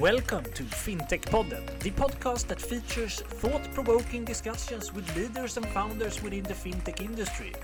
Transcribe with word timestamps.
Welcome 0.00 0.44
to 0.52 0.62
FinTech 0.62 1.22
Podden, 1.22 1.64
the 1.78 1.90
podcast 1.90 2.48
that 2.48 2.60
features 2.60 3.22
thought 3.22 3.62
provoking 3.72 4.26
discussions 4.26 4.92
with 4.92 5.16
leaders 5.16 5.56
and 5.56 5.66
founders 5.68 6.22
within 6.22 6.42
the 6.42 6.52
fintech 6.52 7.00
industry. 7.00 7.54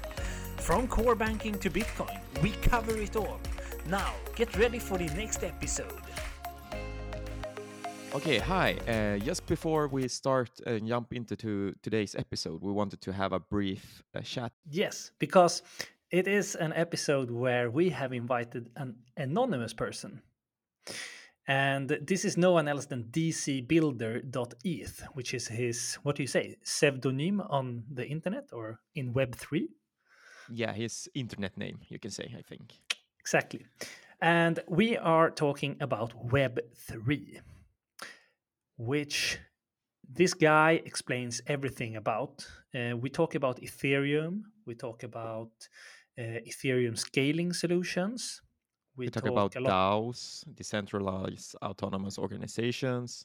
From 0.56 0.88
core 0.88 1.14
banking 1.14 1.58
to 1.58 1.68
Bitcoin, 1.68 2.18
we 2.42 2.53
cover 2.62 2.96
it 2.96 3.16
all. 3.16 3.38
Now, 3.87 4.14
get 4.34 4.56
ready 4.56 4.79
for 4.79 4.96
the 4.96 5.09
next 5.09 5.45
episode. 5.45 5.92
Okay, 8.14 8.38
hi. 8.38 8.78
Uh, 8.88 9.19
just 9.19 9.45
before 9.45 9.88
we 9.88 10.09
start 10.09 10.59
and 10.66 10.88
jump 10.88 11.12
into 11.12 11.37
to 11.37 11.74
today's 11.83 12.14
episode, 12.14 12.62
we 12.62 12.73
wanted 12.73 13.02
to 13.02 13.12
have 13.12 13.34
a 13.34 13.41
brief 13.41 14.02
uh, 14.14 14.23
chat. 14.23 14.52
Yes, 14.70 15.10
because 15.19 15.62
it 16.10 16.27
is 16.27 16.55
an 16.55 16.73
episode 16.73 17.30
where 17.30 17.70
we 17.70 17.91
have 17.91 18.14
invited 18.14 18.70
an 18.77 18.95
anonymous 19.19 19.74
person. 19.74 20.23
And 21.48 21.88
this 21.88 22.24
is 22.24 22.37
no 22.37 22.52
one 22.52 22.69
else 22.69 22.87
than 22.87 23.05
dcbuilder.eth, 23.05 25.02
which 25.14 25.34
is 25.34 25.48
his, 25.48 25.98
what 26.02 26.16
do 26.16 26.23
you 26.23 26.28
say, 26.28 26.56
pseudonym 26.62 27.41
on 27.41 27.82
the 27.91 28.06
internet 28.06 28.48
or 28.52 28.78
in 28.95 29.12
Web3? 29.12 29.66
Yeah, 30.51 30.73
his 30.73 31.09
internet 31.15 31.56
name, 31.56 31.80
you 31.88 31.98
can 31.98 32.10
say, 32.10 32.32
I 32.38 32.42
think. 32.42 32.74
Exactly. 33.18 33.66
And 34.20 34.60
we 34.68 34.96
are 34.96 35.30
talking 35.30 35.77
about 35.80 36.28
Web3, 36.28 37.41
which 38.77 39.38
this 40.09 40.34
guy 40.34 40.80
explains 40.84 41.43
everything 41.46 41.96
about. 41.96 42.46
Uh, 42.74 42.96
we 42.96 43.10
talk 43.10 43.34
about 43.34 43.60
Ethereum, 43.60 44.43
we 44.66 44.74
talk 44.74 45.02
about 45.02 45.51
uh, 46.18 46.23
Ethereum 46.46 46.96
scaling 46.96 47.52
solutions. 47.52 48.43
We, 48.96 49.06
we 49.06 49.10
talk, 49.10 49.24
talk, 49.24 49.32
about 49.32 49.52
DAOs, 49.52 50.45
decentralized 50.55 51.57
autonomous 51.62 52.18
organizations. 52.18 53.24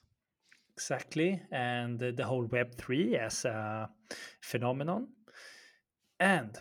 Exactly, 0.74 1.42
and 1.52 2.00
the 2.00 2.24
whole 2.24 2.48
Web3 2.48 3.16
as 3.16 3.46
a 3.46 3.90
phenomenon. 4.42 5.08
And 6.20 6.58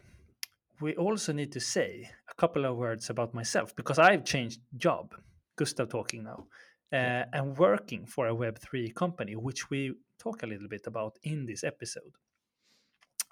we 0.81 0.95
also 0.97 1.33
need 1.33 1.53
to 1.53 1.61
say 1.61 2.11
a 2.31 2.35
couple 2.35 2.65
of 2.65 2.77
words 2.77 3.11
about 3.11 3.35
myself 3.35 3.75
because 3.77 3.99
I've 3.99 4.25
changed 4.25 4.61
job. 4.77 5.15
Gustav 5.57 5.89
talking 5.89 6.25
now, 6.25 6.47
uh, 6.93 7.25
and 7.33 7.57
working 7.57 8.07
for 8.07 8.29
a 8.29 8.35
Web3 8.35 8.95
company, 8.95 9.37
which 9.37 9.71
we 9.71 9.95
talk 10.19 10.43
a 10.43 10.47
little 10.47 10.69
bit 10.69 10.87
about 10.87 11.19
in 11.23 11.47
this 11.47 11.65
episode. 11.65 12.13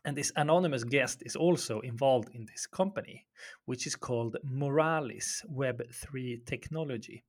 And 0.04 0.16
this 0.16 0.32
anonymous 0.36 0.84
guest 0.84 1.22
is 1.24 1.34
also 1.34 1.80
involved 1.80 2.28
in 2.34 2.44
this 2.44 2.66
company, 2.66 3.26
which 3.64 3.86
is 3.86 3.96
called 3.96 4.36
Moralis 4.44 5.42
Web3 5.50 6.44
Technology. 6.44 7.24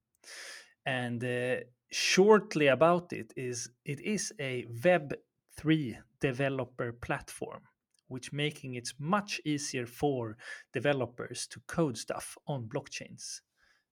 And 0.86 1.24
uh, 1.24 1.64
shortly 1.92 2.68
about 2.68 3.14
it 3.14 3.34
is 3.38 3.70
it 3.86 4.02
is 4.02 4.34
a 4.40 4.66
Web3 4.84 5.98
developer 6.20 6.92
platform, 6.92 7.62
which 8.08 8.34
making 8.34 8.76
it 8.76 8.90
much 9.00 9.40
easier 9.46 9.86
for 9.86 10.38
developers 10.74 11.48
to 11.48 11.62
code 11.68 11.98
stuff 11.98 12.38
on 12.46 12.68
blockchains 12.68 13.40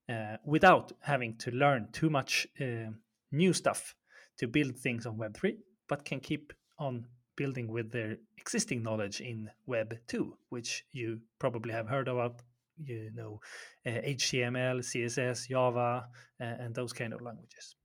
uh, 0.10 0.38
without 0.44 0.92
having 1.02 1.38
to 1.38 1.52
learn 1.52 1.88
too 1.92 2.10
much 2.10 2.48
uh, 2.60 2.92
new 3.32 3.54
stuff 3.54 3.96
to 4.38 4.48
build 4.48 4.78
things 4.78 5.06
on 5.06 5.18
Web3, 5.18 5.58
but 5.88 6.06
can 6.06 6.20
keep 6.20 6.54
on 6.78 7.06
building 7.36 7.68
with 7.68 7.92
their 7.92 8.18
existing 8.38 8.84
knowledge 8.84 9.22
in 9.22 9.50
Web 9.66 9.98
2, 10.08 10.36
which 10.50 10.86
you 10.92 11.20
probably 11.40 11.74
have 11.74 11.88
heard 11.88 12.08
about, 12.08 12.42
you 12.78 13.12
know, 13.14 13.40
uh, 13.86 13.90
HTML, 13.90 14.80
CSS, 14.80 15.48
Java, 15.50 16.08
uh, 16.40 16.44
and 16.44 16.76
those 16.76 16.94
kind 16.94 17.14
of 17.14 17.22
languages. 17.22 17.76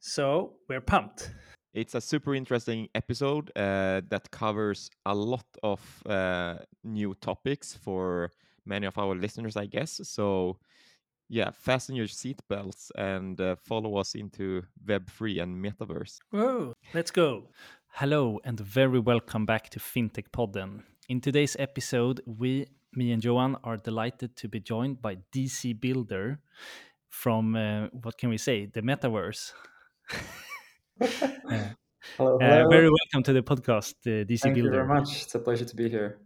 So 0.00 0.54
we're 0.68 0.80
pumped. 0.80 1.30
It's 1.74 1.94
a 1.94 2.00
super 2.00 2.34
interesting 2.34 2.88
episode 2.94 3.50
uh, 3.54 4.00
that 4.08 4.30
covers 4.30 4.90
a 5.04 5.14
lot 5.14 5.46
of 5.62 5.80
uh, 6.06 6.56
new 6.82 7.14
topics 7.20 7.74
for 7.74 8.30
many 8.64 8.86
of 8.86 8.96
our 8.98 9.14
listeners, 9.14 9.56
I 9.56 9.66
guess. 9.66 10.00
So 10.04 10.58
yeah, 11.28 11.50
fasten 11.50 11.94
your 11.94 12.06
seatbelts 12.06 12.90
and 12.96 13.40
uh, 13.40 13.56
follow 13.56 13.96
us 13.96 14.14
into 14.14 14.62
Web3 14.86 15.42
and 15.42 15.64
Metaverse. 15.64 16.18
Whoa, 16.30 16.74
let's 16.94 17.10
go. 17.10 17.48
Hello, 17.88 18.40
and 18.44 18.58
very 18.58 18.98
welcome 18.98 19.44
back 19.44 19.68
to 19.70 19.78
FinTech 19.78 20.30
Podden. 20.32 20.82
In 21.08 21.20
today's 21.20 21.56
episode, 21.58 22.20
we, 22.26 22.66
me 22.94 23.12
and 23.12 23.22
Johan, 23.22 23.56
are 23.64 23.76
delighted 23.76 24.36
to 24.36 24.48
be 24.48 24.60
joined 24.60 25.02
by 25.02 25.16
DC 25.34 25.78
Builder 25.78 26.40
from, 27.08 27.56
uh, 27.56 27.88
what 27.92 28.16
can 28.16 28.30
we 28.30 28.38
say, 28.38 28.66
the 28.66 28.80
Metaverse. 28.80 29.52
uh, 31.00 31.06
hello, 32.16 32.36
uh, 32.36 32.68
very 32.68 32.88
welcome 32.88 33.22
to 33.24 33.32
the 33.32 33.42
podcast, 33.42 33.94
uh, 34.06 34.24
DC 34.24 34.40
Thank 34.40 34.54
Builder. 34.54 34.70
Thank 34.70 34.80
you 34.80 34.86
very 34.86 34.86
much. 34.86 35.22
It's 35.24 35.34
a 35.34 35.40
pleasure 35.40 35.64
to 35.64 35.76
be 35.76 35.90
here. 35.90 36.20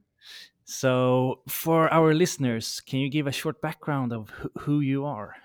So, 0.64 1.40
for 1.48 1.92
our 1.92 2.14
listeners, 2.14 2.80
can 2.86 3.00
you 3.00 3.08
give 3.08 3.26
a 3.26 3.32
short 3.32 3.60
background 3.60 4.12
of 4.12 4.30
who 4.60 4.80
you 4.80 5.04
are? 5.04 5.36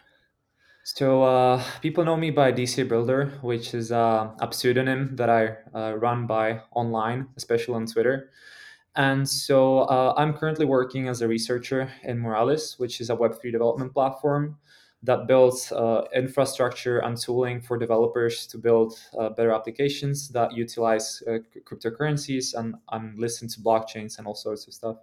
So, 0.84 1.24
uh, 1.24 1.64
people 1.82 2.06
know 2.06 2.16
me 2.16 2.32
by 2.32 2.52
DC 2.52 2.88
Builder, 2.88 3.34
which 3.42 3.74
is 3.74 3.92
uh, 3.92 4.32
a 4.40 4.54
pseudonym 4.54 5.16
that 5.16 5.30
I 5.30 5.58
uh, 5.74 5.96
run 5.98 6.28
by 6.28 6.62
online, 6.72 7.28
especially 7.36 7.76
on 7.76 7.88
Twitter. 7.88 8.32
And 8.96 9.28
so, 9.28 9.80
uh, 9.80 10.14
I'm 10.18 10.34
currently 10.34 10.66
working 10.66 11.08
as 11.08 11.22
a 11.22 11.28
researcher 11.28 11.92
in 12.04 12.20
Moralis, 12.20 12.80
which 12.80 13.02
is 13.02 13.10
a 13.10 13.16
Web3 13.16 13.52
development 13.52 13.94
platform 13.94 14.58
that 15.04 15.28
builds 15.28 15.72
uh, 15.72 16.04
infrastructure 16.14 17.00
and 17.00 17.18
tooling 17.18 17.62
for 17.62 17.78
developers 17.78 18.48
to 18.48 18.58
build 18.58 18.94
uh, 19.20 19.30
better 19.30 19.52
applications 19.52 20.30
that 20.30 20.54
utilize 20.54 21.22
uh, 21.28 21.38
cryptocurrencies 21.64 22.56
and, 22.56 22.76
and 22.92 23.18
listen 23.20 23.48
to 23.48 23.60
blockchains 23.62 24.18
and 24.18 24.26
all 24.26 24.36
sorts 24.36 24.68
of 24.68 24.74
stuff. 24.74 24.98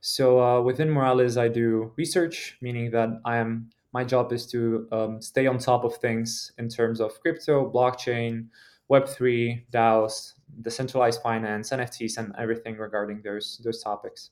So 0.00 0.42
uh, 0.42 0.60
within 0.62 0.88
Moralis, 0.88 1.40
I 1.40 1.48
do 1.48 1.92
research, 1.96 2.56
meaning 2.60 2.90
that 2.90 3.20
I 3.24 3.36
am 3.36 3.70
my 3.92 4.04
job 4.04 4.32
is 4.32 4.46
to 4.46 4.86
um, 4.92 5.20
stay 5.20 5.46
on 5.46 5.58
top 5.58 5.84
of 5.84 5.96
things 5.96 6.52
in 6.58 6.68
terms 6.68 7.00
of 7.00 7.20
crypto, 7.20 7.68
blockchain, 7.70 8.46
Web3, 8.88 9.64
DAOs, 9.72 10.34
decentralized 10.62 11.20
finance, 11.22 11.70
NFTs, 11.70 12.16
and 12.16 12.32
everything 12.38 12.76
regarding 12.76 13.22
those 13.22 13.60
those 13.64 13.82
topics. 13.82 14.30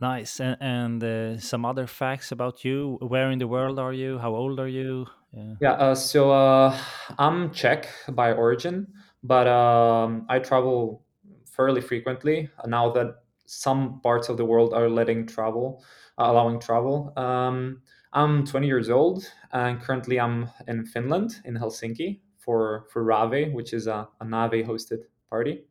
Nice. 0.00 0.40
And, 0.40 0.56
and 0.60 1.04
uh, 1.04 1.38
some 1.38 1.64
other 1.64 1.86
facts 1.86 2.32
about 2.32 2.64
you. 2.64 2.98
Where 3.00 3.30
in 3.30 3.38
the 3.38 3.48
world 3.48 3.78
are 3.78 3.92
you? 3.92 4.18
How 4.18 4.34
old 4.34 4.60
are 4.60 4.68
you? 4.68 5.06
Yeah. 5.32 5.54
yeah 5.60 5.72
uh, 5.72 5.94
so 5.94 6.30
uh, 6.30 6.76
I'm 7.18 7.50
Czech 7.52 7.88
by 8.10 8.32
origin, 8.32 8.86
but 9.22 9.46
um, 9.46 10.26
I 10.28 10.38
travel 10.38 11.02
fairly 11.46 11.80
frequently 11.80 12.50
now 12.66 12.90
that 12.92 13.16
some 13.46 14.00
parts 14.02 14.28
of 14.28 14.36
the 14.36 14.44
world 14.44 14.74
are 14.74 14.88
letting 14.88 15.26
travel, 15.26 15.82
uh, 16.18 16.24
allowing 16.28 16.60
travel. 16.60 17.12
Um, 17.16 17.80
I'm 18.12 18.44
20 18.44 18.66
years 18.66 18.90
old, 18.90 19.30
and 19.52 19.80
currently 19.80 20.20
I'm 20.20 20.50
in 20.68 20.84
Finland, 20.84 21.40
in 21.44 21.54
Helsinki, 21.54 22.20
for 22.38 22.86
for 22.92 23.02
Rave, 23.02 23.52
which 23.52 23.72
is 23.72 23.86
a, 23.86 24.08
an 24.20 24.30
Aave 24.30 24.66
hosted 24.66 25.04
party. 25.28 25.64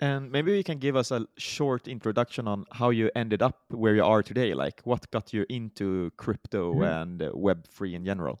And 0.00 0.30
maybe 0.30 0.56
you 0.56 0.62
can 0.62 0.78
give 0.78 0.94
us 0.94 1.10
a 1.10 1.26
short 1.36 1.88
introduction 1.88 2.46
on 2.46 2.66
how 2.72 2.90
you 2.90 3.10
ended 3.16 3.42
up 3.42 3.58
where 3.70 3.96
you 3.96 4.04
are 4.04 4.22
today. 4.22 4.54
Like, 4.54 4.80
what 4.84 5.10
got 5.10 5.32
you 5.32 5.44
into 5.48 6.12
crypto 6.16 6.72
mm-hmm. 6.72 6.82
and 6.84 7.22
uh, 7.22 7.30
Web3 7.32 7.94
in 7.94 8.04
general? 8.04 8.40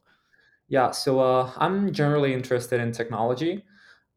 Yeah, 0.68 0.92
so 0.92 1.20
uh, 1.20 1.50
I'm 1.56 1.92
generally 1.92 2.32
interested 2.32 2.80
in 2.80 2.92
technology. 2.92 3.64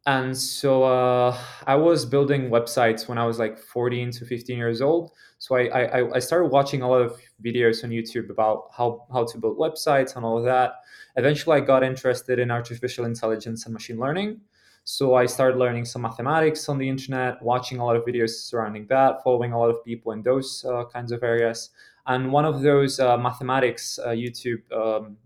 And 0.05 0.35
so 0.35 0.83
uh, 0.83 1.37
I 1.67 1.75
was 1.75 2.05
building 2.05 2.49
websites 2.49 3.07
when 3.07 3.17
I 3.17 3.25
was 3.25 3.37
like 3.39 3.57
14 3.57 4.11
to 4.11 4.25
15 4.25 4.57
years 4.57 4.81
old. 4.81 5.11
So 5.37 5.55
I, 5.55 5.67
I, 5.67 6.15
I 6.15 6.19
started 6.19 6.47
watching 6.47 6.81
a 6.81 6.89
lot 6.89 7.01
of 7.01 7.19
videos 7.43 7.83
on 7.83 7.91
YouTube 7.91 8.29
about 8.29 8.69
how, 8.75 9.05
how 9.11 9.25
to 9.25 9.37
build 9.37 9.57
websites 9.57 10.15
and 10.15 10.25
all 10.25 10.37
of 10.37 10.45
that. 10.45 10.73
Eventually, 11.15 11.57
I 11.57 11.61
got 11.61 11.83
interested 11.83 12.39
in 12.39 12.51
artificial 12.51 13.05
intelligence 13.05 13.65
and 13.65 13.73
machine 13.73 13.99
learning. 13.99 14.41
So 14.83 15.15
I 15.15 15.25
started 15.27 15.57
learning 15.57 15.85
some 15.85 16.01
mathematics 16.01 16.67
on 16.67 16.77
the 16.77 16.89
internet, 16.89 17.41
watching 17.41 17.79
a 17.79 17.85
lot 17.85 17.95
of 17.95 18.03
videos 18.03 18.31
surrounding 18.31 18.87
that, 18.87 19.23
following 19.23 19.53
a 19.53 19.59
lot 19.59 19.69
of 19.69 19.83
people 19.85 20.11
in 20.11 20.23
those 20.23 20.65
uh, 20.65 20.85
kinds 20.85 21.11
of 21.11 21.23
areas. 21.23 21.69
And 22.07 22.31
one 22.31 22.45
of 22.45 22.61
those 22.61 22.99
uh, 22.99 23.17
mathematics 23.17 23.99
uh, 23.99 24.09
YouTube 24.09 24.61
um, 24.71 25.17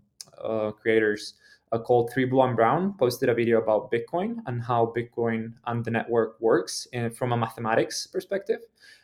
uh, 0.42 0.72
creators 0.72 1.34
uh, 1.72 1.78
called 1.78 2.10
3Blue1Brown 2.14 2.98
posted 2.98 3.28
a 3.28 3.34
video 3.34 3.60
about 3.60 3.90
Bitcoin 3.90 4.36
and 4.46 4.62
how 4.62 4.92
Bitcoin 4.96 5.54
and 5.66 5.84
the 5.84 5.90
network 5.90 6.40
works 6.40 6.86
in, 6.92 7.10
from 7.10 7.32
a 7.32 7.36
mathematics 7.36 8.06
perspective. 8.06 8.60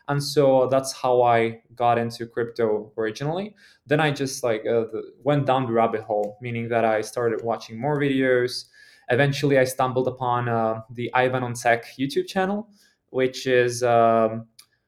And 0.08 0.22
so 0.22 0.68
that's 0.68 0.92
how 0.92 1.22
I 1.22 1.62
got 1.74 1.98
into 1.98 2.26
crypto 2.26 2.92
originally. 2.98 3.54
Then 3.86 4.00
I 4.00 4.10
just 4.10 4.42
like 4.42 4.66
uh, 4.66 4.84
went 5.22 5.46
down 5.46 5.66
the 5.66 5.72
rabbit 5.72 6.02
hole, 6.02 6.38
meaning 6.40 6.68
that 6.68 6.84
I 6.84 7.00
started 7.00 7.42
watching 7.42 7.80
more 7.80 7.98
videos, 7.98 8.66
eventually 9.10 9.58
I 9.58 9.64
stumbled 9.64 10.08
upon 10.08 10.48
uh, 10.48 10.82
the 10.90 11.12
Ivan 11.14 11.42
on 11.42 11.54
Tech 11.54 11.84
YouTube 11.98 12.26
channel, 12.26 12.68
which 13.10 13.46
is 13.46 13.82
um, 13.82 14.46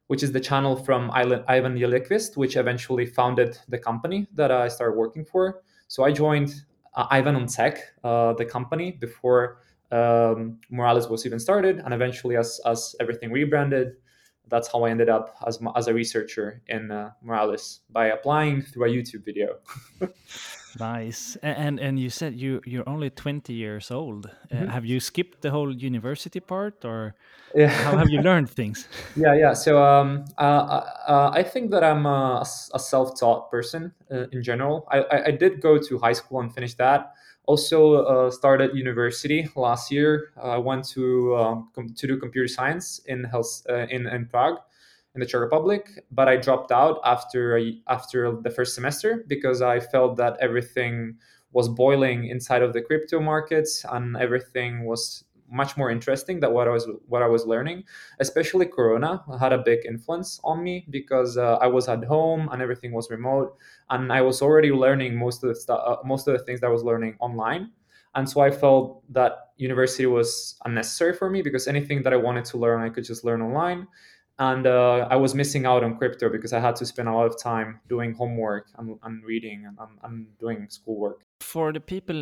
which 0.08 0.22
is 0.22 0.32
the 0.32 0.40
channel 0.40 0.76
from 0.76 1.10
Ivan 1.12 1.76
Liljeqvist, 1.76 2.36
which 2.36 2.56
eventually 2.56 3.06
founded 3.06 3.58
the 3.68 3.78
company 3.78 4.26
that 4.34 4.50
I 4.50 4.68
started 4.68 4.96
working 4.96 5.24
for. 5.24 5.62
So 5.88 6.04
I 6.04 6.12
joined 6.12 6.62
uh, 6.94 7.06
Ivan 7.10 7.36
on 7.36 7.46
Tech, 7.46 7.78
uh, 8.02 8.34
the 8.34 8.44
company, 8.44 8.92
before 8.92 9.58
um, 9.90 10.58
Moralis 10.72 11.08
was 11.10 11.24
even 11.26 11.38
started, 11.38 11.78
and 11.78 11.94
eventually, 11.94 12.36
as 12.36 12.60
as 12.66 12.94
everything 13.00 13.30
rebranded, 13.30 13.96
that's 14.48 14.70
how 14.70 14.84
I 14.84 14.90
ended 14.90 15.08
up 15.08 15.36
as 15.46 15.58
as 15.76 15.88
a 15.88 15.94
researcher 15.94 16.62
in 16.68 16.90
uh, 16.90 17.10
Moralis 17.24 17.80
by 17.90 18.06
applying 18.08 18.62
through 18.62 18.86
a 18.86 18.88
YouTube 18.88 19.24
video. 19.24 19.58
nice, 20.78 21.36
and 21.42 21.80
and 21.80 21.98
you 21.98 22.10
said 22.10 22.34
you 22.34 22.60
you're 22.64 22.88
only 22.88 23.10
twenty 23.10 23.52
years 23.52 23.90
old. 23.90 24.26
Mm 24.50 24.58
-hmm. 24.58 24.68
have 24.68 24.86
you 24.86 25.00
skipped 25.00 25.40
the 25.40 25.50
whole 25.50 25.72
university 25.86 26.40
part, 26.40 26.84
or 26.84 27.14
yeah. 27.54 27.70
how 27.84 27.96
have 27.96 28.10
you 28.10 28.22
learned 28.22 28.50
things? 28.60 28.88
Yeah, 29.16 29.38
yeah. 29.38 29.54
So 29.54 29.70
um, 29.78 30.24
uh, 30.38 30.80
uh, 31.08 31.40
I 31.40 31.42
think 31.52 31.70
that 31.70 31.82
I'm 31.82 32.06
a, 32.06 32.44
a 32.74 32.78
self-taught 32.78 33.50
person 33.50 33.92
uh, 34.10 34.26
in 34.32 34.42
general. 34.42 34.86
I, 34.92 34.98
I, 34.98 35.26
I 35.28 35.36
did 35.36 35.60
go 35.60 35.78
to 35.78 35.98
high 36.06 36.16
school 36.16 36.40
and 36.40 36.54
finish 36.54 36.74
that 36.76 37.14
also 37.46 38.04
uh, 38.04 38.30
started 38.30 38.74
university 38.74 39.48
last 39.56 39.90
year. 39.90 40.32
I 40.42 40.58
went 40.58 40.88
to 40.90 41.36
um, 41.36 41.70
to 41.96 42.06
do 42.06 42.16
computer 42.16 42.48
science 42.48 43.00
in 43.06 43.24
health 43.24 43.62
uh, 43.68 43.86
in 43.88 44.06
in 44.06 44.26
Prague, 44.26 44.58
in 45.14 45.20
the 45.20 45.26
Czech 45.26 45.40
Republic, 45.40 46.04
but 46.10 46.28
I 46.28 46.36
dropped 46.36 46.72
out 46.72 47.00
after 47.04 47.60
after 47.88 48.36
the 48.42 48.50
first 48.50 48.74
semester 48.74 49.24
because 49.28 49.62
I 49.62 49.80
felt 49.80 50.16
that 50.16 50.36
everything 50.40 51.16
was 51.52 51.68
boiling 51.68 52.26
inside 52.26 52.62
of 52.62 52.72
the 52.72 52.82
crypto 52.82 53.20
markets 53.20 53.84
and 53.88 54.16
everything 54.16 54.84
was 54.84 55.24
much 55.48 55.76
more 55.76 55.90
interesting 55.90 56.40
than 56.40 56.52
what 56.52 56.66
I 56.66 56.70
was 56.70 56.88
what 57.06 57.22
I 57.22 57.28
was 57.28 57.46
learning. 57.46 57.84
Especially 58.18 58.66
Corona 58.66 59.22
had 59.38 59.52
a 59.52 59.58
big 59.58 59.86
influence 59.86 60.40
on 60.42 60.62
me 60.64 60.84
because 60.90 61.36
uh, 61.36 61.58
I 61.60 61.68
was 61.68 61.88
at 61.88 62.04
home 62.04 62.48
and 62.50 62.60
everything 62.60 62.92
was 62.92 63.08
remote, 63.08 63.56
and 63.90 64.12
I 64.12 64.20
was 64.20 64.42
already 64.42 64.72
learning 64.72 65.16
most 65.16 65.44
of 65.44 65.48
the 65.48 65.54
stuff, 65.54 65.80
uh, 65.86 65.96
most 66.04 66.26
of 66.26 66.36
the 66.36 66.44
things 66.44 66.60
that 66.60 66.66
I 66.66 66.70
was 66.70 66.82
learning 66.82 67.16
online. 67.20 67.70
And 68.16 68.28
so 68.28 68.40
I 68.40 68.50
felt 68.50 69.02
that 69.12 69.32
university 69.56 70.06
was 70.06 70.56
unnecessary 70.64 71.14
for 71.14 71.30
me 71.30 71.42
because 71.42 71.66
anything 71.66 72.02
that 72.02 72.12
I 72.12 72.16
wanted 72.16 72.44
to 72.46 72.58
learn, 72.58 72.80
I 72.80 72.88
could 72.88 73.04
just 73.04 73.24
learn 73.24 73.42
online 73.42 73.88
and 74.38 74.66
uh, 74.66 75.06
I 75.10 75.16
was 75.16 75.34
missing 75.34 75.64
out 75.64 75.84
on 75.84 75.96
crypto 75.96 76.28
because 76.28 76.52
I 76.52 76.58
had 76.58 76.74
to 76.76 76.86
spend 76.86 77.08
a 77.08 77.12
lot 77.12 77.26
of 77.26 77.38
time 77.40 77.80
doing 77.88 78.14
homework 78.14 78.66
and, 78.76 78.98
and 79.04 79.22
reading 79.24 79.64
and, 79.66 79.78
and, 80.02 80.26
doing 80.38 80.66
schoolwork. 80.68 81.24
For 81.40 81.72
the 81.72 81.80
people 81.80 82.16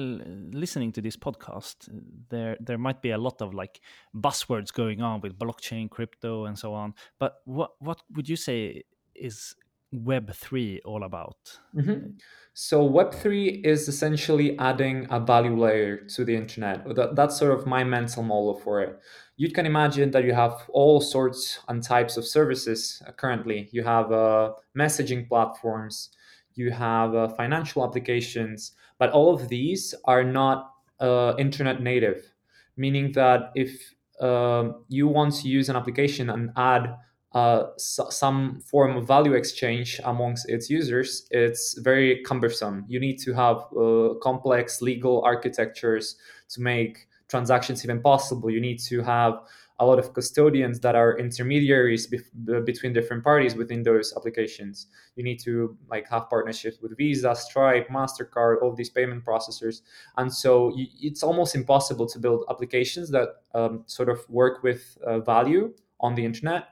listening 0.53 0.93
to 0.93 1.01
this 1.01 1.17
podcast, 1.17 1.89
there 2.29 2.57
there 2.61 2.79
might 2.79 3.01
be 3.01 3.11
a 3.11 3.19
lot 3.19 3.41
of 3.41 3.55
like 3.55 3.81
buzzwords 4.15 4.73
going 4.73 5.01
on 5.01 5.21
with 5.21 5.39
blockchain, 5.39 5.89
crypto, 5.89 6.45
and 6.45 6.59
so 6.59 6.75
on. 6.75 6.95
But 7.19 7.37
what 7.45 7.73
what 7.79 8.03
would 8.15 8.29
you 8.29 8.37
say 8.37 8.83
is 9.15 9.55
Web 9.93 10.35
three 10.35 10.81
all 10.85 11.05
about? 11.05 11.37
Mm-hmm. 11.77 12.11
So 12.55 12.85
Web 12.85 13.15
three 13.15 13.63
is 13.65 13.89
essentially 13.89 14.59
adding 14.59 15.07
a 15.11 15.21
value 15.21 15.59
layer 15.59 15.99
to 16.15 16.25
the 16.25 16.35
internet. 16.35 16.85
That, 16.95 17.17
that's 17.17 17.37
sort 17.39 17.53
of 17.53 17.67
my 17.67 17.85
mental 17.85 18.23
model 18.23 18.55
for 18.55 18.81
it 18.81 19.01
you 19.37 19.51
can 19.51 19.67
imagine 19.67 20.11
that 20.11 20.25
you 20.25 20.33
have 20.33 20.71
all 20.73 21.01
sorts 21.01 21.59
and 21.69 21.83
types 21.83 22.17
of 22.17 22.25
services 22.25 23.03
uh, 23.07 23.11
currently. 23.13 23.69
You 23.73 23.83
have 23.83 24.13
uh, 24.13 24.53
messaging 24.79 25.29
platforms, 25.29 26.11
you 26.55 26.71
have 26.71 27.15
uh, 27.15 27.29
financial 27.29 27.85
applications, 27.85 28.73
but 28.99 29.11
all 29.11 29.35
of 29.35 29.49
these 29.49 29.95
are 30.05 30.23
not 30.23 30.75
uh, 31.01 31.35
internet 31.39 31.83
native, 31.83 32.33
meaning 32.77 33.11
that 33.13 33.51
if 33.55 33.95
um, 34.21 34.85
you 34.89 35.09
want 35.09 35.35
to 35.35 35.49
use 35.49 35.69
an 35.69 35.77
application 35.77 36.31
and 36.31 36.51
add 36.57 36.95
uh, 37.35 37.69
some 37.77 38.61
form 38.61 38.97
of 38.97 39.07
value 39.07 39.33
exchange 39.33 40.01
amongst 40.05 40.49
its 40.49 40.69
users, 40.69 41.27
it's 41.31 41.79
very 41.79 42.23
cumbersome. 42.25 42.85
You 42.89 43.01
need 43.01 43.19
to 43.21 43.33
have 43.33 43.57
uh, 43.77 44.15
complex 44.23 44.83
legal 44.83 45.23
architectures 45.23 46.17
to 46.51 46.61
make 46.61 47.09
transactions 47.29 47.85
even 47.85 48.03
possible. 48.03 48.51
You 48.51 48.61
need 48.61 48.79
to 48.81 49.03
have 49.03 49.41
a 49.79 49.87
lot 49.87 49.99
of 49.99 50.13
custodians 50.13 50.79
that 50.81 50.95
are 50.95 51.19
intermediaries 51.19 52.07
bef- 52.07 52.65
between 52.65 52.93
different 52.93 53.25
parties 53.25 53.55
within 53.55 53.83
those 53.83 54.13
applications. 54.17 54.87
You 55.17 55.25
need 55.25 55.41
to 55.41 55.77
like 55.91 56.09
have 56.09 56.29
partnerships 56.29 56.81
with 56.81 56.97
Visa, 56.97 57.35
Stripe, 57.35 57.89
Mastercard, 57.89 58.63
all 58.63 58.75
these 58.75 58.91
payment 58.91 59.25
processors, 59.25 59.81
and 60.19 60.33
so 60.33 60.73
you, 60.77 60.87
it's 61.01 61.23
almost 61.23 61.55
impossible 61.55 62.07
to 62.07 62.19
build 62.19 62.45
applications 62.51 63.11
that 63.11 63.29
um, 63.55 63.83
sort 63.87 64.09
of 64.09 64.19
work 64.29 64.63
with 64.63 64.99
uh, 65.07 65.19
value 65.21 65.73
on 65.99 66.15
the 66.15 66.25
internet. 66.25 66.69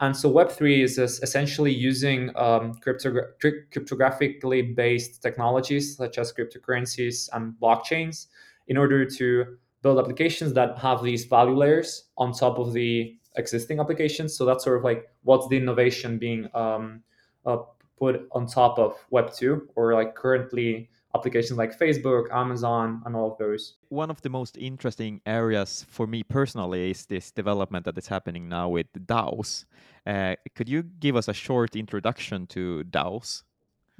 And 0.00 0.16
so 0.16 0.30
Web3 0.30 0.82
is 0.82 0.98
essentially 0.98 1.72
using 1.72 2.30
um, 2.30 2.74
cryptogra- 2.74 3.28
cryptographically 3.40 4.74
based 4.74 5.22
technologies 5.22 5.96
such 5.96 6.18
as 6.18 6.32
cryptocurrencies 6.32 7.28
and 7.32 7.54
blockchains 7.62 8.26
in 8.66 8.76
order 8.76 9.04
to 9.04 9.56
build 9.82 9.98
applications 9.98 10.52
that 10.54 10.78
have 10.78 11.02
these 11.02 11.26
value 11.26 11.54
layers 11.54 12.04
on 12.18 12.32
top 12.32 12.58
of 12.58 12.72
the 12.72 13.16
existing 13.36 13.78
applications. 13.78 14.36
So 14.36 14.44
that's 14.44 14.64
sort 14.64 14.78
of 14.78 14.84
like 14.84 15.08
what's 15.22 15.46
the 15.48 15.56
innovation 15.56 16.18
being 16.18 16.48
um, 16.54 17.02
uh, 17.46 17.58
put 17.98 18.26
on 18.32 18.46
top 18.46 18.78
of 18.78 18.96
Web 19.10 19.32
2 19.32 19.68
or 19.76 19.94
like 19.94 20.14
currently 20.14 20.88
applications 21.14 21.56
like 21.56 21.78
Facebook, 21.78 22.24
Amazon, 22.32 23.02
and 23.06 23.14
all 23.14 23.32
of 23.32 23.38
those. 23.38 23.74
One 23.88 24.10
of 24.10 24.20
the 24.22 24.28
most 24.28 24.56
interesting 24.58 25.20
areas 25.26 25.86
for 25.88 26.06
me 26.06 26.22
personally 26.22 26.90
is 26.90 27.06
this 27.06 27.30
development 27.30 27.84
that 27.84 27.96
is 27.96 28.08
happening 28.08 28.48
now 28.48 28.68
with 28.68 28.86
DAOs. 29.06 29.64
Uh, 30.06 30.34
could 30.54 30.68
you 30.68 30.82
give 30.82 31.16
us 31.16 31.28
a 31.28 31.32
short 31.32 31.76
introduction 31.76 32.46
to 32.48 32.84
DAOs? 32.90 33.42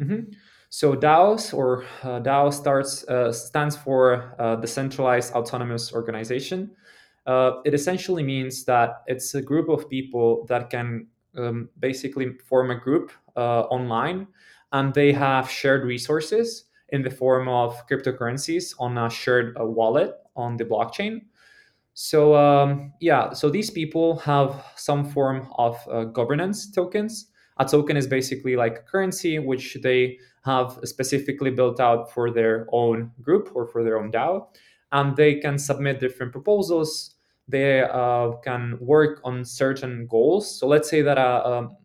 Mm-hmm. 0.00 0.32
So 0.70 0.94
DAOs 0.96 1.54
or 1.54 1.84
uh, 2.02 2.20
DAO 2.20 2.52
starts 2.52 3.06
uh, 3.08 3.32
stands 3.32 3.76
for 3.76 4.34
uh, 4.40 4.56
decentralized 4.56 5.32
autonomous 5.34 5.92
organization. 5.92 6.72
Uh, 7.26 7.62
it 7.64 7.74
essentially 7.74 8.22
means 8.22 8.64
that 8.64 9.02
it's 9.06 9.34
a 9.34 9.40
group 9.40 9.68
of 9.68 9.88
people 9.88 10.44
that 10.46 10.68
can 10.68 11.06
um, 11.38 11.68
basically 11.78 12.32
form 12.48 12.70
a 12.70 12.74
group 12.74 13.12
uh, 13.36 13.62
online, 13.62 14.26
and 14.72 14.92
they 14.92 15.12
have 15.12 15.48
shared 15.48 15.84
resources 15.84 16.64
in 16.94 17.02
the 17.02 17.10
form 17.10 17.48
of 17.48 17.86
cryptocurrencies 17.88 18.74
on 18.78 18.96
a 18.96 19.10
shared 19.10 19.56
uh, 19.60 19.64
wallet 19.64 20.12
on 20.36 20.56
the 20.56 20.64
blockchain. 20.64 21.22
So 21.94 22.34
um, 22.34 22.92
yeah, 23.00 23.32
so 23.32 23.50
these 23.50 23.70
people 23.70 24.18
have 24.18 24.64
some 24.76 25.04
form 25.04 25.48
of 25.58 25.76
governance 26.12 26.70
tokens. 26.70 27.30
A 27.58 27.64
token 27.64 27.96
is 27.96 28.06
basically 28.06 28.56
like 28.56 28.78
a 28.78 28.82
currency 28.90 29.38
which 29.38 29.78
they 29.82 30.18
have 30.44 30.78
specifically 30.84 31.50
built 31.50 31.80
out 31.80 32.12
for 32.12 32.30
their 32.30 32.66
own 32.72 33.10
group 33.22 33.50
or 33.54 33.66
for 33.66 33.82
their 33.84 33.98
own 33.98 34.10
DAO. 34.10 34.48
And 34.92 35.16
they 35.16 35.36
can 35.36 35.58
submit 35.58 36.00
different 36.00 36.32
proposals. 36.32 37.14
They 37.48 37.82
uh, 37.82 38.32
can 38.44 38.78
work 38.80 39.20
on 39.24 39.44
certain 39.44 40.06
goals. 40.08 40.58
So 40.58 40.66
let's 40.66 40.88
say 40.88 41.02
that 41.02 41.18
uh, 41.18 41.42
um, 41.44 41.76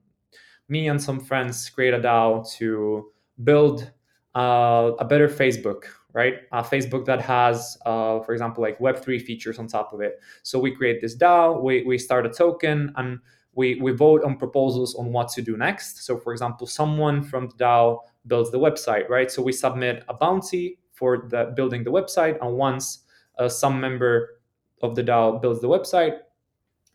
me 0.68 0.88
and 0.88 1.02
some 1.02 1.20
friends 1.20 1.70
create 1.70 1.94
a 1.94 2.00
DAO 2.00 2.50
to 2.58 3.12
build 3.44 3.92
uh, 4.36 4.92
a 5.00 5.06
better 5.06 5.28
Facebook, 5.28 5.84
right? 6.14 6.36
A 6.52 6.62
Facebook 6.62 7.06
that 7.06 7.22
has, 7.22 7.78
uh, 7.86 8.20
for 8.22 8.34
example, 8.34 8.62
like 8.62 8.80
Web3 8.80 9.22
features 9.22 9.60
on 9.60 9.68
top 9.68 9.94
of 9.94 10.02
it. 10.02 10.20
So 10.44 10.60
we 10.60 10.72
create 10.76 11.02
this 11.02 11.16
DAO, 11.16 11.62
we, 11.62 11.84
we 11.84 11.98
start 11.98 12.26
a 12.26 12.30
token, 12.30 12.92
and 12.96 13.20
we, 13.54 13.76
we 13.82 13.92
vote 13.92 14.24
on 14.24 14.38
proposals 14.38 14.96
on 14.96 15.12
what 15.12 15.30
to 15.30 15.42
do 15.42 15.58
next. 15.58 16.06
So, 16.06 16.18
for 16.18 16.32
example, 16.32 16.68
someone 16.68 17.24
from 17.24 17.50
the 17.50 17.56
DAO 17.64 18.00
builds 18.28 18.52
the 18.52 18.60
website, 18.60 19.10
right? 19.10 19.32
So 19.32 19.42
we 19.42 19.52
submit 19.52 20.04
a 20.08 20.14
bounty 20.14 20.80
for 20.94 21.26
the 21.30 21.54
building 21.56 21.84
the 21.84 21.92
website, 21.92 22.38
and 22.42 22.56
once 22.56 23.06
uh, 23.38 23.50
some 23.50 23.80
member 23.80 24.42
of 24.82 24.96
the 24.96 25.04
DAO 25.04 25.42
builds 25.42 25.62
the 25.62 25.68
website, 25.68 26.20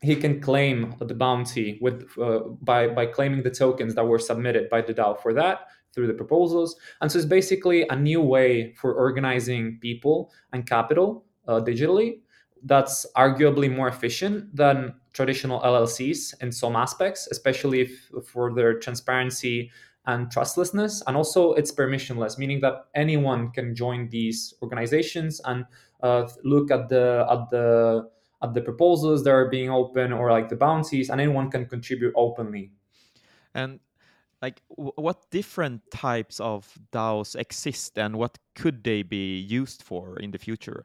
he 0.00 0.14
can 0.14 0.40
claim 0.40 0.94
the 1.00 1.14
bounty 1.14 1.78
with 1.80 2.06
uh, 2.20 2.40
by 2.60 2.88
by 2.88 3.06
claiming 3.06 3.42
the 3.42 3.50
tokens 3.50 3.94
that 3.94 4.04
were 4.04 4.18
submitted 4.18 4.68
by 4.68 4.82
the 4.82 4.92
DAO 4.92 5.18
for 5.20 5.32
that 5.32 5.60
through 5.94 6.06
the 6.06 6.14
proposals. 6.14 6.76
And 7.00 7.10
so 7.10 7.18
it's 7.18 7.26
basically 7.26 7.86
a 7.88 7.96
new 7.96 8.20
way 8.20 8.74
for 8.74 8.94
organizing 8.94 9.78
people 9.80 10.32
and 10.52 10.66
capital 10.66 11.24
uh, 11.46 11.60
digitally. 11.60 12.20
That's 12.62 13.06
arguably 13.16 13.74
more 13.74 13.88
efficient 13.88 14.56
than 14.56 14.94
traditional 15.12 15.60
LLCs 15.60 16.42
in 16.42 16.50
some 16.50 16.76
aspects, 16.76 17.28
especially 17.30 17.82
if, 17.82 18.10
for 18.26 18.54
their 18.54 18.78
transparency 18.78 19.70
and 20.06 20.30
trustlessness 20.30 21.02
and 21.06 21.16
also 21.16 21.54
it's 21.54 21.72
permissionless 21.72 22.36
meaning 22.36 22.60
that 22.60 22.86
anyone 22.94 23.50
can 23.50 23.74
join 23.74 24.08
these 24.10 24.52
organizations 24.62 25.40
and 25.46 25.64
uh, 26.02 26.28
look 26.42 26.70
at 26.70 26.88
the 26.88 27.26
at 27.30 27.48
the 27.50 28.06
at 28.42 28.52
the 28.52 28.60
proposals 28.60 29.24
that 29.24 29.30
are 29.30 29.48
being 29.48 29.70
open 29.70 30.12
or 30.12 30.30
like 30.30 30.48
the 30.50 30.56
bounties 30.56 31.08
and 31.08 31.20
anyone 31.20 31.50
can 31.50 31.64
contribute 31.66 32.12
openly 32.16 32.70
and 33.54 33.80
like 34.44 34.58
what 34.68 35.18
different 35.30 35.80
types 35.90 36.36
of 36.40 36.60
daos 36.92 37.30
exist 37.44 37.98
and 37.98 38.12
what 38.22 38.32
could 38.60 38.78
they 38.84 39.00
be 39.02 39.26
used 39.60 39.80
for 39.82 40.04
in 40.24 40.30
the 40.30 40.38
future 40.46 40.80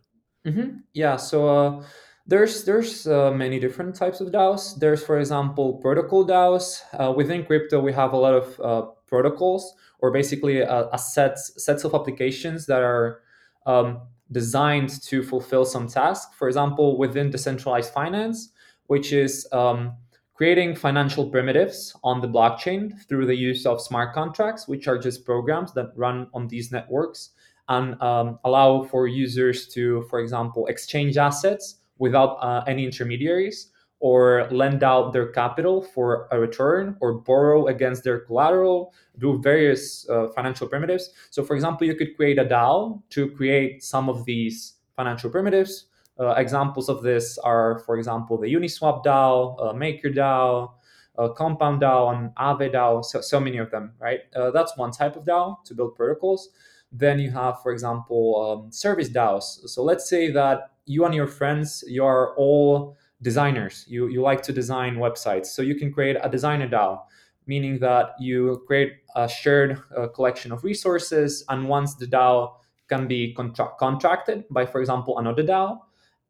mm-hmm. 0.45 0.69
yeah 0.93 1.17
so 1.17 1.37
uh, 1.57 1.83
There's 2.29 2.63
there's 2.63 3.07
uh, 3.07 3.31
many 3.31 3.59
different 3.59 3.95
types 3.95 4.21
of 4.21 4.27
DAOs. 4.29 4.77
There's, 4.77 5.03
for 5.03 5.17
example, 5.17 5.81
protocol 5.81 6.27
DAOs. 6.27 6.81
Uh, 6.93 7.11
within 7.11 7.43
crypto, 7.43 7.81
we 7.81 7.91
have 7.93 8.13
a 8.13 8.17
lot 8.17 8.35
of 8.35 8.59
uh, 8.61 8.81
protocols, 9.07 9.73
or 9.97 10.11
basically 10.11 10.61
a, 10.61 10.87
a 10.93 10.99
sets 10.99 11.41
sets 11.65 11.85
of 11.85 11.95
applications 11.95 12.67
that 12.67 12.83
are 12.83 13.21
um, 13.65 14.01
designed 14.31 15.01
to 15.09 15.23
fulfill 15.23 15.65
some 15.65 15.87
task. 15.87 16.35
For 16.37 16.47
example, 16.47 16.99
within 16.99 17.31
decentralized 17.31 17.91
finance, 17.91 18.53
which 18.85 19.11
is 19.11 19.47
um, 19.51 19.97
creating 20.39 20.73
financial 20.73 21.29
primitives 21.29 21.93
on 22.01 22.21
the 22.21 22.27
blockchain 22.27 22.97
through 23.09 23.25
the 23.25 23.35
use 23.35 23.65
of 23.65 23.81
smart 23.81 24.13
contracts, 24.13 24.69
which 24.69 24.87
are 24.87 24.97
just 24.97 25.25
programs 25.25 25.73
that 25.73 25.91
run 25.97 26.29
on 26.33 26.47
these 26.47 26.71
networks 26.71 27.31
and 27.67 28.01
um, 28.01 28.39
allow 28.45 28.81
for 28.81 29.05
users 29.05 29.67
to, 29.67 30.01
for 30.03 30.21
example, 30.21 30.65
exchange 30.67 31.17
assets 31.17 31.81
without 31.97 32.37
uh, 32.41 32.63
any 32.67 32.85
intermediaries 32.85 33.73
or 33.99 34.47
lend 34.49 34.81
out 34.81 35.11
their 35.11 35.27
capital 35.27 35.81
for 35.81 36.29
a 36.31 36.39
return 36.39 36.95
or 37.01 37.15
borrow 37.15 37.67
against 37.67 38.05
their 38.05 38.19
collateral, 38.19 38.93
do 39.17 39.41
various 39.41 40.09
uh, 40.09 40.29
financial 40.29 40.69
primitives. 40.69 41.09
So, 41.31 41.43
for 41.43 41.53
example, 41.53 41.85
you 41.85 41.95
could 41.95 42.15
create 42.15 42.39
a 42.39 42.45
DAO 42.45 43.01
to 43.09 43.29
create 43.31 43.83
some 43.83 44.07
of 44.07 44.23
these 44.23 44.75
financial 44.95 45.29
primitives. 45.29 45.87
Uh, 46.19 46.31
examples 46.31 46.89
of 46.89 47.01
this 47.01 47.37
are, 47.39 47.79
for 47.85 47.97
example, 47.97 48.37
the 48.37 48.53
Uniswap 48.53 49.03
DAO, 49.05 49.55
uh, 49.59 49.73
MakerDAO, 49.73 50.71
uh, 51.17 51.29
Compound 51.29 51.81
DAO, 51.81 52.15
and 52.15 52.35
Aave 52.35 52.73
DAO. 52.73 53.03
So, 53.03 53.21
so 53.21 53.39
many 53.39 53.57
of 53.57 53.71
them, 53.71 53.93
right? 53.99 54.19
Uh, 54.35 54.51
that's 54.51 54.75
one 54.77 54.91
type 54.91 55.15
of 55.15 55.23
DAO 55.25 55.63
to 55.65 55.73
build 55.73 55.95
protocols. 55.95 56.49
Then 56.91 57.19
you 57.19 57.31
have, 57.31 57.61
for 57.61 57.71
example, 57.71 58.63
um, 58.65 58.71
service 58.71 59.09
DAOs. 59.09 59.69
So 59.69 59.83
let's 59.83 60.09
say 60.09 60.31
that 60.31 60.71
you 60.85 61.05
and 61.05 61.13
your 61.13 61.27
friends, 61.27 61.83
you 61.87 62.03
are 62.03 62.35
all 62.35 62.97
designers. 63.21 63.85
You, 63.87 64.07
you 64.07 64.21
like 64.21 64.41
to 64.43 64.53
design 64.53 64.95
websites. 64.95 65.47
So 65.47 65.61
you 65.61 65.75
can 65.75 65.93
create 65.93 66.17
a 66.21 66.29
designer 66.29 66.67
DAO, 66.67 67.01
meaning 67.45 67.79
that 67.79 68.15
you 68.19 68.63
create 68.65 68.93
a 69.15 69.29
shared 69.29 69.81
uh, 69.95 70.07
collection 70.07 70.51
of 70.51 70.63
resources. 70.63 71.43
And 71.49 71.67
once 71.67 71.95
the 71.95 72.07
DAO 72.07 72.55
can 72.87 73.07
be 73.07 73.33
contra- 73.35 73.71
contracted 73.79 74.45
by, 74.49 74.65
for 74.65 74.81
example, 74.81 75.19
another 75.19 75.43
DAO, 75.43 75.79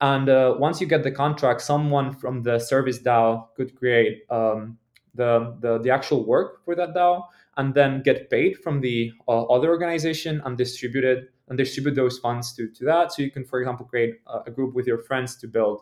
and 0.01 0.29
uh, 0.29 0.55
once 0.57 0.79
you 0.79 0.87
get 0.87 1.03
the 1.03 1.11
contract, 1.11 1.61
someone 1.61 2.13
from 2.13 2.43
the 2.43 2.59
service 2.59 2.99
DAO 2.99 3.47
could 3.55 3.75
create 3.75 4.23
um, 4.29 4.77
the, 5.13 5.55
the, 5.59 5.79
the 5.79 5.89
actual 5.89 6.25
work 6.25 6.63
for 6.63 6.75
that 6.75 6.93
DAO 6.93 7.23
and 7.57 7.73
then 7.73 8.01
get 8.01 8.29
paid 8.29 8.57
from 8.57 8.79
the 8.79 9.11
uh, 9.27 9.43
other 9.43 9.69
organization 9.69 10.41
and 10.45 10.57
distribute 10.57 11.03
it 11.03 11.31
and 11.49 11.57
distribute 11.57 11.95
those 11.95 12.17
funds 12.19 12.53
to, 12.53 12.69
to 12.69 12.85
that. 12.85 13.11
So 13.11 13.21
you 13.21 13.31
can, 13.31 13.43
for 13.43 13.59
example, 13.59 13.85
create 13.85 14.15
a, 14.27 14.39
a 14.47 14.51
group 14.51 14.73
with 14.73 14.87
your 14.87 14.99
friends 14.99 15.35
to 15.37 15.47
build 15.47 15.81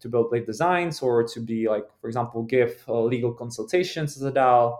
to 0.00 0.08
build 0.08 0.32
like 0.32 0.44
designs 0.44 1.00
or 1.00 1.22
to 1.22 1.40
be 1.40 1.68
like, 1.68 1.84
for 2.00 2.08
example, 2.08 2.42
give 2.42 2.82
uh, 2.88 3.00
legal 3.00 3.32
consultations 3.32 4.16
as 4.16 4.22
a 4.22 4.32
DAO. 4.32 4.76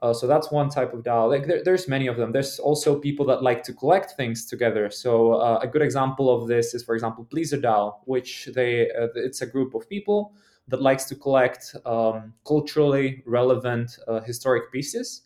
Uh, 0.00 0.12
so 0.12 0.26
that's 0.26 0.50
one 0.50 0.68
type 0.68 0.92
of 0.92 1.02
DAO. 1.02 1.28
Like 1.28 1.46
there, 1.46 1.62
there's 1.64 1.88
many 1.88 2.06
of 2.06 2.16
them. 2.16 2.32
There's 2.32 2.58
also 2.58 2.98
people 2.98 3.26
that 3.26 3.42
like 3.42 3.62
to 3.64 3.72
collect 3.72 4.12
things 4.12 4.46
together. 4.46 4.90
So 4.90 5.34
uh, 5.34 5.60
a 5.62 5.66
good 5.66 5.82
example 5.82 6.30
of 6.30 6.48
this 6.48 6.74
is, 6.74 6.82
for 6.84 6.94
example, 6.94 7.26
PleasrDAO, 7.32 7.96
which 8.04 8.48
they 8.54 8.90
uh, 8.90 9.08
it's 9.14 9.42
a 9.42 9.46
group 9.46 9.74
of 9.74 9.88
people 9.88 10.32
that 10.68 10.82
likes 10.82 11.04
to 11.06 11.14
collect 11.14 11.74
um, 11.86 12.34
culturally 12.46 13.22
relevant 13.26 13.98
uh, 14.06 14.20
historic 14.20 14.70
pieces 14.70 15.22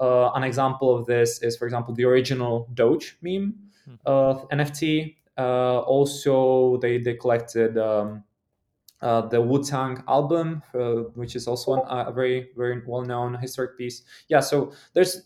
uh, 0.00 0.32
an 0.34 0.42
example 0.42 0.96
of 0.96 1.06
this 1.06 1.42
is, 1.42 1.56
for 1.56 1.66
example, 1.66 1.94
the 1.94 2.04
original 2.04 2.68
Doge 2.74 3.16
meme 3.20 3.54
mm-hmm. 3.88 3.94
uh, 4.06 4.46
NFT. 4.46 5.16
Uh, 5.38 5.80
also, 5.80 6.78
they 6.78 6.98
they 6.98 7.14
collected 7.14 7.78
um, 7.78 8.24
uh, 9.02 9.22
the 9.22 9.40
Wu 9.40 9.62
Tang 9.62 10.02
album, 10.08 10.62
uh, 10.74 11.10
which 11.14 11.36
is 11.36 11.46
also 11.46 11.74
an, 11.74 11.82
a 11.88 12.12
very 12.12 12.50
very 12.56 12.82
well 12.86 13.02
known 13.02 13.34
historic 13.34 13.76
piece. 13.78 14.02
Yeah, 14.28 14.40
so 14.40 14.72
there's 14.94 15.22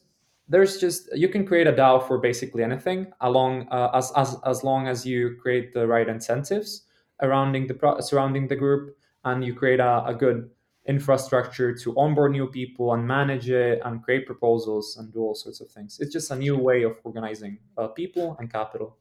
there's 0.49 0.79
just 0.79 1.09
you 1.17 1.29
can 1.29 1.47
create 1.47 1.67
a 1.67 1.73
DAO 1.73 2.07
for 2.07 2.19
basically 2.19 2.63
anything, 2.63 3.13
along 3.21 3.69
uh, 3.71 3.91
as 3.95 4.13
as 4.17 4.37
as 4.45 4.63
long 4.65 4.89
as 4.89 5.07
you 5.07 5.37
create 5.41 5.73
the 5.73 5.87
right 5.87 6.09
incentives 6.09 6.83
surrounding 7.21 7.67
the 7.67 7.97
surrounding 8.01 8.49
the 8.49 8.57
group 8.57 8.97
and 9.25 9.45
you 9.45 9.55
create 9.55 9.81
a, 9.81 10.05
a 10.07 10.15
good 10.15 10.51
infrastructure 10.87 11.75
to 11.75 11.97
onboard 11.97 12.33
new 12.33 12.47
people 12.47 12.93
and 12.93 13.07
manage 13.07 13.49
it 13.49 13.81
and 13.85 14.03
create 14.03 14.27
proposals 14.27 14.97
and 14.99 15.13
do 15.13 15.21
all 15.21 15.35
sorts 15.35 15.61
of 15.61 15.71
things. 15.71 15.99
It's 15.99 16.13
just 16.13 16.31
a 16.31 16.37
new 16.37 16.59
way 16.59 16.83
of 16.83 16.99
organizing 17.05 17.59
uh, 17.79 17.89
people 17.89 18.37
and 18.39 18.53
capital. 18.53 18.99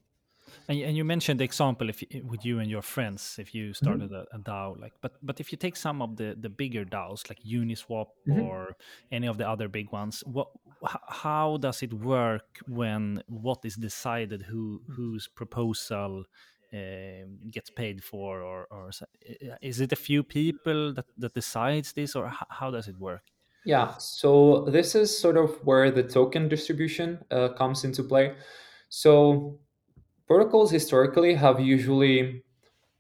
And, 0.68 0.80
and 0.80 0.96
you 0.96 1.04
mentioned 1.04 1.40
the 1.40 1.44
example 1.44 1.90
if 1.90 2.04
with 2.24 2.46
you 2.46 2.60
and 2.60 2.70
your 2.70 2.82
friends 2.82 3.38
if 3.40 3.54
you 3.54 3.66
mm-hmm. 3.66 3.86
started 3.86 4.12
mm-hmm. 4.12 4.36
a, 4.36 4.38
a, 4.38 4.40
DAO 4.40 4.80
like 4.80 4.94
but 5.02 5.14
but 5.22 5.40
if 5.40 5.52
you 5.52 5.58
take 5.58 5.76
some 5.76 6.02
of 6.02 6.16
the 6.16 6.36
the 6.40 6.50
bigger 6.50 6.86
DAOs 6.86 7.30
like 7.30 7.40
Uniswap 7.44 8.08
mm-hmm. 8.28 8.42
or 8.42 8.76
any 9.12 9.28
of 9.28 9.38
the 9.38 9.48
other 9.48 9.68
big 9.68 9.92
ones 9.92 10.24
what 10.26 10.50
how 11.10 11.58
does 11.58 11.84
it 11.84 11.94
work 11.94 12.60
when 12.68 13.22
what 13.28 13.60
is 13.66 13.76
decided 13.76 14.44
who 14.44 14.82
whose 14.88 15.28
proposal 15.28 16.26
uh, 16.74 17.28
gets 17.52 17.70
paid 17.70 18.04
for, 18.04 18.42
or, 18.42 18.66
or 18.72 18.90
is 19.62 19.80
it 19.80 19.92
a 19.92 19.96
few 19.96 20.24
people 20.24 20.92
that, 20.94 21.06
that 21.20 21.32
decides 21.36 21.94
this, 21.94 22.16
or 22.16 22.32
how 22.50 22.72
does 22.72 22.88
it 22.88 22.98
work? 22.98 23.22
Yeah, 23.64 23.96
so 23.98 24.66
this 24.68 24.96
is 24.96 25.16
sort 25.16 25.38
of 25.38 25.52
where 25.64 25.92
the 25.92 26.02
token 26.02 26.50
distribution 26.50 27.20
uh, 27.30 27.50
comes 27.50 27.84
into 27.84 28.04
play. 28.04 28.34
So 28.90 29.60
protocols 30.34 30.72
historically 30.72 31.34
have 31.36 31.60
usually 31.60 32.44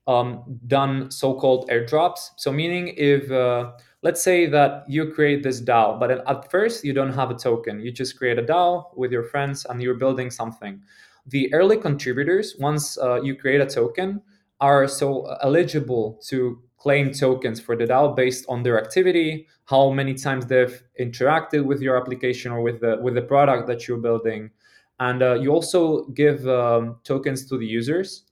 um, 0.05 0.27
done 0.67 1.09
so-called 1.09 1.69
airdrops. 1.69 2.21
So 2.35 2.51
meaning 2.51 2.93
if 2.97 3.31
uh, 3.31 3.71
let's 4.01 4.21
say 4.21 4.45
that 4.57 4.71
you 4.87 5.11
create 5.17 5.41
this 5.43 5.61
DAO, 5.61 5.99
but 5.99 6.09
at 6.11 6.51
first 6.51 6.83
you 6.83 6.93
don't 6.93 7.13
have 7.13 7.29
a 7.31 7.37
token. 7.49 7.79
You 7.79 7.91
just 7.91 8.17
create 8.19 8.37
a 8.37 8.43
DAO 8.43 8.95
with 8.95 9.11
your 9.11 9.23
friends 9.23 9.65
and 9.65 9.81
you're 9.81 10.01
building 10.05 10.29
something 10.29 10.81
the 11.27 11.53
early 11.53 11.77
contributors, 11.77 12.55
once 12.59 12.97
uh, 12.97 13.21
you 13.21 13.35
create 13.35 13.61
a 13.61 13.65
token, 13.65 14.21
are 14.59 14.87
so 14.87 15.25
eligible 15.41 16.19
to 16.25 16.61
claim 16.77 17.11
tokens 17.11 17.59
for 17.59 17.75
the 17.75 17.85
DAO 17.85 18.15
based 18.15 18.45
on 18.49 18.63
their 18.63 18.81
activity, 18.81 19.47
how 19.65 19.89
many 19.89 20.13
times 20.13 20.45
they've 20.45 20.83
interacted 20.99 21.63
with 21.63 21.81
your 21.81 21.97
application 21.97 22.51
or 22.51 22.61
with 22.61 22.81
the 22.81 22.97
with 23.01 23.15
the 23.15 23.21
product 23.21 23.67
that 23.67 23.87
you're 23.87 23.97
building, 23.97 24.51
and 24.99 25.21
uh, 25.21 25.33
you 25.35 25.51
also 25.51 26.05
give 26.09 26.47
um, 26.47 26.97
tokens 27.03 27.45
to 27.49 27.57
the 27.57 27.65
users. 27.65 28.23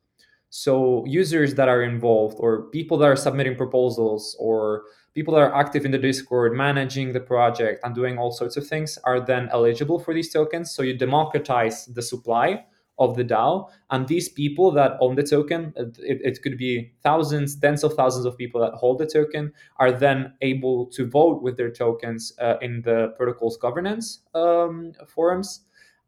So 0.49 1.05
users 1.05 1.55
that 1.55 1.69
are 1.69 1.81
involved, 1.81 2.35
or 2.39 2.63
people 2.71 2.97
that 2.97 3.05
are 3.05 3.15
submitting 3.15 3.55
proposals, 3.55 4.35
or 4.39 4.83
people 5.13 5.33
that 5.33 5.41
are 5.41 5.55
active 5.55 5.85
in 5.85 5.91
the 5.91 5.97
Discord, 5.97 6.53
managing 6.53 7.13
the 7.13 7.19
project 7.19 7.79
and 7.83 7.95
doing 7.95 8.17
all 8.17 8.31
sorts 8.31 8.57
of 8.57 8.67
things, 8.67 8.97
are 9.05 9.19
then 9.19 9.49
eligible 9.51 9.99
for 9.99 10.13
these 10.13 10.31
tokens. 10.31 10.71
So 10.71 10.83
you 10.83 10.97
democratize 10.97 11.85
the 11.85 12.01
supply 12.01 12.65
of 12.99 13.15
the 13.15 13.23
DAO. 13.23 13.69
And 13.89 14.07
these 14.07 14.29
people 14.29 14.71
that 14.71 14.97
own 15.01 15.15
the 15.15 15.23
token, 15.23 15.73
it, 15.75 15.97
it, 15.99 16.41
could 16.43 16.57
be 16.57 16.93
thousands, 17.01 17.55
tens 17.55 17.83
of 17.83 17.93
thousands 17.95 18.25
of 18.25 18.37
people 18.37 18.61
that 18.61 18.73
hold 18.73 18.99
the 18.99 19.07
token, 19.07 19.51
are 19.77 19.91
then 19.91 20.33
able 20.41 20.85
to 20.87 21.09
vote 21.09 21.41
with 21.41 21.57
their 21.57 21.71
tokens 21.71 22.31
uh, 22.39 22.57
in 22.61 22.81
the 22.83 23.13
protocol's 23.17 23.57
governance 23.57 24.21
um, 24.35 24.93
forums. 25.07 25.61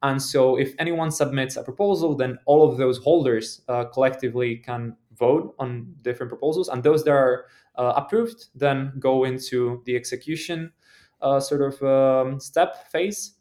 And 0.03 0.22
so, 0.22 0.57
if 0.57 0.75
anyone 0.79 1.12
submits 1.12 1.55
a 1.55 1.63
proposal, 1.63 2.15
then 2.15 2.38
all 2.45 2.69
of 2.69 2.77
those 2.77 2.98
holders 2.98 3.62
uh, 3.69 3.86
collectively 3.86 4.57
can 4.57 4.98
vote 5.17 5.55
on 5.60 5.95
different 6.01 6.29
proposals. 6.29 6.67
And 6.67 6.83
those 6.83 7.03
that 7.05 7.12
are 7.12 7.45
uh, 7.75 7.93
approved 7.95 8.48
then 8.53 8.93
go 9.00 9.24
into 9.24 9.81
the 9.86 9.95
execution 9.95 10.72
uh, 11.22 11.39
sort 11.39 11.62
of 11.62 11.81
um, 11.83 12.39
step 12.39 12.91
phase. 12.91 13.36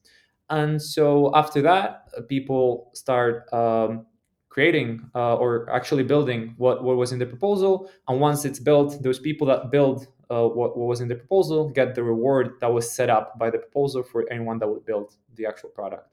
And 0.50 0.80
so 0.80 1.34
after 1.34 1.60
that 1.62 2.08
uh, 2.16 2.22
people 2.22 2.90
start 2.94 3.52
um, 3.52 4.06
creating 4.48 5.10
uh, 5.14 5.34
or 5.36 5.68
actually 5.70 6.04
building 6.04 6.54
what, 6.58 6.84
what 6.84 6.96
was 6.96 7.12
in 7.12 7.18
the 7.18 7.26
proposal. 7.26 7.90
And 8.06 8.20
once 8.20 8.44
it's 8.44 8.60
built 8.60 9.02
those 9.02 9.18
people 9.18 9.46
that 9.48 9.70
build 9.70 10.06
uh, 10.30 10.46
what, 10.46 10.76
what 10.76 10.86
was 10.86 11.00
in 11.00 11.08
the 11.08 11.16
proposal 11.16 11.68
get 11.70 11.94
the 11.94 12.02
reward 12.02 12.54
that 12.60 12.72
was 12.72 12.90
set 12.90 13.10
up 13.10 13.38
by 13.38 13.50
the 13.50 13.58
proposal 13.58 14.02
for 14.02 14.30
anyone 14.30 14.58
that 14.58 14.68
would 14.68 14.84
build 14.86 15.14
the 15.34 15.44
actual 15.44 15.68
product 15.70 16.11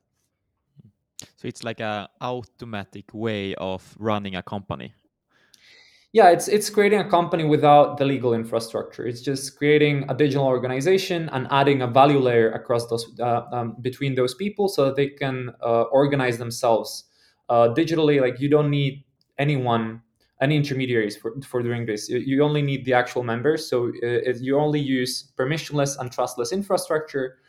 so 1.35 1.47
it's 1.47 1.63
like 1.63 1.79
a 1.79 2.09
automatic 2.21 3.13
way 3.13 3.55
of 3.55 3.95
running 3.99 4.35
a 4.35 4.43
company. 4.43 4.93
Yeah 6.11 6.29
it's 6.29 6.47
it's 6.47 6.71
creating 6.71 6.99
a 6.99 7.09
company 7.09 7.43
without 7.43 7.97
the 7.97 8.05
legal 8.05 8.33
infrastructure. 8.33 9.05
It's 9.05 9.21
just 9.21 9.57
creating 9.57 10.05
a 10.09 10.15
digital 10.15 10.47
organization 10.47 11.29
and 11.29 11.47
adding 11.51 11.81
a 11.81 11.87
value 11.87 12.19
layer 12.19 12.51
across 12.51 12.87
those 12.87 13.05
uh, 13.19 13.43
um, 13.51 13.75
between 13.81 14.15
those 14.15 14.33
people 14.33 14.67
so 14.67 14.85
that 14.85 14.95
they 14.95 15.09
can 15.09 15.51
uh, 15.63 15.83
organize 15.83 16.37
themselves 16.37 17.05
uh, 17.49 17.69
digitally. 17.75 18.19
Like 18.21 18.39
you 18.39 18.49
don't 18.49 18.71
need 18.71 19.03
anyone 19.37 20.01
any 20.41 20.55
intermediaries 20.55 21.17
for, 21.17 21.33
for 21.41 21.61
doing 21.61 21.85
this. 21.85 22.09
You 22.09 22.43
only 22.43 22.61
need 22.61 22.85
the 22.85 22.93
actual 22.93 23.23
members. 23.23 23.69
So 23.69 23.91
uh, 24.01 24.31
you 24.39 24.57
only 24.57 24.79
use 24.79 25.31
permissionless 25.37 25.97
and 25.99 26.11
trustless 26.11 26.51
infrastructure 26.51 27.39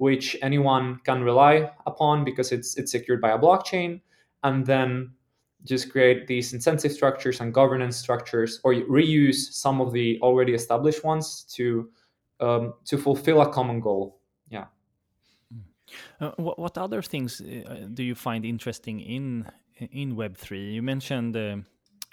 which 0.00 0.34
anyone 0.40 0.98
can 1.04 1.22
rely 1.22 1.70
upon 1.86 2.24
because 2.24 2.52
it's 2.52 2.78
it's 2.78 2.90
secured 2.90 3.20
by 3.20 3.32
a 3.32 3.38
blockchain 3.38 4.00
and 4.42 4.64
then 4.64 5.12
just 5.64 5.92
create 5.92 6.26
these 6.26 6.54
incentive 6.54 6.90
structures 6.90 7.40
and 7.42 7.52
governance 7.52 7.98
structures, 7.98 8.60
or 8.64 8.72
reuse 8.72 9.52
some 9.52 9.78
of 9.78 9.92
the 9.92 10.18
already 10.22 10.54
established 10.54 11.04
ones 11.04 11.44
to 11.54 11.90
um, 12.40 12.72
to 12.86 12.96
fulfill 12.96 13.42
a 13.42 13.52
common 13.52 13.78
goal. 13.80 14.20
Yeah. 14.48 14.68
Uh, 16.18 16.30
what, 16.36 16.58
what 16.58 16.78
other 16.78 17.02
things 17.02 17.42
uh, 17.42 17.86
do 17.92 18.02
you 18.02 18.14
find 18.14 18.46
interesting 18.46 19.00
in 19.00 19.46
in 19.92 20.16
Web 20.16 20.34
three? 20.36 20.72
You 20.72 20.82
mentioned. 20.82 21.36
Uh, 21.36 21.56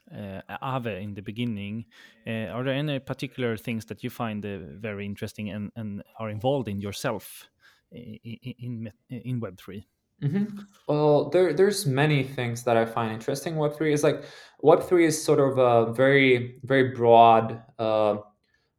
uh, 0.10 0.42
Aave 0.62 1.04
in 1.04 1.14
the 1.14 1.22
beginning. 1.22 1.86
Uh, 2.26 2.56
are 2.56 2.64
there 2.64 2.74
any 2.74 2.98
particular 3.00 3.58
things 3.58 3.86
that 3.86 4.04
you 4.04 4.10
find 4.10 4.46
uh, 4.46 4.60
very 4.80 5.06
interesting 5.06 5.50
and, 5.50 5.70
and 5.76 6.02
are 6.18 6.30
involved 6.30 6.70
in 6.70 6.80
yourself 6.80 7.50
in 7.92 8.52
in, 8.60 8.92
in 9.10 9.40
Web 9.40 9.58
3 9.58 9.88
mm-hmm. 10.24 10.60
Well, 10.88 11.30
there 11.30 11.54
there's 11.54 11.86
many 11.86 12.24
things 12.24 12.64
that 12.64 12.78
I 12.78 12.86
find 12.86 13.12
interesting. 13.12 13.56
Web 13.58 13.76
three 13.78 13.94
is 13.94 14.04
like 14.04 14.24
Web 14.62 14.84
three 14.84 15.06
is 15.06 15.22
sort 15.22 15.40
of 15.40 15.58
a 15.58 15.94
very 15.94 16.60
very 16.64 16.90
broad. 16.96 17.62
Uh, 17.80 18.18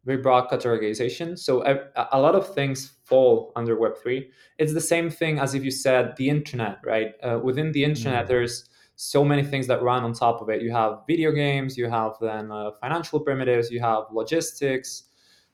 very 0.09 0.23
broad 0.23 0.49
categorization. 0.49 1.39
So 1.39 1.63
a, 1.67 2.07
a, 2.13 2.19
lot 2.19 2.35
of 2.35 2.55
things 2.55 2.93
fall 3.05 3.53
under 3.57 3.77
Web3. 3.77 4.27
It's 4.57 4.73
the 4.73 4.81
same 4.81 5.11
thing 5.11 5.39
as 5.39 5.55
if 5.55 5.63
you 5.63 5.71
said 5.71 6.15
the 6.17 6.31
internet, 6.31 6.79
right? 6.83 7.13
Uh, 7.23 7.39
within 7.43 7.73
the 7.73 7.85
internet, 7.85 8.25
mm. 8.25 8.29
there's 8.29 8.71
so 8.97 9.23
many 9.23 9.45
things 9.45 9.67
that 9.67 9.83
run 9.83 10.05
on 10.05 10.15
top 10.15 10.41
of 10.41 10.49
it. 10.49 10.63
You 10.63 10.73
have 10.73 11.01
video 11.07 11.31
games, 11.31 11.77
you 11.77 11.91
have 11.91 12.13
then 12.21 12.51
uh, 12.51 12.71
financial 12.81 13.21
primitives, 13.21 13.71
you 13.71 13.81
have 13.81 14.05
logistics, 14.11 15.05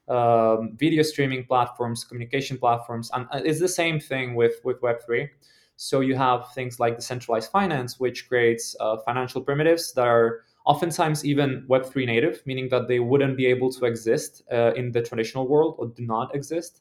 um, 0.09 0.77
video 0.77 1.03
streaming 1.03 1.45
platforms, 1.45 2.05
communication 2.05 2.59
platforms, 2.59 3.11
and 3.15 3.27
uh, 3.31 3.41
it's 3.45 3.61
the 3.61 3.69
same 3.69 3.99
thing 4.01 4.35
with 4.35 4.55
with 4.65 4.81
Web 4.83 4.97
three. 5.05 5.31
So 5.77 6.01
you 6.01 6.15
have 6.15 6.53
things 6.55 6.79
like 6.79 6.97
decentralized 6.97 7.51
finance, 7.51 7.99
which 7.99 8.29
creates 8.29 8.77
uh, 8.79 8.99
financial 8.99 9.41
primitives 9.41 9.93
that 9.95 10.07
are 10.07 10.43
oftentimes 10.65 11.25
even 11.25 11.67
Web3 11.69 12.07
native, 12.07 12.43
meaning 12.47 12.69
that 12.71 12.89
they 12.89 13.01
wouldn't 13.01 13.37
be 13.37 13.47
able 13.47 13.73
to 13.73 13.85
exist 13.85 14.43
uh, 14.53 14.73
in 14.75 14.93
the 14.93 15.03
traditional 15.03 15.49
world 15.49 15.75
or 15.79 15.89
do 15.89 16.07
not 16.07 16.35
exist. 16.35 16.81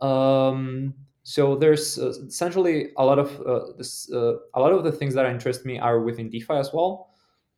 Um, 0.00 0.94
so 1.22 1.56
there's 1.56 1.98
uh, 1.98 2.12
essentially 2.26 2.90
a 2.96 3.04
lot 3.04 3.18
of 3.18 3.40
uh, 3.42 3.72
this, 3.76 4.10
uh, 4.12 4.36
a 4.54 4.60
lot 4.60 4.72
of 4.72 4.84
the 4.84 4.92
things 4.92 5.14
that 5.14 5.26
interest 5.26 5.66
me 5.66 5.78
are 5.78 6.00
within 6.00 6.30
DeFi 6.30 6.54
as 6.54 6.72
well. 6.72 7.10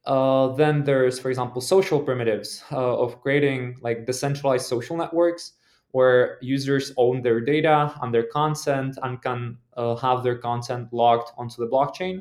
Uh, 0.07 0.49
then 0.54 0.85
there's, 0.85 1.19
for 1.19 1.28
example, 1.28 1.61
social 1.61 2.00
primitives 2.00 2.64
uh, 2.73 2.99
of 2.99 3.21
creating 3.21 3.76
like 3.83 4.07
decentralized 4.07 4.66
social 4.66 4.97
networks 4.97 5.52
where 5.92 6.38
users 6.40 6.92
own 6.97 7.21
their 7.23 7.40
data 7.40 7.92
and 8.00 8.14
their 8.14 8.26
content 8.26 8.97
and 9.02 9.21
can 9.23 9.59
uh, 9.76 9.97
have 9.97 10.23
their 10.23 10.38
content 10.38 10.88
logged 10.92 11.30
onto 11.37 11.57
the 11.57 11.69
blockchain. 11.69 12.21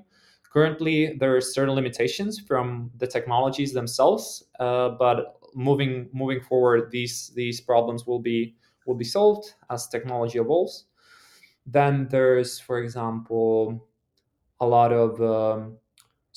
Currently, 0.51 1.17
there 1.19 1.35
are 1.35 1.41
certain 1.41 1.75
limitations 1.75 2.39
from 2.39 2.89
the 2.97 3.05
technologies 3.05 3.71
themselves, 3.71 4.45
but 4.57 5.39
moving 5.53 6.09
moving 6.11 6.41
forward, 6.41 6.91
these 6.91 7.31
these 7.35 7.61
problems 7.61 8.05
will 8.07 8.19
be 8.19 8.55
will 8.85 8.95
be 8.95 9.05
solved 9.05 9.53
as 9.69 9.87
technology 9.87 10.39
evolves. 10.39 10.85
Then 11.65 12.07
there's, 12.09 12.59
for 12.59 12.79
example, 12.79 13.87
a 14.59 14.65
lot 14.65 14.91
of 14.91 15.21
um, 15.21 15.77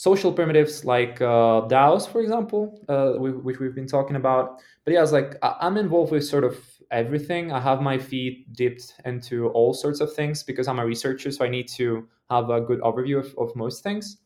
social 0.02 0.32
primitives 0.32 0.84
like 0.84 1.20
uh, 1.20 1.62
DAOs, 1.70 2.08
for 2.08 2.20
example, 2.20 2.76
uh, 2.88 3.12
which 3.12 3.60
we've 3.60 3.72
been 3.72 3.86
talking 3.86 4.16
about. 4.16 4.60
But 4.84 4.94
yeah, 4.94 5.02
it's 5.04 5.12
like 5.12 5.36
I'm 5.42 5.76
involved 5.76 6.10
with 6.10 6.24
sort 6.24 6.42
of 6.42 6.58
everything. 6.90 7.52
I 7.52 7.60
have 7.60 7.80
my 7.80 7.98
feet 7.98 8.52
dipped 8.52 8.94
into 9.04 9.50
all 9.50 9.72
sorts 9.72 10.00
of 10.00 10.12
things 10.12 10.42
because 10.42 10.66
I'm 10.66 10.80
a 10.80 10.84
researcher, 10.84 11.30
so 11.30 11.44
I 11.44 11.48
need 11.48 11.68
to 11.78 12.08
have 12.30 12.50
a 12.50 12.60
good 12.60 12.80
overview 12.80 13.20
of, 13.20 13.32
of 13.38 13.54
most 13.54 13.84
things. 13.84 14.16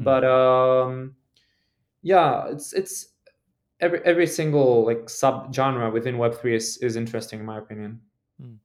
Mm. 0.00 0.04
But 0.04 0.22
um, 0.24 1.16
yeah, 2.02 2.46
it's 2.46 2.72
it's 2.72 3.08
every 3.80 3.98
every 4.04 4.28
single 4.28 4.86
like 4.86 5.10
sub 5.10 5.52
genre 5.52 5.90
within 5.90 6.18
Web 6.18 6.38
three 6.40 6.54
is 6.54 6.76
is 6.76 6.94
interesting 6.94 7.40
in 7.40 7.46
my 7.46 7.58
opinion. 7.58 8.00
Mm. 8.40 8.58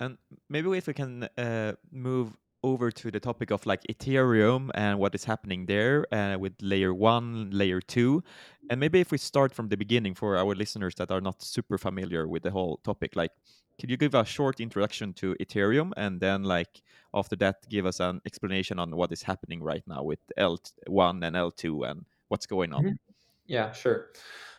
And 0.00 0.18
maybe 0.48 0.68
if 0.76 0.88
we 0.88 0.94
can 0.94 1.28
uh, 1.38 1.74
move 1.92 2.36
over 2.66 2.90
to 2.90 3.10
the 3.10 3.20
topic 3.20 3.50
of 3.50 3.64
like 3.66 3.82
Ethereum 3.88 4.70
and 4.74 4.98
what 4.98 5.14
is 5.14 5.24
happening 5.24 5.66
there 5.66 6.06
uh, 6.12 6.36
with 6.38 6.54
layer 6.60 6.92
one, 6.92 7.50
layer 7.50 7.80
two. 7.80 8.22
And 8.70 8.80
maybe 8.80 9.00
if 9.00 9.10
we 9.12 9.18
start 9.18 9.54
from 9.54 9.68
the 9.68 9.76
beginning 9.76 10.14
for 10.14 10.36
our 10.36 10.54
listeners 10.54 10.94
that 10.96 11.10
are 11.10 11.20
not 11.20 11.42
super 11.42 11.78
familiar 11.78 12.26
with 12.26 12.42
the 12.42 12.50
whole 12.50 12.80
topic, 12.82 13.14
like, 13.14 13.30
could 13.78 13.90
you 13.90 13.96
give 13.96 14.14
a 14.14 14.24
short 14.24 14.60
introduction 14.60 15.12
to 15.14 15.36
Ethereum 15.38 15.92
and 15.96 16.20
then, 16.20 16.44
like, 16.44 16.82
after 17.14 17.36
that, 17.36 17.56
give 17.68 17.86
us 17.86 18.00
an 18.00 18.20
explanation 18.26 18.78
on 18.78 18.96
what 18.96 19.12
is 19.12 19.22
happening 19.22 19.62
right 19.62 19.84
now 19.86 20.02
with 20.02 20.18
L1 20.38 21.24
and 21.24 21.36
L2 21.36 21.90
and 21.90 22.04
what's 22.28 22.46
going 22.46 22.72
on? 22.72 22.84
Mm 22.84 22.90
-hmm. 22.90 22.98
Yeah, 23.46 23.72
sure. 23.72 24.10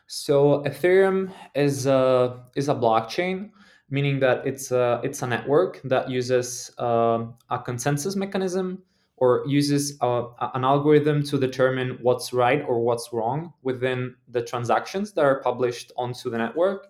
So 0.07 0.63
Ethereum 0.63 1.31
is 1.53 1.85
a 1.85 2.45
is 2.55 2.69
a 2.69 2.75
blockchain 2.75 3.51
meaning 3.89 4.19
that 4.19 4.45
it's 4.45 4.71
a, 4.71 4.99
it's 5.03 5.21
a 5.21 5.27
network 5.27 5.81
that 5.83 6.09
uses 6.09 6.71
uh, 6.77 7.25
a 7.49 7.59
consensus 7.59 8.15
mechanism 8.15 8.83
or 9.17 9.43
uses 9.47 9.97
a, 10.01 10.25
an 10.53 10.63
algorithm 10.63 11.23
to 11.23 11.39
determine 11.39 11.97
what's 12.01 12.33
right 12.33 12.63
or 12.67 12.79
what's 12.79 13.09
wrong 13.11 13.53
within 13.63 14.15
the 14.29 14.41
transactions 14.41 15.11
that 15.13 15.25
are 15.25 15.41
published 15.41 15.91
onto 15.97 16.29
the 16.29 16.37
network. 16.37 16.87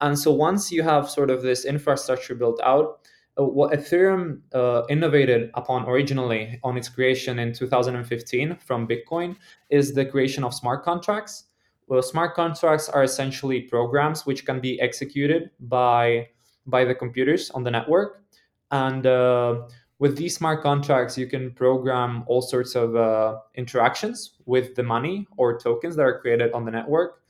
And 0.00 0.18
so 0.18 0.32
once 0.32 0.72
you 0.72 0.82
have 0.82 1.10
sort 1.10 1.28
of 1.30 1.42
this 1.42 1.64
infrastructure 1.64 2.34
built 2.34 2.60
out, 2.62 3.00
uh, 3.38 3.44
what 3.44 3.72
Ethereum 3.72 4.40
uh, 4.54 4.82
innovated 4.88 5.50
upon 5.54 5.84
originally 5.86 6.58
on 6.64 6.76
its 6.76 6.88
creation 6.88 7.38
in 7.38 7.52
2015 7.52 8.56
from 8.56 8.88
Bitcoin 8.88 9.36
is 9.70 9.92
the 9.92 10.04
creation 10.04 10.44
of 10.44 10.54
smart 10.54 10.84
contracts 10.84 11.44
well, 11.88 12.02
smart 12.02 12.34
contracts 12.34 12.88
are 12.88 13.02
essentially 13.02 13.62
programs 13.62 14.26
which 14.26 14.44
can 14.44 14.60
be 14.60 14.80
executed 14.80 15.50
by 15.60 16.28
by 16.66 16.84
the 16.84 16.94
computers 16.94 17.50
on 17.50 17.64
the 17.64 17.70
network, 17.70 18.22
and 18.70 19.06
uh, 19.06 19.62
with 19.98 20.16
these 20.16 20.36
smart 20.36 20.62
contracts, 20.62 21.18
you 21.18 21.26
can 21.26 21.50
program 21.52 22.24
all 22.26 22.40
sorts 22.40 22.74
of 22.76 22.94
uh, 22.94 23.38
interactions 23.56 24.34
with 24.46 24.74
the 24.76 24.82
money 24.82 25.26
or 25.36 25.58
tokens 25.58 25.96
that 25.96 26.02
are 26.02 26.20
created 26.20 26.52
on 26.52 26.64
the 26.64 26.70
network. 26.70 27.22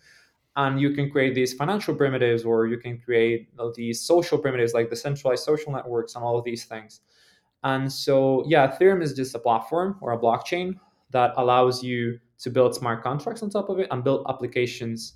And 0.57 0.81
you 0.81 0.91
can 0.91 1.09
create 1.09 1.35
these 1.35 1.55
financial 1.55 1.95
primitives, 1.95 2.45
or 2.45 2.67
you 2.67 2.79
can 2.79 2.99
create 2.99 3.49
these 3.75 4.01
social 4.03 4.39
primitives 4.39 4.75
like 4.75 4.91
the 4.91 4.97
centralized 4.97 5.45
social 5.45 5.73
networks 5.73 6.15
and 6.15 6.25
all 6.25 6.37
of 6.37 6.45
these 6.45 6.65
things. 6.65 7.01
And 7.63 7.91
so, 7.91 8.45
yeah, 8.47 8.67
Ethereum 8.69 9.03
is 9.03 9.15
just 9.15 9.35
a 9.35 9.39
platform 9.39 9.97
or 10.01 10.13
a 10.13 10.19
blockchain 10.19 10.75
that 11.11 11.33
allows 11.37 11.83
you 11.83 12.19
to 12.39 12.51
build 12.51 12.75
smart 12.75 13.03
contracts 13.03 13.43
on 13.43 13.51
top 13.51 13.69
of 13.69 13.79
it 13.79 13.89
and 13.91 14.05
build 14.05 14.27
applications 14.29 15.15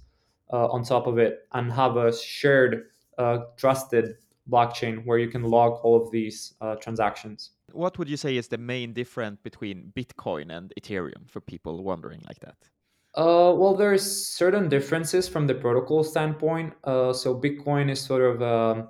uh, 0.53 0.67
on 0.69 0.85
top 0.85 1.07
of 1.07 1.19
it 1.19 1.47
and 1.53 1.73
have 1.73 1.97
a 1.97 2.13
shared 2.13 2.89
uh, 3.19 3.39
trusted 3.57 4.17
blockchain 4.51 5.05
where 5.05 5.19
you 5.19 5.29
can 5.29 5.45
log 5.45 5.81
all 5.83 6.01
of 6.01 6.11
these 6.11 6.55
uh, 6.61 6.75
transactions. 6.77 7.51
What 7.73 7.97
would 7.99 8.09
you 8.09 8.17
say 8.17 8.37
is 8.37 8.49
the 8.49 8.59
main 8.59 8.93
difference 8.93 9.41
between 9.43 9.93
Bitcoin 9.97 10.51
and 10.57 10.73
Ethereum 10.81 11.31
for 11.31 11.41
people 11.41 11.83
wondering 11.83 12.23
like 12.27 12.41
that? 12.41 12.57
Uh, 13.15 13.53
well, 13.55 13.75
there's 13.75 14.03
certain 14.03 14.69
differences 14.69 15.29
from 15.29 15.47
the 15.47 15.55
protocol 15.55 16.03
standpoint. 16.03 16.73
Uh, 16.85 17.13
so 17.13 17.39
Bitcoin 17.39 17.91
is 17.91 18.01
sort 18.01 18.23
of 18.23 18.43
um, 18.43 18.89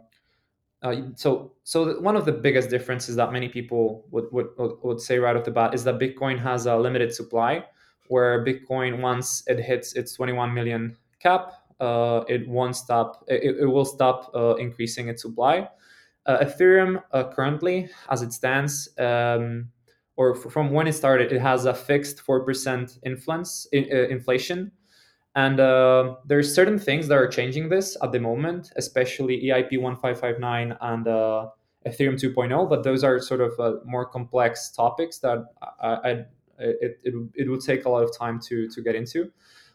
uh, 0.82 0.96
so 1.14 1.52
so 1.64 2.00
one 2.00 2.16
of 2.16 2.24
the 2.24 2.32
biggest 2.32 2.70
differences 2.70 3.14
that 3.16 3.32
many 3.32 3.48
people 3.48 4.04
would, 4.10 4.24
would 4.32 4.48
would 4.82 5.00
say 5.00 5.18
right 5.18 5.36
off 5.36 5.44
the 5.44 5.50
bat 5.50 5.74
is 5.74 5.84
that 5.84 5.98
Bitcoin 5.98 6.38
has 6.38 6.66
a 6.66 6.76
limited 6.76 7.12
supply 7.12 7.64
where 8.12 8.44
Bitcoin 8.44 9.00
once 9.00 9.42
it 9.46 9.58
hits 9.58 9.94
its 9.94 10.12
21 10.12 10.52
million 10.52 10.94
cap, 11.18 11.54
uh, 11.80 12.22
it 12.28 12.46
won't 12.46 12.76
stop. 12.76 13.24
It, 13.26 13.56
it 13.62 13.66
will 13.66 13.86
stop 13.86 14.30
uh, 14.34 14.54
increasing 14.56 15.08
its 15.08 15.22
supply. 15.22 15.68
Uh, 16.26 16.44
Ethereum 16.44 17.02
uh, 17.12 17.24
currently, 17.34 17.88
as 18.10 18.20
it 18.20 18.34
stands, 18.34 18.90
um, 18.98 19.70
or 20.16 20.34
from 20.34 20.70
when 20.72 20.86
it 20.86 20.92
started, 20.92 21.32
it 21.32 21.40
has 21.40 21.64
a 21.64 21.72
fixed 21.72 22.20
four 22.20 22.44
percent 22.44 22.98
influence 23.02 23.66
in, 23.72 23.84
uh, 23.90 24.08
inflation, 24.16 24.70
and 25.34 25.58
uh, 25.58 26.16
there's 26.26 26.54
certain 26.54 26.78
things 26.78 27.08
that 27.08 27.16
are 27.16 27.28
changing 27.28 27.70
this 27.70 27.96
at 28.02 28.12
the 28.12 28.20
moment, 28.20 28.72
especially 28.76 29.44
EIP 29.44 29.80
1559 29.80 30.76
and 30.82 31.06
Ethereum 31.86 32.16
2.0. 32.20 32.68
But 32.68 32.84
those 32.84 33.02
are 33.02 33.18
sort 33.20 33.40
of 33.40 33.52
more 33.86 34.04
complex 34.04 34.70
topics 34.70 35.18
that 35.20 35.38
I, 35.82 36.10
I 36.10 36.24
it, 36.58 37.00
it, 37.04 37.14
it 37.34 37.48
would 37.48 37.60
take 37.60 37.84
a 37.84 37.88
lot 37.88 38.02
of 38.02 38.16
time 38.16 38.40
to 38.48 38.68
to 38.68 38.82
get 38.82 38.94
into. 38.94 39.24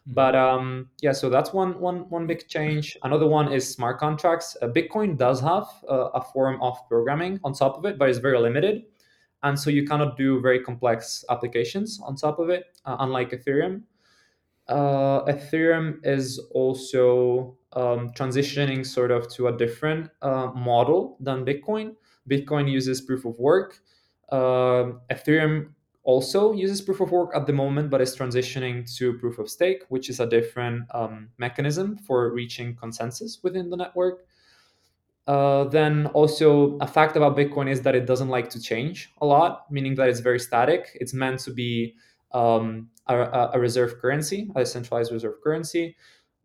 Mm-hmm. 0.08 0.14
but 0.14 0.34
um, 0.34 0.88
yeah 1.02 1.12
so 1.12 1.28
that's 1.28 1.52
one 1.52 1.78
one 1.80 2.08
one 2.08 2.26
big 2.26 2.48
change. 2.48 2.96
Another 3.02 3.26
one 3.26 3.52
is 3.52 3.68
smart 3.68 3.98
contracts. 3.98 4.56
Uh, 4.62 4.68
bitcoin 4.68 5.18
does 5.18 5.40
have 5.40 5.66
uh, 5.88 6.10
a 6.14 6.22
form 6.22 6.60
of 6.62 6.76
programming 6.88 7.40
on 7.44 7.52
top 7.52 7.76
of 7.76 7.84
it 7.84 7.98
but 7.98 8.08
it's 8.08 8.18
very 8.18 8.38
limited. 8.38 8.84
And 9.42 9.58
so 9.58 9.70
you 9.70 9.86
cannot 9.86 10.16
do 10.16 10.40
very 10.40 10.60
complex 10.64 11.24
applications 11.30 12.00
on 12.02 12.16
top 12.16 12.38
of 12.38 12.48
it 12.48 12.64
uh, 12.84 12.96
unlike 13.00 13.30
ethereum. 13.30 13.82
Uh, 14.68 15.24
ethereum 15.24 15.98
is 16.04 16.38
also 16.52 17.56
um, 17.72 18.10
transitioning 18.10 18.84
sort 18.84 19.10
of 19.10 19.28
to 19.34 19.48
a 19.48 19.56
different 19.56 20.10
uh, 20.22 20.48
model 20.54 21.16
than 21.20 21.44
bitcoin. 21.44 21.94
Bitcoin 22.28 22.70
uses 22.70 23.00
proof 23.00 23.24
of 23.24 23.38
work. 23.38 23.78
Uh, 24.30 24.92
ethereum 25.10 25.72
also 26.08 26.54
uses 26.54 26.80
proof 26.80 27.02
of 27.02 27.10
work 27.10 27.32
at 27.34 27.46
the 27.46 27.52
moment, 27.52 27.90
but 27.90 28.00
is 28.00 28.16
transitioning 28.16 28.76
to 28.96 29.12
proof 29.18 29.38
of 29.38 29.46
stake, 29.50 29.82
which 29.90 30.08
is 30.08 30.20
a 30.20 30.26
different 30.26 30.84
um, 30.94 31.28
mechanism 31.36 31.98
for 31.98 32.32
reaching 32.32 32.74
consensus 32.74 33.40
within 33.42 33.68
the 33.68 33.76
network. 33.76 34.24
Uh, 35.26 35.64
then 35.64 36.06
also 36.14 36.78
a 36.78 36.86
fact 36.86 37.14
about 37.14 37.36
Bitcoin 37.36 37.68
is 37.70 37.82
that 37.82 37.94
it 37.94 38.06
doesn't 38.06 38.30
like 38.30 38.48
to 38.48 38.58
change 38.58 39.12
a 39.20 39.26
lot, 39.26 39.70
meaning 39.70 39.94
that 39.96 40.08
it's 40.08 40.20
very 40.20 40.40
static. 40.40 40.96
It's 40.98 41.12
meant 41.12 41.40
to 41.40 41.50
be 41.50 41.94
um, 42.32 42.88
a, 43.06 43.50
a, 43.52 43.60
reserve 43.60 44.00
currency, 44.00 44.50
a 44.56 44.64
centralized 44.64 45.12
reserve 45.12 45.34
currency 45.44 45.94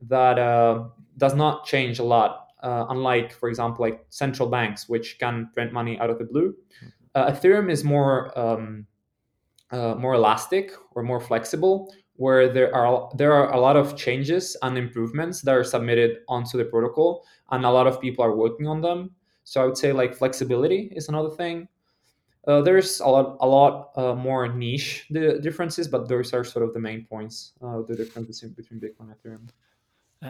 that 0.01 0.37
uh, 0.37 0.89
does 1.17 1.35
not 1.35 1.65
change 1.65 1.99
a 1.99 2.03
lot. 2.03 2.49
Uh, 2.61 2.85
unlike, 2.89 3.31
for 3.31 3.47
example, 3.47 3.85
like 3.85 4.05
central 4.09 4.49
banks, 4.49 4.89
which 4.89 5.17
can 5.19 5.49
print 5.53 5.71
money 5.71 5.97
out 5.99 6.09
of 6.09 6.17
the 6.17 6.25
blue. 6.25 6.53
Uh, 7.15 7.31
Ethereum 7.31 7.71
is 7.71 7.85
more 7.85 8.37
um, 8.37 8.87
uh, 9.73 9.95
more 9.95 10.13
elastic 10.13 10.71
or 10.95 11.03
more 11.03 11.19
flexible, 11.19 11.93
where 12.15 12.47
there 12.47 12.73
are 12.75 13.09
there 13.17 13.33
are 13.33 13.51
a 13.53 13.59
lot 13.59 13.75
of 13.75 13.97
changes 13.97 14.55
and 14.61 14.77
improvements 14.77 15.41
that 15.41 15.55
are 15.55 15.63
submitted 15.63 16.19
onto 16.29 16.57
the 16.57 16.65
protocol, 16.65 17.25
and 17.51 17.65
a 17.65 17.69
lot 17.69 17.87
of 17.87 17.99
people 17.99 18.23
are 18.23 18.35
working 18.35 18.67
on 18.67 18.81
them. 18.81 19.11
So 19.43 19.61
I 19.61 19.65
would 19.65 19.77
say 19.77 19.91
like 19.91 20.13
flexibility 20.13 20.93
is 20.95 21.09
another 21.09 21.31
thing. 21.31 21.67
Uh, 22.47 22.61
there's 22.61 22.99
a 22.99 23.07
lot 23.07 23.37
a 23.39 23.47
lot 23.47 23.91
uh, 23.95 24.15
more 24.15 24.47
niche 24.47 25.07
the 25.09 25.39
differences, 25.39 25.87
but 25.87 26.07
those 26.07 26.33
are 26.33 26.43
sort 26.43 26.65
of 26.65 26.73
the 26.73 26.79
main 26.79 27.05
points. 27.05 27.53
Uh, 27.61 27.81
the 27.87 27.95
differences 27.95 28.51
between 28.51 28.79
Bitcoin 28.79 29.09
and 29.09 29.15
Ethereum. 29.17 29.49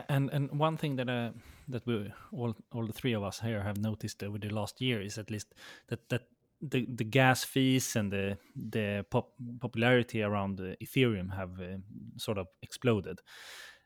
And 0.09 0.29
and 0.31 0.59
one 0.59 0.77
thing 0.77 0.95
that 0.95 1.09
uh, 1.09 1.31
that 1.67 1.85
we 1.85 2.11
all 2.31 2.55
all 2.71 2.87
the 2.87 2.93
three 2.93 3.13
of 3.13 3.23
us 3.23 3.39
here 3.39 3.61
have 3.61 3.77
noticed 3.77 4.23
over 4.23 4.39
the 4.39 4.49
last 4.49 4.81
year 4.81 5.01
is 5.01 5.17
at 5.17 5.29
least 5.29 5.53
that 5.87 6.09
that 6.09 6.23
the 6.69 6.87
the 6.95 7.03
gas 7.03 7.43
fees 7.43 7.95
and 7.95 8.11
the 8.11 8.37
the 8.55 9.05
pop 9.09 9.33
popularity 9.59 10.21
around 10.21 10.59
Ethereum 10.81 11.35
have 11.35 11.59
uh, 11.59 11.77
sort 12.17 12.37
of 12.37 12.47
exploded. 12.61 13.19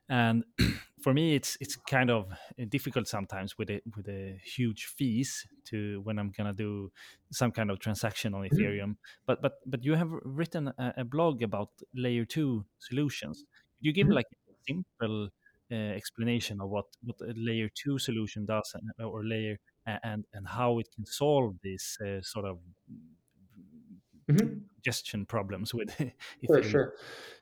And 0.10 0.46
for 1.02 1.14
me, 1.14 1.36
it's 1.36 1.58
it's 1.60 1.76
kind 1.76 2.10
of 2.10 2.32
uh, 2.32 2.66
difficult 2.70 3.08
sometimes 3.08 3.58
with 3.58 3.70
it 3.70 3.84
with 3.96 4.06
the 4.06 4.38
huge 4.44 4.86
fees 4.86 5.46
to 5.66 6.02
when 6.04 6.20
I'm 6.20 6.32
gonna 6.32 6.54
do 6.54 6.92
some 7.32 7.52
kind 7.52 7.72
of 7.72 7.80
transaction 7.80 8.34
on 8.34 8.44
mm-hmm. 8.44 8.56
Ethereum. 8.56 8.96
But 9.26 9.42
but 9.42 9.54
but 9.66 9.84
you 9.84 9.96
have 9.96 10.12
written 10.24 10.68
a, 10.78 10.94
a 10.98 11.04
blog 11.04 11.42
about 11.42 11.70
layer 11.94 12.26
two 12.26 12.66
solutions. 12.80 13.44
Could 13.78 13.86
you 13.86 13.94
give 13.94 14.08
mm-hmm. 14.08 14.16
like 14.16 14.28
a 14.50 14.54
simple 14.68 15.30
uh, 15.72 15.76
explanation 15.76 16.62
of 16.62 16.70
what 16.70 16.86
what 17.04 17.20
a 17.22 17.34
layer 17.36 17.70
two 17.74 17.98
solution 18.00 18.46
does 18.46 18.76
or 19.00 19.26
layer 19.26 19.58
and 20.04 20.26
and 20.34 20.48
how 20.48 20.80
it 20.80 20.90
can 20.94 21.06
solve 21.06 21.56
these 21.62 21.98
uh, 22.02 22.22
sort 22.22 22.46
of 22.46 22.58
mm-hmm. 24.30 24.60
gestion 24.86 25.28
problems 25.28 25.74
with 25.74 25.90
for 26.48 26.62
sure 26.62 26.94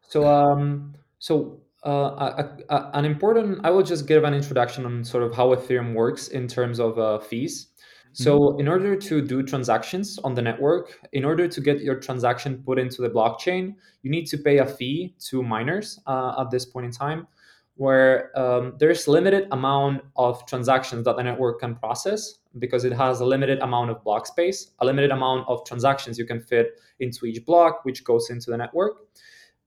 so 0.07 0.27
um 0.27 0.93
so 1.19 1.59
uh, 1.85 2.43
a, 2.43 2.73
a, 2.73 2.91
an 2.93 3.05
important 3.05 3.59
i 3.63 3.69
will 3.69 3.83
just 3.83 4.07
give 4.07 4.23
an 4.23 4.33
introduction 4.33 4.85
on 4.85 5.03
sort 5.03 5.23
of 5.23 5.35
how 5.35 5.53
ethereum 5.53 5.93
works 5.93 6.29
in 6.29 6.47
terms 6.47 6.79
of 6.79 6.97
uh, 6.97 7.19
fees 7.19 7.67
so 8.13 8.39
mm-hmm. 8.39 8.61
in 8.61 8.67
order 8.67 8.95
to 8.95 9.21
do 9.21 9.43
transactions 9.43 10.19
on 10.23 10.33
the 10.33 10.41
network 10.41 11.07
in 11.13 11.25
order 11.25 11.47
to 11.47 11.61
get 11.61 11.81
your 11.81 11.99
transaction 11.99 12.61
put 12.65 12.79
into 12.79 13.01
the 13.01 13.09
blockchain 13.09 13.75
you 14.03 14.11
need 14.11 14.25
to 14.25 14.37
pay 14.37 14.59
a 14.59 14.65
fee 14.65 15.15
to 15.19 15.43
miners 15.43 15.99
uh, 16.07 16.35
at 16.39 16.49
this 16.51 16.65
point 16.65 16.85
in 16.85 16.91
time 16.91 17.27
where 17.75 18.37
um, 18.39 18.73
there's 18.79 19.07
limited 19.07 19.47
amount 19.51 20.01
of 20.15 20.45
transactions 20.45 21.03
that 21.05 21.17
the 21.17 21.23
network 21.23 21.59
can 21.59 21.75
process 21.75 22.35
because 22.59 22.85
it 22.85 22.93
has 22.93 23.19
a 23.19 23.25
limited 23.25 23.59
amount 23.59 23.91
of 23.91 24.01
block 24.03 24.25
space, 24.25 24.71
a 24.79 24.85
limited 24.85 25.11
amount 25.11 25.47
of 25.49 25.65
transactions 25.65 26.17
you 26.17 26.25
can 26.25 26.39
fit 26.39 26.79
into 26.99 27.25
each 27.25 27.45
block, 27.45 27.83
which 27.83 28.03
goes 28.03 28.29
into 28.29 28.49
the 28.49 28.57
network. 28.57 28.99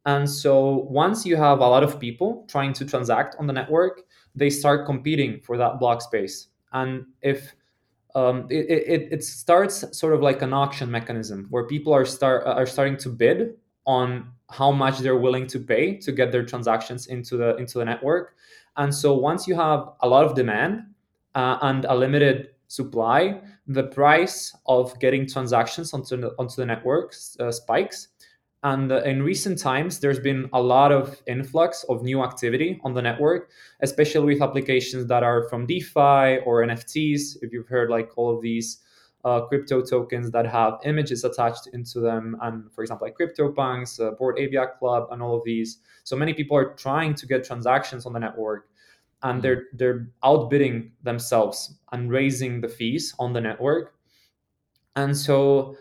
And 0.07 0.29
so 0.29 0.87
once 0.89 1.27
you 1.27 1.37
have 1.37 1.59
a 1.59 1.67
lot 1.67 1.83
of 1.83 2.01
people 2.01 2.47
trying 2.49 2.73
to 2.75 2.87
transact 2.87 3.37
on 3.39 3.47
the 3.47 3.53
network, 3.53 4.05
they 4.35 4.49
start 4.49 4.87
competing 4.87 5.41
for 5.41 5.59
that 5.59 5.79
block 5.79 6.01
space. 6.01 6.49
And 6.73 7.05
if 7.21 7.55
um, 8.15 8.47
it, 8.49 8.71
it, 8.71 9.13
it 9.13 9.25
starts 9.25 9.85
sort 9.97 10.15
of 10.15 10.23
like 10.23 10.41
an 10.41 10.55
auction 10.55 10.91
mechanism 10.91 11.47
where 11.51 11.67
people 11.67 11.93
are 11.93 12.07
start 12.07 12.47
are 12.47 12.67
starting 12.67 12.97
to 12.99 13.11
bid 13.11 13.55
on 13.89 14.31
how 14.51 14.71
much 14.71 14.99
they're 14.99 15.17
willing 15.17 15.47
to 15.47 15.59
pay 15.59 15.97
to 15.97 16.13
get 16.13 16.31
their 16.31 16.45
transactions 16.45 17.07
into 17.09 17.37
the 17.37 17.57
into 17.57 17.79
the 17.79 17.85
network. 17.85 18.37
And 18.77 18.95
so 18.95 19.15
once 19.15 19.49
you 19.49 19.57
have 19.57 19.89
a 20.01 20.09
lot 20.09 20.25
of 20.25 20.37
demand 20.37 20.85
uh, 21.35 21.59
and 21.63 21.85
a 21.87 21.95
limited 21.95 22.51
supply, 22.69 23.41
the 23.67 23.85
price 23.85 24.55
of 24.67 24.99
getting 25.01 25.27
transactions 25.27 25.93
onto 25.93 26.17
the, 26.17 26.35
onto 26.39 26.57
the 26.57 26.67
network 26.67 27.15
uh, 27.41 27.51
spikes. 27.51 28.09
And 28.63 28.93
uh, 28.93 29.03
in 29.03 29.23
recent 29.23 29.59
times, 29.59 30.01
there's 30.01 30.21
been 30.21 30.49
a 30.53 30.61
lot 30.61 30.93
of 30.93 31.23
influx 31.27 31.85
of 31.89 32.03
new 32.03 32.23
activity 32.23 32.81
on 32.85 32.93
the 32.93 33.03
network, 33.03 33.51
especially 33.81 34.35
with 34.35 34.43
applications 34.43 35.07
that 35.07 35.23
are 35.23 35.49
from 35.49 35.67
DeFi 35.67 36.39
or 36.45 36.67
NFTs. 36.67 37.39
If 37.41 37.53
you've 37.53 37.69
heard 37.69 37.89
like 37.89 38.11
all 38.17 38.35
of 38.35 38.43
these 38.43 38.79
uh, 39.29 39.47
crypto 39.47 39.83
tokens 39.83 40.31
that 40.31 40.47
have 40.47 40.79
images 40.85 41.25
attached 41.25 41.69
into 41.73 42.01
them, 42.01 42.37
and 42.43 42.73
for 42.73 42.83
example, 42.83 43.07
like 43.07 43.17
CryptoPunks, 43.19 44.01
uh, 44.01 44.41
Ape 44.43 44.53
Yacht 44.53 44.79
Club, 44.79 45.09
and 45.11 45.23
all 45.23 45.37
of 45.37 45.45
these. 45.45 45.79
So 46.05 46.17
many 46.17 46.33
people 46.33 46.57
are 46.57 46.75
trying 46.75 47.15
to 47.15 47.27
get 47.27 47.45
transactions 47.45 48.07
on 48.07 48.13
the 48.13 48.19
network, 48.19 48.69
and 49.23 49.39
mm. 49.39 49.43
they're 49.43 49.65
they're 49.75 50.09
outbidding 50.25 50.93
themselves 51.03 51.79
and 51.93 52.11
raising 52.11 52.61
the 52.61 52.69
fees 52.69 53.15
on 53.19 53.33
the 53.33 53.41
network. 53.41 53.95
And 54.97 55.17
so 55.17 55.77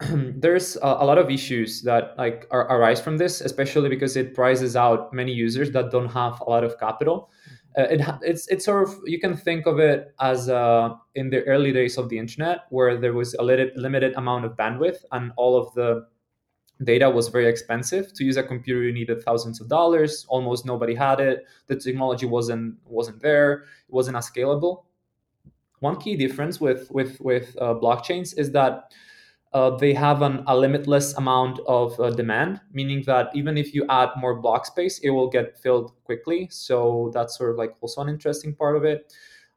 there's 0.10 0.76
a, 0.76 0.86
a, 0.86 1.04
lot 1.04 1.18
of 1.18 1.30
issues 1.30 1.82
that 1.82 2.16
like 2.18 2.46
are, 2.50 2.66
arise 2.66 3.00
from 3.00 3.18
this, 3.18 3.40
especially 3.40 3.88
because 3.88 4.16
it 4.16 4.34
prices 4.34 4.74
out 4.74 5.12
many 5.12 5.32
users 5.32 5.70
that 5.72 5.90
don't 5.90 6.08
have 6.08 6.40
a 6.40 6.50
lot 6.50 6.64
of 6.64 6.78
capital. 6.78 7.30
Uh, 7.78 7.82
it, 7.82 8.00
it's 8.22 8.48
it's 8.48 8.64
sort 8.64 8.86
of 8.86 8.94
you 9.04 9.18
can 9.18 9.36
think 9.36 9.66
of 9.66 9.78
it 9.78 10.14
as 10.20 10.48
uh, 10.48 10.94
in 11.14 11.30
the 11.30 11.42
early 11.44 11.72
days 11.72 11.96
of 11.96 12.08
the 12.08 12.18
internet 12.18 12.60
where 12.70 12.98
there 12.98 13.12
was 13.12 13.34
a 13.34 13.42
limited 13.42 13.72
limited 13.76 14.12
amount 14.16 14.44
of 14.44 14.52
bandwidth 14.56 15.04
and 15.12 15.32
all 15.36 15.56
of 15.56 15.72
the 15.74 16.06
data 16.84 17.08
was 17.08 17.28
very 17.28 17.46
expensive. 17.46 18.12
To 18.14 18.24
use 18.24 18.36
a 18.36 18.42
computer 18.42 18.82
you 18.82 18.92
needed 18.92 19.22
thousands 19.22 19.60
of 19.60 19.68
dollars. 19.68 20.26
Almost 20.28 20.66
nobody 20.66 20.94
had 20.94 21.20
it. 21.20 21.44
The 21.66 21.76
technology 21.76 22.26
wasn't 22.26 22.76
wasn't 22.84 23.22
there. 23.22 23.52
It 23.88 23.94
wasn't 23.94 24.16
as 24.16 24.30
scalable. 24.30 24.84
One 25.80 25.96
key 25.96 26.16
difference 26.16 26.60
with 26.60 26.90
with 26.90 27.20
with 27.20 27.56
uh, 27.60 27.74
blockchains 27.74 28.36
is 28.38 28.52
that 28.52 28.92
uh, 29.54 29.76
they 29.76 29.92
have 29.92 30.22
an, 30.22 30.42
a 30.46 30.56
limitless 30.56 31.14
amount 31.14 31.60
of 31.66 31.98
uh, 32.00 32.10
demand, 32.10 32.60
meaning 32.72 33.02
that 33.06 33.30
even 33.34 33.58
if 33.58 33.74
you 33.74 33.84
add 33.90 34.08
more 34.16 34.40
block 34.40 34.64
space, 34.64 34.98
it 35.00 35.10
will 35.10 35.28
get 35.28 35.58
filled 35.58 35.92
quickly. 36.04 36.48
So 36.50 37.10
that's 37.12 37.36
sort 37.36 37.50
of 37.50 37.56
like 37.56 37.74
also 37.80 38.00
an 38.00 38.08
interesting 38.08 38.54
part 38.54 38.76
of 38.76 38.84
it. 38.84 39.12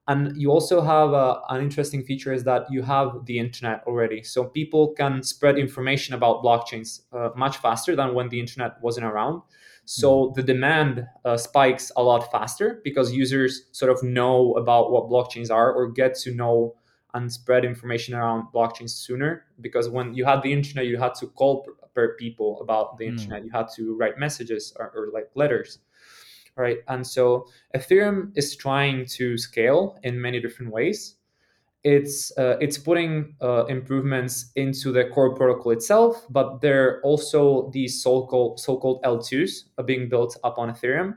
And 0.08 0.40
you 0.40 0.52
also 0.52 0.82
have 0.82 1.14
uh, 1.14 1.40
an 1.50 1.62
interesting 1.62 2.04
feature 2.04 2.32
is 2.32 2.44
that 2.44 2.68
you 2.70 2.84
have 2.84 3.26
the 3.26 3.40
internet 3.40 3.84
already. 3.88 4.22
So 4.22 4.44
people 4.44 4.94
can 4.94 5.24
spread 5.24 5.58
information 5.58 6.14
about 6.14 6.44
blockchains 6.44 7.02
uh, 7.12 7.30
much 7.36 7.58
faster 7.58 7.96
than 7.96 8.14
when 8.14 8.30
the 8.30 8.40
internet 8.40 8.80
wasn't 8.82 9.08
around. 9.08 9.42
So 9.86 10.26
mm-hmm. 10.26 10.34
the 10.36 10.44
demand 10.44 11.08
uh, 11.24 11.38
spikes 11.38 11.92
a 11.96 12.04
lot 12.04 12.32
faster 12.32 12.82
because 12.84 13.14
users 13.14 13.64
sort 13.72 13.92
of 13.92 14.04
know 14.04 14.54
about 14.54 14.92
what 14.92 15.10
blockchains 15.10 15.50
are 15.50 15.74
or 15.74 15.90
get 15.90 16.16
to 16.20 16.36
know 16.36 16.76
and 17.16 17.32
spread 17.32 17.66
information 17.66 18.14
around 18.14 18.48
blockchains 18.54 18.92
sooner 18.92 19.46
because 19.62 19.90
when 19.90 20.14
you 20.14 20.24
had 20.24 20.44
the 20.44 20.54
internet 20.54 20.86
you 20.86 20.98
had 20.98 21.16
to 21.16 21.26
call 21.28 21.66
per 21.96 22.16
people 22.18 22.62
about 22.62 22.98
the 22.98 23.06
mm. 23.06 23.12
internet. 23.14 23.44
You 23.44 23.52
had 23.52 23.68
to 23.78 23.96
write 23.96 24.20
messages 24.20 24.74
or, 24.78 24.92
or, 24.96 25.10
like 25.12 25.32
letters 25.34 25.80
right? 26.58 26.78
And 26.88 27.06
so 27.06 27.48
ethereum 27.76 28.32
is 28.38 28.56
trying 28.56 29.08
to 29.18 29.38
scale 29.38 30.00
in 30.04 30.22
many 30.22 30.40
different 30.40 30.72
ways. 30.72 31.16
It's 31.84 32.32
uh, 32.38 32.58
it's 32.62 32.78
putting 32.78 33.36
uh, 33.42 33.66
improvements 33.66 34.52
into 34.56 34.94
the 34.94 35.06
core 35.06 35.36
protocol 35.36 35.72
itself 35.72 36.26
but 36.30 36.62
there 36.62 36.88
are 36.88 37.02
also 37.04 37.70
these 37.74 38.02
so-called 38.02 38.60
so-called 38.60 39.04
l2s 39.04 39.66
being 39.86 40.10
built 40.10 40.36
up 40.44 40.58
on 40.58 40.74
ethereum 40.74 41.14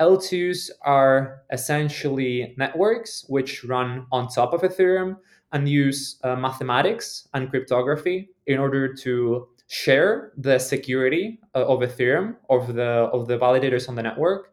L2s 0.00 0.70
are 0.84 1.42
essentially 1.52 2.54
networks 2.58 3.24
which 3.28 3.64
run 3.64 4.06
on 4.12 4.28
top 4.28 4.52
of 4.52 4.62
Ethereum 4.62 5.16
and 5.52 5.68
use 5.68 6.18
uh, 6.22 6.36
mathematics 6.36 7.28
and 7.34 7.48
cryptography 7.50 8.28
in 8.46 8.58
order 8.58 8.92
to 8.92 9.48
share 9.68 10.32
the 10.36 10.58
security 10.58 11.40
uh, 11.54 11.64
of 11.66 11.80
Ethereum 11.80 12.36
of 12.50 12.74
the 12.74 13.08
of 13.12 13.26
the 13.26 13.38
validators 13.38 13.88
on 13.88 13.94
the 13.94 14.02
network 14.02 14.52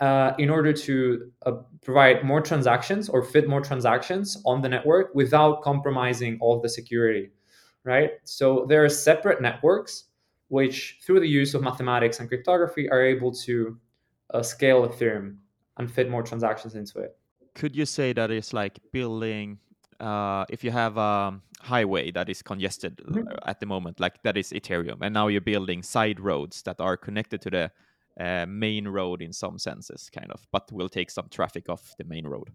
uh, 0.00 0.32
in 0.38 0.50
order 0.50 0.72
to 0.72 1.30
uh, 1.46 1.52
provide 1.82 2.24
more 2.24 2.40
transactions 2.40 3.08
or 3.08 3.22
fit 3.22 3.48
more 3.48 3.62
transactions 3.62 4.36
on 4.44 4.60
the 4.60 4.68
network 4.68 5.14
without 5.14 5.62
compromising 5.62 6.36
all 6.40 6.60
the 6.60 6.68
security 6.68 7.30
right? 7.86 8.10
So 8.24 8.66
there 8.68 8.84
are 8.84 8.88
separate 8.90 9.40
networks 9.40 10.04
which 10.48 10.98
through 11.02 11.20
the 11.20 11.28
use 11.28 11.54
of 11.54 11.62
mathematics 11.62 12.20
and 12.20 12.28
cryptography 12.28 12.90
are 12.90 13.02
able 13.02 13.32
to 13.32 13.78
uh, 14.34 14.42
scale 14.42 14.88
Ethereum 14.88 15.36
and 15.78 15.90
fit 15.90 16.10
more 16.10 16.22
transactions 16.22 16.74
into 16.74 17.00
it. 17.00 17.16
Could 17.54 17.76
you 17.76 17.86
say 17.86 18.12
that 18.12 18.30
it's 18.30 18.52
like 18.52 18.78
building 18.92 19.58
uh, 19.98 20.44
if 20.50 20.62
you 20.62 20.70
have 20.70 20.98
a 20.98 21.40
highway 21.60 22.10
that 22.10 22.28
is 22.28 22.42
congested 22.42 22.98
Mhm. 22.98 23.38
at 23.46 23.60
the 23.60 23.66
moment, 23.66 23.98
like 23.98 24.22
that 24.24 24.36
is 24.36 24.52
Ethereum, 24.52 24.98
and 25.00 25.14
now 25.14 25.28
you're 25.28 25.40
building 25.40 25.82
side 25.82 26.20
roads 26.20 26.62
that 26.62 26.80
are 26.80 26.98
connected 26.98 27.40
to 27.42 27.50
the 27.50 27.70
uh, 28.20 28.46
main 28.46 28.88
road 28.88 29.22
in 29.22 29.32
some 29.32 29.58
senses, 29.58 30.10
kind 30.10 30.30
of, 30.32 30.46
but 30.52 30.70
will 30.72 30.88
take 30.88 31.10
some 31.10 31.28
traffic 31.30 31.68
off 31.68 31.94
the 31.98 32.04
main 32.04 32.26
road. 32.26 32.48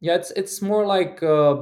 Yeah, 0.00 0.16
it's 0.16 0.30
it's 0.30 0.62
more 0.62 0.86
like 0.86 1.22
uh, 1.22 1.56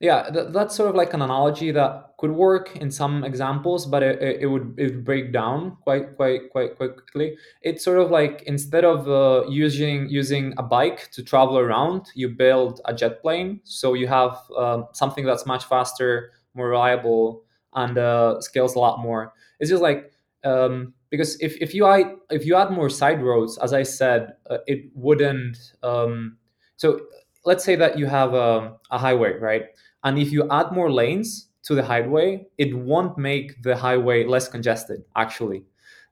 yeah, 0.00 0.30
th- 0.30 0.46
that's 0.52 0.74
sort 0.74 0.88
of 0.88 0.94
like 0.96 1.12
an 1.12 1.20
analogy 1.20 1.70
that 1.72 2.14
could 2.18 2.30
work 2.30 2.74
in 2.76 2.90
some 2.90 3.22
examples, 3.22 3.86
but 3.86 4.02
it, 4.02 4.22
it, 4.22 4.42
it 4.42 4.46
would 4.46 4.74
it 4.78 4.84
would 4.94 5.04
break 5.04 5.30
down 5.32 5.76
quite 5.82 6.16
quite 6.16 6.50
quite 6.50 6.76
quickly. 6.76 7.36
It's 7.62 7.84
sort 7.84 7.98
of 7.98 8.10
like 8.10 8.42
instead 8.46 8.84
of 8.84 9.08
uh, 9.08 9.46
using 9.48 10.08
using 10.08 10.54
a 10.56 10.62
bike 10.62 11.10
to 11.12 11.22
travel 11.22 11.58
around, 11.58 12.06
you 12.14 12.30
build 12.30 12.80
a 12.86 12.94
jet 12.94 13.20
plane. 13.20 13.60
So 13.64 13.92
you 13.92 14.06
have 14.08 14.38
um, 14.56 14.86
something 14.92 15.26
that's 15.26 15.44
much 15.44 15.66
faster, 15.66 16.32
more 16.54 16.68
reliable, 16.70 17.42
and 17.74 17.98
uh, 17.98 18.40
scales 18.40 18.74
a 18.76 18.78
lot 18.78 19.00
more. 19.00 19.34
It's 19.58 19.68
just 19.68 19.82
like 19.82 20.12
um, 20.44 20.94
because 21.10 21.38
if, 21.40 21.58
if 21.60 21.74
you 21.74 21.86
add 21.86 22.16
if 22.30 22.46
you 22.46 22.56
add 22.56 22.70
more 22.70 22.88
side 22.88 23.22
roads, 23.22 23.58
as 23.58 23.74
I 23.74 23.82
said, 23.82 24.32
uh, 24.48 24.58
it 24.66 24.90
wouldn't. 24.94 25.58
Um, 25.82 26.38
so 26.76 27.00
let's 27.44 27.64
say 27.64 27.74
that 27.76 27.98
you 27.98 28.06
have 28.06 28.34
a, 28.34 28.76
a 28.90 28.98
highway, 28.98 29.34
right? 29.38 29.66
And 30.04 30.18
if 30.18 30.32
you 30.32 30.48
add 30.50 30.72
more 30.72 30.90
lanes 30.90 31.48
to 31.62 31.74
the 31.74 31.82
highway, 31.82 32.46
it 32.58 32.76
won't 32.76 33.18
make 33.18 33.62
the 33.62 33.76
highway 33.76 34.24
less 34.24 34.48
congested, 34.48 35.04
actually, 35.16 35.64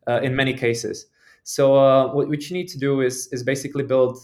uh, 0.06 0.20
in 0.22 0.36
many 0.36 0.52
cases. 0.52 1.06
So 1.44 1.76
uh, 1.76 2.12
what, 2.12 2.28
what 2.28 2.42
you 2.50 2.56
need 2.56 2.68
to 2.68 2.78
do 2.78 3.00
is 3.00 3.28
is 3.32 3.42
basically 3.42 3.84
build 3.84 4.18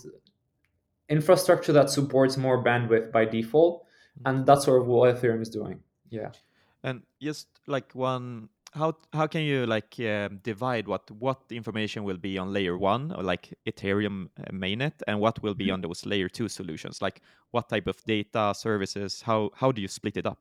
infrastructure 1.09 1.73
that 1.73 1.89
supports 1.91 2.37
more 2.37 2.63
bandwidth 2.63 3.11
by 3.13 3.25
default, 3.25 3.87
and 4.27 4.45
that's 4.45 4.65
sort 4.65 4.83
of 4.83 4.89
what 4.89 5.15
Ethereum 5.15 5.41
is 5.41 5.49
doing. 5.49 5.81
Yeah. 6.11 6.31
And 6.83 7.03
just 7.21 7.49
like 7.67 7.95
one, 7.95 8.51
how 8.75 8.97
how 9.13 9.27
can 9.27 9.43
you 9.43 9.67
like 9.67 9.95
um, 10.01 10.41
divide 10.43 10.89
what 10.89 11.11
what 11.11 11.41
information 11.51 12.05
will 12.05 12.17
be 12.17 12.39
on 12.39 12.53
layer 12.53 12.77
one 12.77 13.13
or 13.13 13.23
like 13.23 13.55
Ethereum 13.67 14.29
uh, 14.39 14.51
mainnet 14.53 14.93
and 15.07 15.21
what 15.21 15.43
will 15.43 15.55
be 15.55 15.71
on 15.71 15.81
those 15.81 16.05
layer 16.05 16.29
two 16.29 16.49
solutions? 16.49 17.01
Like 17.01 17.23
what 17.53 17.69
type 17.69 17.87
of 17.87 18.03
data 18.05 18.53
services? 18.57 19.23
How 19.23 19.51
how 19.55 19.73
do 19.73 19.81
you 19.81 19.89
split 19.89 20.17
it 20.17 20.27
up? 20.27 20.39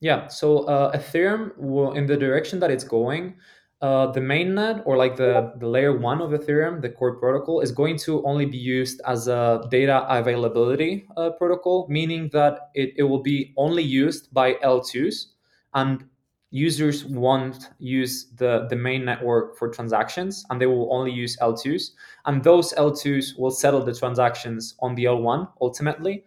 Yeah, 0.00 0.28
so 0.28 0.60
uh, 0.64 0.96
Ethereum 0.96 1.56
will, 1.58 1.92
in 1.92 2.06
the 2.06 2.16
direction 2.16 2.60
that 2.60 2.70
it's 2.70 2.84
going, 2.84 3.34
uh, 3.82 4.06
the 4.12 4.20
mainnet 4.20 4.82
or 4.86 4.96
like 4.96 5.16
the, 5.16 5.52
the 5.58 5.66
layer 5.66 5.96
one 5.96 6.22
of 6.22 6.30
Ethereum, 6.30 6.80
the 6.80 6.88
core 6.88 7.16
protocol, 7.16 7.60
is 7.60 7.72
going 7.72 7.96
to 7.98 8.24
only 8.24 8.46
be 8.46 8.56
used 8.56 9.00
as 9.06 9.26
a 9.26 9.66
data 9.70 10.06
availability 10.08 11.06
uh, 11.16 11.30
protocol, 11.30 11.88
meaning 11.90 12.30
that 12.32 12.70
it, 12.74 12.94
it 12.96 13.02
will 13.02 13.22
be 13.22 13.52
only 13.56 13.82
used 13.82 14.32
by 14.32 14.54
L2s 14.54 15.26
and 15.74 16.04
users 16.50 17.04
won't 17.04 17.70
use 17.78 18.26
the, 18.36 18.66
the 18.70 18.76
main 18.76 19.04
network 19.04 19.56
for 19.56 19.68
transactions 19.68 20.44
and 20.48 20.60
they 20.60 20.66
will 20.66 20.92
only 20.92 21.12
use 21.12 21.36
L2s. 21.38 21.90
And 22.24 22.42
those 22.42 22.72
L2s 22.74 23.38
will 23.38 23.50
settle 23.50 23.84
the 23.84 23.94
transactions 23.94 24.74
on 24.80 24.94
the 24.94 25.04
L1 25.04 25.48
ultimately. 25.60 26.24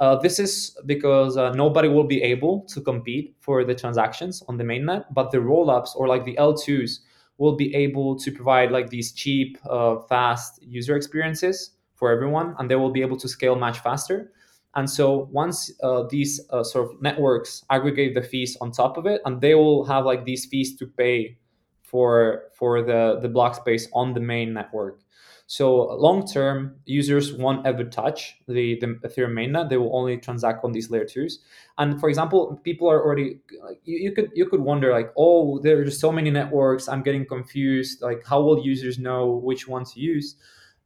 Uh, 0.00 0.16
this 0.16 0.38
is 0.38 0.76
because 0.86 1.36
uh, 1.36 1.52
nobody 1.52 1.86
will 1.88 2.06
be 2.06 2.22
able 2.22 2.62
to 2.62 2.80
compete 2.80 3.36
for 3.40 3.64
the 3.64 3.74
transactions 3.74 4.42
on 4.48 4.56
the 4.56 4.64
mainnet, 4.64 5.04
but 5.12 5.30
the 5.30 5.38
rollups 5.38 5.94
or 5.94 6.08
like 6.08 6.24
the 6.24 6.36
L2s 6.36 7.00
will 7.36 7.54
be 7.54 7.74
able 7.74 8.18
to 8.18 8.32
provide 8.32 8.72
like 8.72 8.88
these 8.90 9.12
cheap, 9.12 9.58
uh, 9.68 9.98
fast 10.08 10.62
user 10.62 10.96
experiences 10.96 11.72
for 11.94 12.10
everyone, 12.10 12.54
and 12.58 12.70
they 12.70 12.76
will 12.76 12.90
be 12.90 13.02
able 13.02 13.16
to 13.18 13.28
scale 13.28 13.56
much 13.56 13.80
faster. 13.80 14.32
And 14.74 14.88
so 14.88 15.28
once 15.32 15.70
uh, 15.82 16.04
these 16.08 16.40
uh, 16.50 16.62
sort 16.62 16.90
of 16.90 17.02
networks 17.02 17.64
aggregate 17.70 18.14
the 18.14 18.22
fees 18.22 18.56
on 18.60 18.70
top 18.70 18.96
of 18.96 19.06
it, 19.06 19.20
and 19.24 19.40
they 19.40 19.54
will 19.54 19.84
have 19.84 20.04
like 20.04 20.24
these 20.24 20.46
fees 20.46 20.76
to 20.76 20.86
pay 20.86 21.38
for 21.82 22.44
for 22.54 22.82
the 22.82 23.18
the 23.20 23.28
block 23.28 23.56
space 23.56 23.88
on 23.92 24.14
the 24.14 24.20
main 24.20 24.52
network. 24.54 25.00
So 25.48 25.96
long 25.96 26.24
term, 26.28 26.76
users 26.84 27.32
won't 27.32 27.66
ever 27.66 27.82
touch 27.82 28.36
the, 28.46 28.78
the 28.78 28.86
Ethereum 29.04 29.32
mainnet. 29.32 29.68
They 29.68 29.76
will 29.78 29.96
only 29.96 30.16
transact 30.16 30.64
on 30.64 30.70
these 30.70 30.90
layer 30.92 31.04
twos. 31.04 31.40
And 31.76 31.98
for 31.98 32.08
example, 32.08 32.60
people 32.62 32.88
are 32.88 33.02
already 33.02 33.40
you, 33.82 33.98
you 33.98 34.12
could 34.12 34.30
you 34.32 34.46
could 34.46 34.60
wonder 34.60 34.92
like, 34.92 35.10
oh, 35.16 35.58
there's 35.58 35.98
so 36.00 36.12
many 36.12 36.30
networks. 36.30 36.88
I'm 36.88 37.02
getting 37.02 37.26
confused. 37.26 38.00
Like, 38.00 38.24
how 38.24 38.40
will 38.40 38.64
users 38.64 38.96
know 39.00 39.40
which 39.42 39.66
one 39.66 39.84
to 39.86 39.98
use? 39.98 40.36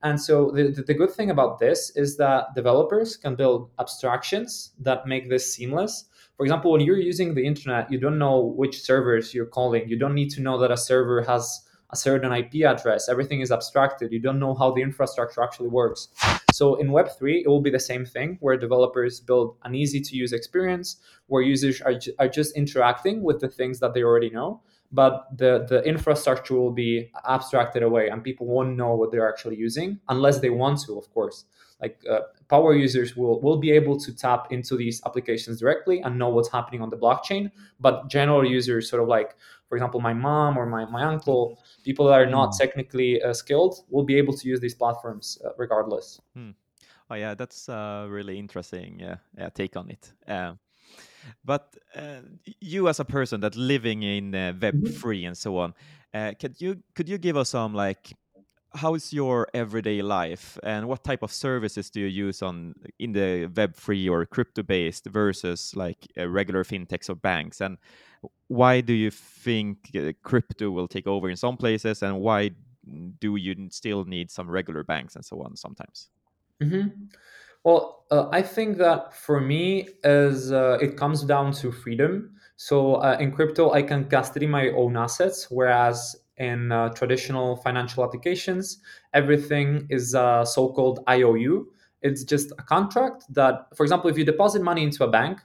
And 0.05 0.21
so 0.21 0.51
the, 0.51 0.71
the, 0.71 0.83
the 0.83 0.95
good 0.95 1.11
thing 1.11 1.31
about 1.31 1.59
this 1.59 1.91
is 1.97 2.19
that 2.19 2.55
developers 2.55 3.17
can 3.17 3.35
build 3.35 3.71
abstractions 3.79 4.73
that 4.79 5.07
make 5.07 5.31
this 5.31 5.53
seamless. 5.53 6.05
For 6.37 6.45
example, 6.45 6.73
when 6.73 6.83
you're 6.83 6.99
using 6.99 7.35
the 7.35 7.47
internet, 7.47 7.91
you 7.91 7.99
don't 7.99 8.19
know 8.19 8.55
which 8.57 8.83
servers 8.83 9.33
you're 9.33 9.47
calling. 9.47 9.89
You 9.89 9.99
don't 9.99 10.15
need 10.15 10.29
to 10.33 10.43
know 10.43 10.59
that 10.59 10.71
a 10.71 10.77
server 10.77 11.23
has 11.23 11.65
a 11.91 11.97
certain 11.97 12.33
IP 12.33 12.67
address. 12.67 13.09
Everything 13.09 13.41
is 13.41 13.51
abstracted. 13.51 14.13
You 14.13 14.19
don't 14.19 14.39
know 14.39 14.55
how 14.55 14.73
the 14.73 14.83
infrastructure 14.83 15.43
actually 15.43 15.69
works. 15.69 16.09
So 16.53 16.75
in 16.75 16.89
Web3, 16.89 17.43
it 17.45 17.49
will 17.49 17.63
be 17.63 17.71
the 17.71 17.81
same 17.81 18.05
thing 18.05 18.37
where 18.41 18.57
developers 18.59 19.21
build 19.21 19.57
an 19.65 19.75
easy 19.75 20.01
to 20.01 20.17
use 20.17 20.33
experience 20.33 20.97
where 21.29 21.41
users 21.43 21.81
are, 21.81 21.95
are 22.19 22.29
just 22.29 22.57
interacting 22.57 23.23
with 23.23 23.41
the 23.41 23.49
things 23.49 23.81
that 23.81 23.95
they 23.95 24.03
already 24.03 24.29
know. 24.29 24.61
But 24.93 25.27
the, 25.37 25.67
the 25.69 25.83
infrastructure 25.83 26.55
will 26.55 26.71
be 26.71 27.11
abstracted 27.29 27.83
away 27.83 28.09
and 28.11 28.23
people 28.23 28.47
won't 28.47 28.77
know 28.77 28.95
what 28.95 29.11
they're 29.11 29.29
actually 29.29 29.57
using 29.57 29.99
unless 30.09 30.39
they 30.39 30.51
want 30.51 30.81
to, 30.83 30.97
of 30.99 31.13
course. 31.13 31.47
Like 31.81 32.01
uh, 32.09 32.21
power 32.49 32.75
users 32.75 33.17
will, 33.17 33.41
will 33.41 33.57
be 33.57 33.73
able 33.73 33.99
to 33.99 34.15
tap 34.15 34.53
into 34.53 34.77
these 34.77 35.03
applications 35.05 35.59
directly 35.59 36.01
and 36.01 36.17
know 36.17 36.29
what's 36.29 36.51
happening 36.51 36.81
on 36.81 36.91
the 36.91 36.97
blockchain. 36.97 37.51
But 37.81 38.09
general 38.09 38.45
users, 38.45 38.89
sort 38.89 39.03
of 39.03 39.09
like, 39.09 39.35
for 39.69 39.77
example, 39.77 40.01
my 40.01 40.15
mom 40.15 40.57
or 40.57 40.67
my, 40.67 40.85
my 40.85 41.03
uncle, 41.03 41.59
people 41.85 42.07
that 42.07 42.15
are 42.15 42.27
not 42.27 42.51
Mm. 42.51 42.59
technically 42.59 43.21
uh, 43.21 43.35
skilled, 43.35 43.85
will 43.91 44.05
be 44.05 44.17
able 44.17 44.35
to 44.35 44.49
use 44.49 44.61
these 44.61 44.75
platforms 44.75 45.39
uh, 45.45 45.49
regardless. 45.59 46.21
Oh 47.11 47.17
yeah, 47.17 47.35
that's 47.35 47.69
a 47.69 48.07
really 48.09 48.39
interesting 48.39 49.03
uh, 49.03 49.17
yeah, 49.37 49.51
take 49.51 49.77
on 49.77 49.91
it. 49.91 50.13
Um, 50.27 50.59
but 51.45 51.75
uh, 51.95 52.21
you 52.61 52.89
as 52.89 53.01
a 53.01 53.05
person 53.05 53.41
that 53.41 53.57
living 53.57 54.03
in 54.03 54.35
uh, 54.35 54.53
Web 54.61 54.77
Mhm. 54.77 54.89
three 54.89 55.25
and 55.25 55.37
so 55.37 55.59
on, 55.59 55.75
uh, 56.13 56.33
could 56.39 56.61
you 56.61 56.83
could 56.95 57.09
you 57.09 57.19
give 57.19 57.37
us 57.37 57.51
some 57.51 57.75
like 57.75 58.13
how 58.77 58.95
is 58.95 59.13
your 59.13 59.47
everyday 59.55 60.03
life 60.03 60.59
and 60.65 60.89
what 60.89 61.05
type 61.05 61.23
of 61.23 61.33
services 61.33 61.91
do 61.91 62.01
you 62.01 62.07
use 62.07 62.43
on 62.43 62.75
in 62.99 63.13
the 63.13 63.47
Web 63.57 63.75
three 63.77 64.09
or 64.09 64.27
crypto 64.27 64.63
based 64.65 65.07
versus 65.07 65.77
like 65.77 66.07
uh, 66.19 66.29
regular 66.29 66.65
fintechs 66.65 67.09
or 67.09 67.15
banks 67.15 67.61
and 67.61 67.79
why 68.49 68.81
do 68.81 68.93
you 68.93 69.11
think 69.11 69.91
uh, 69.97 70.13
crypto 70.23 70.71
will 70.71 70.89
take 70.89 71.07
over 71.07 71.31
in 71.31 71.37
some 71.37 71.57
places 71.57 72.03
and 72.03 72.21
why 72.21 72.51
do 73.19 73.37
you 73.37 73.69
still 73.71 74.05
need 74.05 74.31
some 74.31 74.51
regular 74.51 74.85
banks 74.85 75.17
and 75.17 75.25
so 75.25 75.43
on 75.43 75.57
sometimes? 75.57 76.11
hmm 76.61 77.09
Well, 77.65 78.05
uh, 78.11 78.29
I 78.31 78.43
think 78.43 78.77
that 78.79 79.15
for 79.15 79.41
me, 79.41 79.89
as 80.05 80.53
uh, 80.53 80.79
it 80.81 80.97
comes 80.97 81.23
down 81.23 81.53
to 81.55 81.73
freedom. 81.73 82.33
So 82.57 82.97
uh, 82.97 83.17
in 83.19 83.33
crypto, 83.33 83.73
I 83.73 83.83
can 83.83 84.05
custody 84.05 84.47
my 84.47 84.69
own 84.71 84.97
assets, 84.97 85.49
whereas 85.51 86.15
in 86.37 86.71
uh, 86.71 86.91
traditional 86.91 87.57
financial 87.57 88.05
applications, 88.05 88.79
everything 89.13 89.87
is 89.89 90.15
a 90.15 90.45
so-called 90.47 91.01
IOU. 91.09 91.69
It's 92.03 92.23
just 92.23 92.53
a 92.59 92.63
contract 92.63 93.25
that, 93.31 93.67
for 93.75 93.83
example, 93.85 94.11
if 94.11 94.19
you 94.19 94.25
deposit 94.25 94.63
money 94.63 94.83
into 94.83 95.05
a 95.05 95.11
bank, 95.11 95.41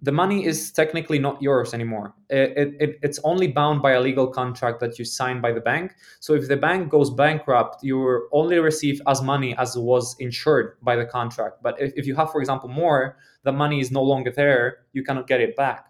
the 0.00 0.12
money 0.12 0.44
is 0.46 0.70
technically 0.70 1.18
not 1.18 1.42
yours 1.42 1.74
anymore. 1.74 2.14
It, 2.30 2.52
it, 2.56 2.74
it- 2.80 2.98
it's 3.02 3.18
only 3.24 3.48
bound 3.48 3.82
by 3.82 3.92
a 3.92 4.00
legal 4.00 4.28
contract 4.28 4.78
that 4.80 4.98
you 4.98 5.04
sign 5.04 5.40
by 5.40 5.52
the 5.52 5.60
bank. 5.60 5.94
So 6.20 6.34
if 6.34 6.46
the 6.48 6.56
bank 6.56 6.88
goes 6.90 7.10
bankrupt, 7.10 7.82
you 7.82 8.28
only 8.32 8.58
receive 8.58 9.02
as 9.08 9.22
money 9.22 9.56
as 9.58 9.76
was 9.76 10.14
insured 10.20 10.76
by 10.82 10.94
the 10.96 11.04
contract. 11.04 11.62
But 11.62 11.80
if, 11.80 11.92
if 11.96 12.06
you 12.06 12.14
have, 12.14 12.30
for 12.30 12.40
example, 12.40 12.68
more, 12.68 13.16
the 13.42 13.52
money 13.52 13.80
is 13.80 13.90
no 13.90 14.02
longer 14.02 14.30
there, 14.30 14.86
you 14.92 15.02
cannot 15.02 15.26
get 15.26 15.40
it 15.40 15.56
back. 15.56 15.86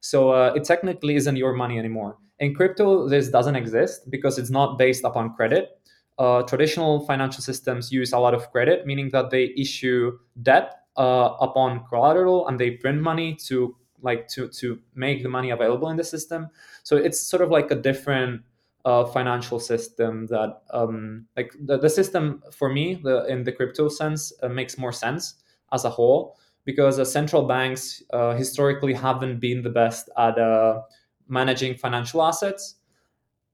So 0.00 0.30
uh, 0.30 0.52
it 0.56 0.64
technically 0.64 1.16
isn't 1.16 1.36
your 1.36 1.52
money 1.52 1.78
anymore. 1.78 2.16
In 2.38 2.54
crypto, 2.54 3.08
this 3.08 3.28
doesn't 3.28 3.56
exist 3.56 4.10
because 4.10 4.38
it's 4.38 4.50
not 4.50 4.78
based 4.78 5.04
upon 5.04 5.34
credit. 5.34 5.78
Uh, 6.18 6.42
traditional 6.42 7.00
financial 7.06 7.42
systems 7.42 7.92
use 7.92 8.12
a 8.12 8.18
lot 8.18 8.34
of 8.34 8.50
credit, 8.50 8.86
meaning 8.86 9.10
that 9.10 9.30
they 9.30 9.52
issue 9.56 10.18
debt 10.42 10.79
uh, 10.96 11.34
upon 11.40 11.84
collateral 11.88 12.48
and 12.48 12.58
they 12.58 12.72
print 12.72 13.00
money 13.00 13.34
to 13.34 13.76
like 14.02 14.28
to 14.28 14.48
to 14.48 14.78
make 14.94 15.22
the 15.22 15.28
money 15.28 15.50
available 15.50 15.90
in 15.90 15.96
the 15.96 16.04
system. 16.04 16.48
So 16.82 16.96
it's 16.96 17.20
sort 17.20 17.42
of 17.42 17.50
like 17.50 17.70
a 17.70 17.74
different 17.74 18.42
uh, 18.84 19.04
financial 19.04 19.60
system 19.60 20.26
that 20.26 20.62
um, 20.70 21.26
like 21.36 21.54
the, 21.64 21.78
the 21.78 21.90
system 21.90 22.42
for 22.50 22.68
me 22.72 22.94
the, 22.94 23.26
in 23.26 23.44
the 23.44 23.52
crypto 23.52 23.88
sense 23.88 24.32
uh, 24.42 24.48
makes 24.48 24.78
more 24.78 24.92
sense 24.92 25.34
as 25.72 25.84
a 25.84 25.90
whole 25.90 26.36
because 26.64 26.98
uh, 26.98 27.04
central 27.04 27.46
banks 27.46 28.02
uh, 28.12 28.34
historically 28.34 28.94
haven't 28.94 29.38
been 29.38 29.62
the 29.62 29.70
best 29.70 30.08
at 30.16 30.38
uh, 30.38 30.80
managing 31.28 31.74
financial 31.74 32.22
assets 32.22 32.76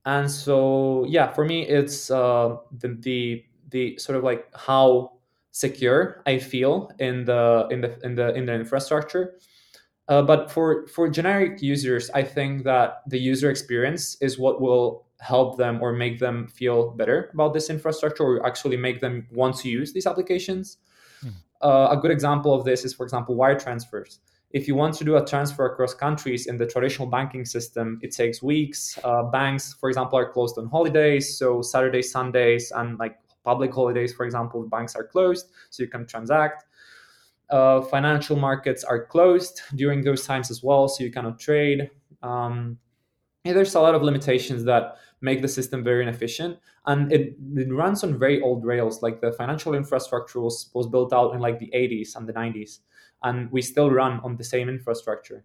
and 0.04 0.30
so 0.30 1.04
yeah 1.08 1.32
for 1.32 1.44
me 1.44 1.62
it's 1.66 2.10
uh, 2.10 2.56
the, 2.78 2.96
the 3.00 3.44
the 3.70 3.98
sort 3.98 4.16
of 4.16 4.22
like 4.22 4.46
how 4.54 5.12
secure 5.56 6.22
i 6.26 6.38
feel 6.38 6.90
in 6.98 7.24
the 7.24 7.66
in 7.70 7.80
the 7.80 7.98
in 8.04 8.14
the 8.14 8.34
in 8.34 8.44
the 8.44 8.52
infrastructure 8.52 9.38
uh, 10.08 10.20
but 10.20 10.50
for 10.50 10.86
for 10.88 11.08
generic 11.08 11.62
users 11.62 12.10
i 12.10 12.22
think 12.22 12.62
that 12.64 13.00
the 13.06 13.18
user 13.18 13.48
experience 13.50 14.18
is 14.20 14.38
what 14.38 14.60
will 14.60 15.06
help 15.20 15.56
them 15.56 15.80
or 15.80 15.94
make 15.94 16.18
them 16.18 16.46
feel 16.46 16.90
better 16.90 17.30
about 17.32 17.54
this 17.54 17.70
infrastructure 17.70 18.22
or 18.22 18.46
actually 18.46 18.76
make 18.76 19.00
them 19.00 19.26
want 19.32 19.56
to 19.56 19.70
use 19.70 19.94
these 19.94 20.06
applications 20.06 20.76
mm. 21.24 21.32
uh, 21.62 21.88
a 21.90 21.96
good 21.96 22.10
example 22.10 22.52
of 22.52 22.66
this 22.66 22.84
is 22.84 22.92
for 22.92 23.04
example 23.04 23.34
wire 23.34 23.58
transfers 23.58 24.20
if 24.50 24.68
you 24.68 24.74
want 24.74 24.94
to 24.96 25.04
do 25.04 25.16
a 25.16 25.24
transfer 25.24 25.64
across 25.64 25.94
countries 25.94 26.46
in 26.46 26.56
the 26.56 26.66
traditional 26.66 27.08
banking 27.08 27.44
system, 27.44 27.98
it 28.00 28.12
takes 28.12 28.42
weeks. 28.42 28.98
Uh, 29.02 29.24
banks, 29.24 29.74
for 29.74 29.90
example, 29.90 30.16
are 30.18 30.30
closed 30.30 30.56
on 30.56 30.66
holidays, 30.68 31.36
so 31.36 31.62
Saturdays, 31.62 32.12
Sundays, 32.12 32.72
and 32.74 32.98
like 32.98 33.18
public 33.46 33.72
holidays, 33.72 34.12
for 34.12 34.26
example, 34.26 34.58
banks 34.76 34.94
are 34.94 35.06
closed, 35.14 35.46
so 35.70 35.82
you 35.82 35.88
can 35.88 36.06
transact. 36.06 36.64
Uh, 37.48 37.80
financial 37.80 38.36
markets 38.36 38.82
are 38.84 39.06
closed 39.06 39.62
during 39.76 40.02
those 40.02 40.26
times 40.26 40.50
as 40.50 40.62
well, 40.62 40.88
so 40.88 41.04
you 41.04 41.12
cannot 41.12 41.38
trade. 41.38 41.88
Um, 42.22 42.78
there's 43.44 43.76
a 43.76 43.80
lot 43.80 43.94
of 43.94 44.02
limitations 44.02 44.64
that 44.64 44.96
make 45.20 45.40
the 45.40 45.48
system 45.48 45.84
very 45.84 46.02
inefficient, 46.02 46.58
and 46.86 47.12
it, 47.12 47.36
it 47.54 47.72
runs 47.72 48.02
on 48.04 48.18
very 48.18 48.42
old 48.42 48.64
rails. 48.64 49.00
Like 49.00 49.20
the 49.20 49.32
financial 49.32 49.74
infrastructure 49.74 50.40
was, 50.40 50.70
was 50.74 50.88
built 50.88 51.12
out 51.12 51.32
in 51.34 51.40
like 51.40 51.60
the 51.60 51.70
80s 51.72 52.16
and 52.16 52.28
the 52.28 52.32
90s 52.32 52.80
and 53.22 53.50
we 53.50 53.62
still 53.62 53.90
run 53.90 54.20
on 54.20 54.36
the 54.36 54.44
same 54.44 54.68
infrastructure 54.68 55.44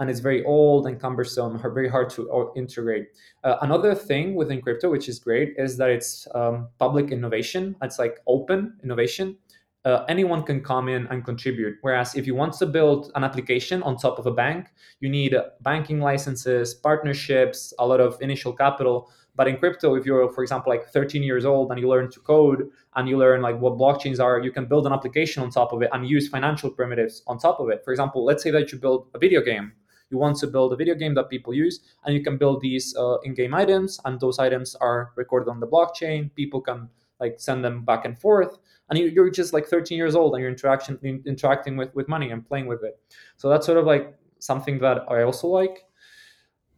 and 0.00 0.08
it's 0.08 0.20
very 0.20 0.42
old 0.44 0.86
and 0.86 0.98
cumbersome, 0.98 1.60
very 1.74 1.88
hard 1.88 2.08
to 2.10 2.50
integrate. 2.56 3.08
Uh, 3.44 3.56
another 3.60 3.94
thing 3.94 4.34
within 4.34 4.60
crypto, 4.62 4.90
which 4.90 5.08
is 5.08 5.18
great, 5.18 5.54
is 5.58 5.76
that 5.76 5.90
it's 5.90 6.26
um, 6.34 6.68
public 6.78 7.10
innovation. 7.10 7.76
It's 7.82 7.98
like 7.98 8.18
open 8.26 8.78
innovation. 8.82 9.36
Uh, 9.84 10.04
anyone 10.08 10.42
can 10.42 10.62
come 10.62 10.88
in 10.88 11.06
and 11.08 11.24
contribute. 11.24 11.76
Whereas 11.82 12.14
if 12.14 12.26
you 12.26 12.34
want 12.34 12.54
to 12.54 12.66
build 12.66 13.12
an 13.14 13.24
application 13.24 13.82
on 13.82 13.96
top 13.96 14.18
of 14.18 14.26
a 14.26 14.30
bank, 14.30 14.68
you 15.00 15.10
need 15.10 15.34
banking 15.60 16.00
licenses, 16.00 16.74
partnerships, 16.74 17.72
a 17.78 17.86
lot 17.86 18.00
of 18.00 18.20
initial 18.22 18.54
capital. 18.54 19.10
But 19.36 19.48
in 19.48 19.58
crypto, 19.58 19.94
if 19.94 20.06
you're, 20.06 20.30
for 20.32 20.42
example, 20.42 20.70
like 20.70 20.86
13 20.86 21.22
years 21.22 21.44
old 21.44 21.70
and 21.70 21.80
you 21.80 21.88
learn 21.88 22.10
to 22.10 22.20
code 22.20 22.70
and 22.96 23.08
you 23.08 23.18
learn 23.18 23.42
like 23.42 23.58
what 23.58 23.74
blockchains 23.74 24.18
are, 24.18 24.40
you 24.40 24.50
can 24.50 24.64
build 24.66 24.86
an 24.86 24.92
application 24.92 25.42
on 25.42 25.50
top 25.50 25.72
of 25.72 25.82
it 25.82 25.90
and 25.92 26.08
use 26.08 26.28
financial 26.28 26.70
primitives 26.70 27.22
on 27.26 27.38
top 27.38 27.60
of 27.60 27.68
it. 27.68 27.82
For 27.84 27.90
example, 27.90 28.24
let's 28.24 28.42
say 28.42 28.50
that 28.50 28.72
you 28.72 28.78
build 28.78 29.08
a 29.14 29.18
video 29.18 29.42
game. 29.42 29.72
You 30.10 30.18
want 30.18 30.36
to 30.38 30.46
build 30.46 30.72
a 30.72 30.76
video 30.76 30.94
game 30.94 31.14
that 31.14 31.30
people 31.30 31.54
use, 31.54 31.80
and 32.04 32.14
you 32.14 32.22
can 32.22 32.36
build 32.36 32.60
these 32.60 32.96
uh, 32.96 33.18
in-game 33.20 33.54
items, 33.54 34.00
and 34.04 34.18
those 34.20 34.38
items 34.38 34.74
are 34.76 35.12
recorded 35.16 35.48
on 35.48 35.60
the 35.60 35.66
blockchain. 35.66 36.34
People 36.34 36.60
can 36.60 36.88
like 37.20 37.38
send 37.38 37.64
them 37.64 37.84
back 37.84 38.04
and 38.04 38.18
forth, 38.18 38.58
and 38.88 38.98
you, 38.98 39.22
are 39.22 39.30
just 39.30 39.52
like 39.52 39.66
13 39.66 39.96
years 39.96 40.14
old, 40.14 40.34
and 40.34 40.42
you're 40.42 40.50
interaction 40.50 40.98
interacting 41.26 41.76
with 41.76 41.94
with 41.94 42.08
money 42.08 42.30
and 42.30 42.46
playing 42.46 42.66
with 42.66 42.82
it. 42.82 42.98
So 43.36 43.48
that's 43.48 43.66
sort 43.66 43.78
of 43.78 43.86
like 43.86 44.14
something 44.38 44.78
that 44.80 45.04
I 45.08 45.22
also 45.22 45.48
like. 45.48 45.84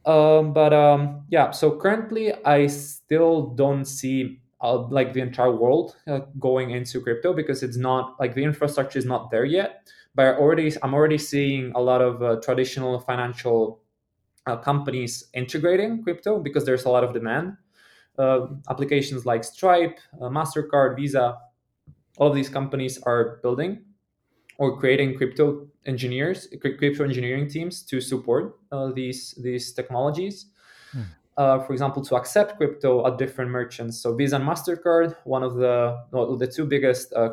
Um, 0.05 0.53
but 0.53 0.73
um, 0.73 1.25
yeah, 1.31 1.51
so 1.53 1.79
currently 1.79 2.33
I 2.45 2.67
still 2.67 3.49
don't 3.55 3.85
see 3.85 4.41
uh, 4.61 4.79
like 4.89 5.13
the 5.13 5.21
entire 5.21 5.53
world 5.53 5.97
uh, 6.07 6.21
going 6.39 6.71
into 6.71 7.01
crypto 7.01 7.33
because 7.33 7.63
it's 7.63 7.77
not 7.77 8.19
like 8.19 8.35
the 8.35 8.45
infrastructure 8.45 8.99
is 8.99 9.05
not 9.05 9.31
there 9.31 9.45
yet. 9.45 9.89
But 10.15 10.37
already, 10.37 10.71
I'm 10.83 10.95
already 10.95 11.19
seeing 11.19 11.73
a 11.75 11.81
lot 11.81 12.03
of 12.03 12.23
uh, 12.23 12.37
traditional 12.43 13.01
financial 13.01 13.81
uh, 14.47 14.57
companies 14.57 15.29
integrating 15.35 16.03
crypto 16.03 16.39
because 16.39 16.65
there's 16.65 16.85
a 16.85 16.91
lot 16.91 17.05
of 17.05 17.15
demand. 17.15 17.57
Uh, 18.19 18.49
applications 18.69 19.25
like 19.25 19.43
Stripe, 19.43 19.99
uh, 20.21 20.29
Mastercard, 20.29 20.97
Visa, 20.97 21.39
all 22.19 22.29
of 22.29 22.35
these 22.35 22.51
companies 22.51 23.01
are 23.05 23.41
building 23.43 23.85
or 24.59 24.79
creating 24.79 25.17
crypto 25.17 25.67
engineers, 25.87 26.49
crypto 26.61 27.05
engineering 27.05 27.49
teams 27.49 27.83
to 27.83 28.01
support 28.01 28.59
uh, 28.71 28.93
these 28.93 29.33
these 29.43 29.73
technologies. 29.73 30.47
Hmm. 30.93 31.03
Uh, 31.39 31.59
for 31.61 31.73
example, 31.73 32.05
to 32.05 32.17
accept 32.17 32.59
crypto 32.59 33.07
at 33.07 33.17
different 33.17 33.51
merchants. 33.51 33.99
So 33.99 34.15
Visa 34.15 34.37
and 34.37 34.45
Mastercard, 34.45 35.17
one 35.25 35.43
of 35.43 35.55
the 35.55 36.05
well, 36.11 36.37
the 36.37 36.47
two 36.47 36.67
biggest 36.67 37.13
uh, 37.15 37.31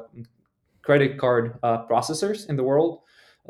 credit 0.89 1.19
card 1.19 1.53
uh, 1.61 1.85
processors 1.85 2.49
in 2.49 2.55
the 2.55 2.63
world. 2.63 3.01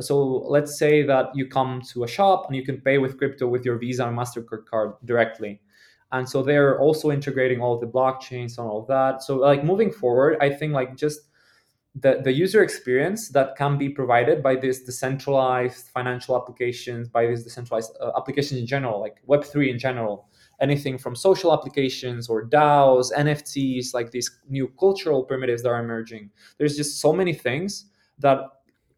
So 0.01 0.15
let's 0.55 0.77
say 0.77 1.03
that 1.03 1.27
you 1.33 1.47
come 1.47 1.81
to 1.93 2.03
a 2.03 2.07
shop 2.07 2.47
and 2.47 2.53
you 2.57 2.65
can 2.65 2.81
pay 2.81 2.97
with 2.97 3.17
crypto 3.17 3.47
with 3.47 3.63
your 3.63 3.77
Visa 3.77 4.05
and 4.05 4.17
Mastercard 4.17 4.65
card 4.65 4.95
directly. 5.05 5.61
And 6.11 6.27
so 6.27 6.43
they're 6.43 6.77
also 6.81 7.11
integrating 7.11 7.61
all 7.61 7.79
the 7.79 7.87
blockchains 7.87 8.57
and 8.57 8.67
all 8.67 8.85
that. 8.89 9.23
So 9.23 9.37
like 9.37 9.63
moving 9.63 9.89
forward, 9.89 10.35
I 10.41 10.49
think 10.49 10.73
like 10.73 10.97
just 10.97 11.19
the, 11.95 12.19
the 12.21 12.33
user 12.33 12.61
experience 12.61 13.29
that 13.29 13.55
can 13.55 13.77
be 13.77 13.87
provided 13.87 14.43
by 14.43 14.57
these 14.57 14.83
decentralized 14.83 15.87
financial 15.87 16.35
applications, 16.35 17.07
by 17.07 17.25
these 17.25 17.45
decentralized 17.45 17.95
uh, 18.01 18.11
applications 18.17 18.59
in 18.59 18.67
general, 18.67 18.99
like 18.99 19.15
Web3 19.29 19.69
in 19.69 19.79
general, 19.79 20.27
anything 20.61 20.97
from 20.97 21.15
social 21.15 21.53
applications 21.53 22.29
or 22.29 22.45
DAOs, 22.47 23.11
NFTs, 23.13 23.93
like 23.93 24.11
these 24.11 24.29
new 24.49 24.67
cultural 24.79 25.23
primitives 25.23 25.63
that 25.63 25.69
are 25.69 25.79
emerging. 25.79 26.29
There's 26.57 26.75
just 26.75 26.99
so 26.99 27.13
many 27.13 27.33
things 27.33 27.85
that 28.19 28.39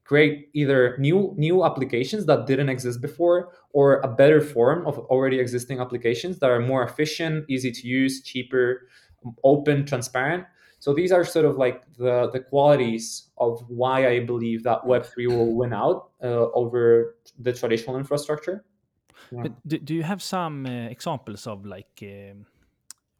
create 0.03 0.49
either 0.53 0.97
new 0.97 1.33
new 1.37 1.63
applications 1.63 2.25
that 2.25 2.45
didn't 2.45 2.69
exist 2.69 3.01
before 3.01 3.53
or 3.69 3.99
a 4.01 4.07
better 4.07 4.41
form 4.41 4.85
of 4.85 4.99
already 4.99 5.39
existing 5.39 5.79
applications 5.79 6.39
that 6.39 6.49
are 6.49 6.59
more 6.59 6.83
efficient, 6.83 7.45
easy 7.49 7.71
to 7.71 7.87
use, 7.87 8.21
cheaper, 8.23 8.87
open, 9.43 9.85
transparent 9.85 10.45
so 10.81 10.95
these 10.95 11.11
are 11.11 11.23
sort 11.23 11.45
of 11.45 11.57
like 11.57 11.83
the 11.97 12.31
the 12.33 12.39
qualities 12.39 13.29
of 13.37 13.63
why 13.67 14.07
I 14.07 14.25
believe 14.25 14.63
that 14.63 14.83
Web 14.83 15.05
three 15.05 15.27
will 15.27 15.53
win 15.55 15.73
out 15.73 16.09
uh, 16.23 16.49
over 16.61 17.17
the 17.37 17.53
traditional 17.53 17.97
infrastructure. 17.97 18.65
Yeah. 19.31 19.43
But 19.43 19.67
do, 19.67 19.77
do 19.77 19.93
you 19.93 20.03
have 20.03 20.21
some 20.21 20.65
uh, 20.65 20.89
examples 20.89 21.47
of 21.47 21.65
like 21.65 22.03
um, 22.03 22.45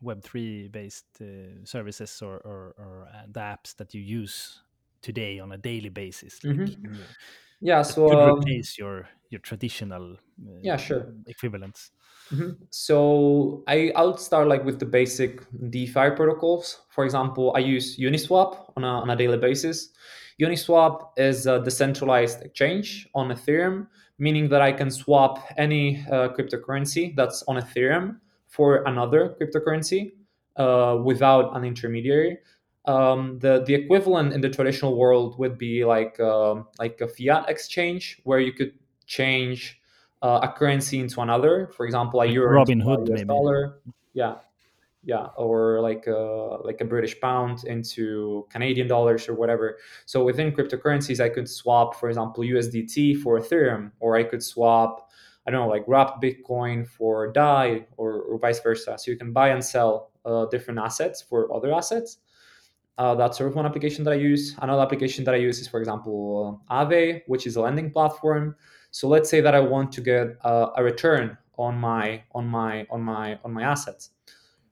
Web 0.02 0.24
three 0.24 0.67
based 0.67 1.21
uh, 1.21 1.63
services 1.63 2.21
or, 2.21 2.38
or, 2.38 2.76
or 2.78 3.08
uh, 3.13 3.26
the 3.32 3.39
apps 3.39 3.76
that 3.78 3.93
you 3.93 4.02
use 4.02 4.62
today 5.02 5.39
on 5.39 5.52
a 5.52 5.58
daily 5.58 5.89
basis? 5.89 6.43
Like, 6.43 6.56
mm-hmm. 6.56 7.02
Yeah, 7.62 7.84
so 7.84 8.12
um, 8.12 8.39
replace 8.39 8.78
your 8.78 9.08
your 9.30 9.39
traditional 9.39 10.13
uh, 10.13 10.60
yeah 10.62 10.78
sure 10.78 11.13
equivalents. 11.28 11.91
Mm-hmm. 12.34 12.63
So 12.71 13.63
I 13.67 13.91
I'll 13.95 14.17
start 14.17 14.47
like 14.47 14.65
with 14.65 14.80
the 14.80 14.86
basic 14.86 15.41
DeFi 15.69 16.12
protocols. 16.15 16.82
For 16.89 17.06
example, 17.06 17.54
I 17.56 17.60
use 17.60 17.97
Uniswap 17.97 18.71
on 18.76 18.84
a, 18.84 18.88
on 18.88 19.10
a 19.12 19.15
daily 19.15 19.38
basis. 19.38 19.89
Uniswap 20.41 21.12
is 21.17 21.45
a 21.45 21.60
decentralized 21.60 22.41
exchange 22.41 23.08
on 23.13 23.30
Ethereum, 23.30 23.88
meaning 24.21 24.47
that 24.49 24.62
I 24.62 24.71
can 24.71 24.91
swap 24.91 25.43
any 25.57 26.05
uh, 26.12 26.29
cryptocurrency 26.29 27.15
that's 27.15 27.43
on 27.47 27.55
Ethereum 27.55 28.17
for 28.47 28.84
another 28.84 29.36
cryptocurrency 29.41 30.12
uh, 30.57 30.99
without 31.03 31.57
an 31.57 31.65
intermediary. 31.65 32.38
Um, 32.86 33.39
the 33.39 33.63
the 33.65 33.73
equivalent 33.73 34.34
in 34.34 34.41
the 34.41 34.49
traditional 34.49 34.95
world 34.95 35.39
would 35.39 35.57
be 35.57 35.86
like 35.86 36.19
uh, 36.19 36.62
like 36.77 37.01
a 37.01 37.07
fiat 37.07 37.49
exchange 37.49 38.21
where 38.23 38.39
you 38.39 38.53
could 38.53 38.73
change 39.07 39.81
uh, 40.21 40.39
a 40.43 40.49
currency 40.49 40.99
into 40.99 41.21
another. 41.21 41.71
For 41.75 41.86
example, 41.88 42.21
a 42.21 42.27
euro 42.27 42.63
Robinhood, 42.63 43.10
maybe. 43.10 43.25
dollar. 43.25 43.81
Yeah, 44.13 44.36
yeah, 45.03 45.27
or 45.35 45.81
like 45.81 46.05
a, 46.07 46.17
uh, 46.17 46.57
like 46.63 46.81
a 46.81 46.85
British 46.85 47.19
pound 47.19 47.63
into 47.63 48.45
Canadian 48.49 48.87
dollars 48.87 49.27
or 49.27 49.33
whatever. 49.33 49.77
So 50.05 50.23
within 50.23 50.51
cryptocurrencies, 50.51 51.19
I 51.19 51.29
could 51.29 51.49
swap, 51.49 51.95
for 51.95 52.09
example, 52.09 52.43
USDT 52.43 53.21
for 53.21 53.39
Ethereum, 53.39 53.91
or 53.99 54.15
I 54.15 54.23
could 54.23 54.43
swap, 54.43 55.09
I 55.47 55.51
don't 55.51 55.61
know, 55.61 55.67
like 55.67 55.83
wrapped 55.87 56.21
Bitcoin 56.21 56.87
for 56.87 57.31
DAI, 57.31 57.87
or, 57.97 58.21
or 58.21 58.37
vice 58.37 58.59
versa. 58.59 58.97
So 58.99 59.09
you 59.09 59.17
can 59.17 59.33
buy 59.33 59.49
and 59.49 59.63
sell 59.63 60.11
uh, 60.23 60.45
different 60.45 60.79
assets 60.79 61.21
for 61.21 61.51
other 61.53 61.73
assets. 61.73 62.17
Uh, 62.99 63.15
that's 63.15 63.39
sort 63.39 63.49
of 63.49 63.55
one 63.55 63.65
application 63.65 64.03
that 64.03 64.11
I 64.11 64.17
use. 64.17 64.55
Another 64.61 64.83
application 64.83 65.23
that 65.23 65.33
I 65.33 65.37
use 65.37 65.59
is, 65.59 65.67
for 65.67 65.79
example, 65.79 66.61
Aave, 66.69 67.23
which 67.25 67.47
is 67.47 67.55
a 67.55 67.61
lending 67.61 67.89
platform. 67.89 68.55
So 68.91 69.07
let's 69.07 69.29
say 69.29 69.41
that 69.41 69.55
I 69.55 69.59
want 69.59 69.91
to 69.93 70.01
get 70.01 70.37
a, 70.41 70.67
a 70.75 70.83
return 70.83 71.37
on 71.57 71.77
my 71.77 72.23
on 72.33 72.47
my 72.47 72.85
on 72.91 73.01
my 73.01 73.39
on 73.43 73.53
my 73.53 73.63
assets. 73.63 74.11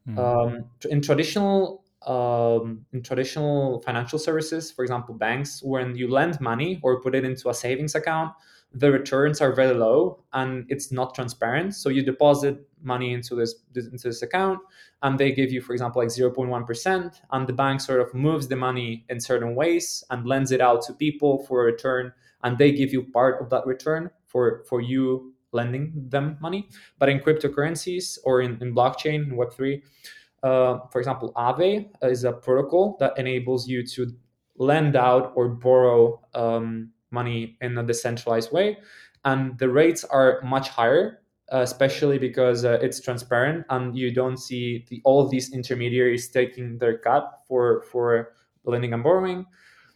Mm-hmm. 0.09 0.19
Um, 0.19 0.65
in 0.89 1.01
traditional 1.01 1.83
um, 2.07 2.85
in 2.93 3.03
traditional 3.03 3.81
financial 3.81 4.17
services, 4.17 4.71
for 4.71 4.83
example, 4.83 5.13
banks, 5.13 5.62
when 5.62 5.95
you 5.95 6.10
lend 6.10 6.39
money 6.39 6.79
or 6.81 7.01
put 7.01 7.13
it 7.13 7.25
into 7.25 7.49
a 7.49 7.53
savings 7.53 7.93
account, 7.93 8.33
the 8.73 8.91
returns 8.91 9.41
are 9.41 9.53
very 9.53 9.73
low 9.73 10.23
and 10.31 10.65
it's 10.69 10.91
not 10.91 11.13
transparent. 11.13 11.75
So 11.75 11.89
you 11.89 12.01
deposit 12.03 12.65
money 12.81 13.13
into 13.13 13.35
this 13.35 13.55
into 13.75 14.07
this 14.07 14.21
account, 14.21 14.60
and 15.01 15.19
they 15.19 15.31
give 15.31 15.51
you, 15.51 15.62
for 15.62 15.73
example, 15.73 16.01
like 16.01 16.12
zero 16.12 16.31
point 16.31 16.49
one 16.49 16.65
percent, 16.65 17.21
and 17.31 17.47
the 17.47 17.53
bank 17.53 17.81
sort 17.81 17.99
of 17.99 18.13
moves 18.13 18.47
the 18.47 18.55
money 18.55 19.05
in 19.10 19.19
certain 19.19 19.55
ways 19.55 20.03
and 20.10 20.25
lends 20.25 20.51
it 20.51 20.62
out 20.62 20.81
to 20.83 20.93
people 20.93 21.45
for 21.45 21.62
a 21.62 21.65
return 21.65 22.13
and 22.43 22.57
they 22.57 22.71
give 22.71 22.93
you 22.93 23.03
part 23.03 23.41
of 23.41 23.49
that 23.49 23.65
return 23.65 24.10
for 24.25 24.63
for 24.67 24.81
you 24.81 25.33
lending 25.52 25.91
them 25.95 26.37
money 26.39 26.69
but 26.97 27.10
in 27.10 27.19
cryptocurrencies 27.19 28.17
or 28.23 28.41
in, 28.41 28.58
in 28.62 28.73
blockchain 28.73 29.27
in 29.27 29.31
web3 29.31 29.81
uh, 30.43 30.79
for 30.91 31.00
example 31.00 31.33
Aave 31.35 31.89
is 32.04 32.23
a 32.23 32.31
protocol 32.31 32.97
that 33.00 33.17
enables 33.17 33.67
you 33.67 33.85
to 33.85 34.08
lend 34.60 34.95
out 34.95 35.31
or 35.35 35.47
borrow 35.47 36.21
um, 36.35 36.91
money 37.12 37.58
in 37.62 37.77
a 37.77 37.83
decentralized 37.83 38.52
way. 38.52 38.77
And 39.25 39.58
the 39.58 39.69
rates 39.69 40.04
are 40.04 40.41
much 40.43 40.69
higher, 40.69 41.21
uh, 41.52 41.62
especially 41.62 42.19
because 42.19 42.63
uh, 42.63 42.77
it's 42.81 43.02
transparent 43.02 43.65
and 43.69 43.97
you 43.97 44.13
don't 44.13 44.37
see 44.37 44.85
the, 44.89 45.02
all 45.04 45.27
these 45.27 45.52
intermediaries 45.52 46.29
taking 46.29 46.77
their 46.77 46.97
cut 46.97 47.41
for, 47.47 47.83
for 47.91 48.33
lending 48.65 48.93
and 48.93 49.04
borrowing. 49.04 49.45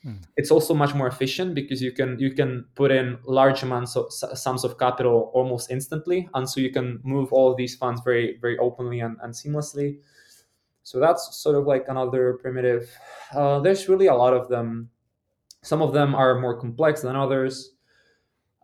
Mm. 0.06 0.22
It's 0.36 0.52
also 0.52 0.74
much 0.74 0.94
more 0.94 1.08
efficient 1.08 1.56
because 1.56 1.82
you 1.82 1.92
can 1.92 2.20
you 2.20 2.32
can 2.32 2.66
put 2.76 2.92
in 2.92 3.18
large 3.26 3.64
amounts 3.64 3.96
of 3.96 4.12
sums 4.12 4.64
of 4.64 4.78
capital 4.78 5.32
almost 5.34 5.72
instantly, 5.72 6.28
and 6.34 6.50
so 6.50 6.60
you 6.60 6.72
can 6.72 7.00
move 7.04 7.32
all 7.32 7.56
these 7.56 7.76
funds 7.76 8.02
very 8.04 8.38
very 8.42 8.58
openly 8.58 9.00
and, 9.00 9.18
and 9.24 9.34
seamlessly. 9.34 10.00
So 10.84 11.00
that's 11.00 11.38
sort 11.38 11.56
of 11.56 11.66
like 11.66 11.86
another 11.88 12.34
primitive. 12.42 12.90
Uh, 13.34 13.60
there's 13.62 13.88
really 13.88 14.08
a 14.08 14.16
lot 14.16 14.34
of 14.34 14.50
them. 14.50 14.90
Some 15.62 15.82
of 15.82 15.94
them 15.94 16.14
are 16.14 16.40
more 16.40 16.60
complex 16.60 17.02
than 17.02 17.16
others. 17.16 17.72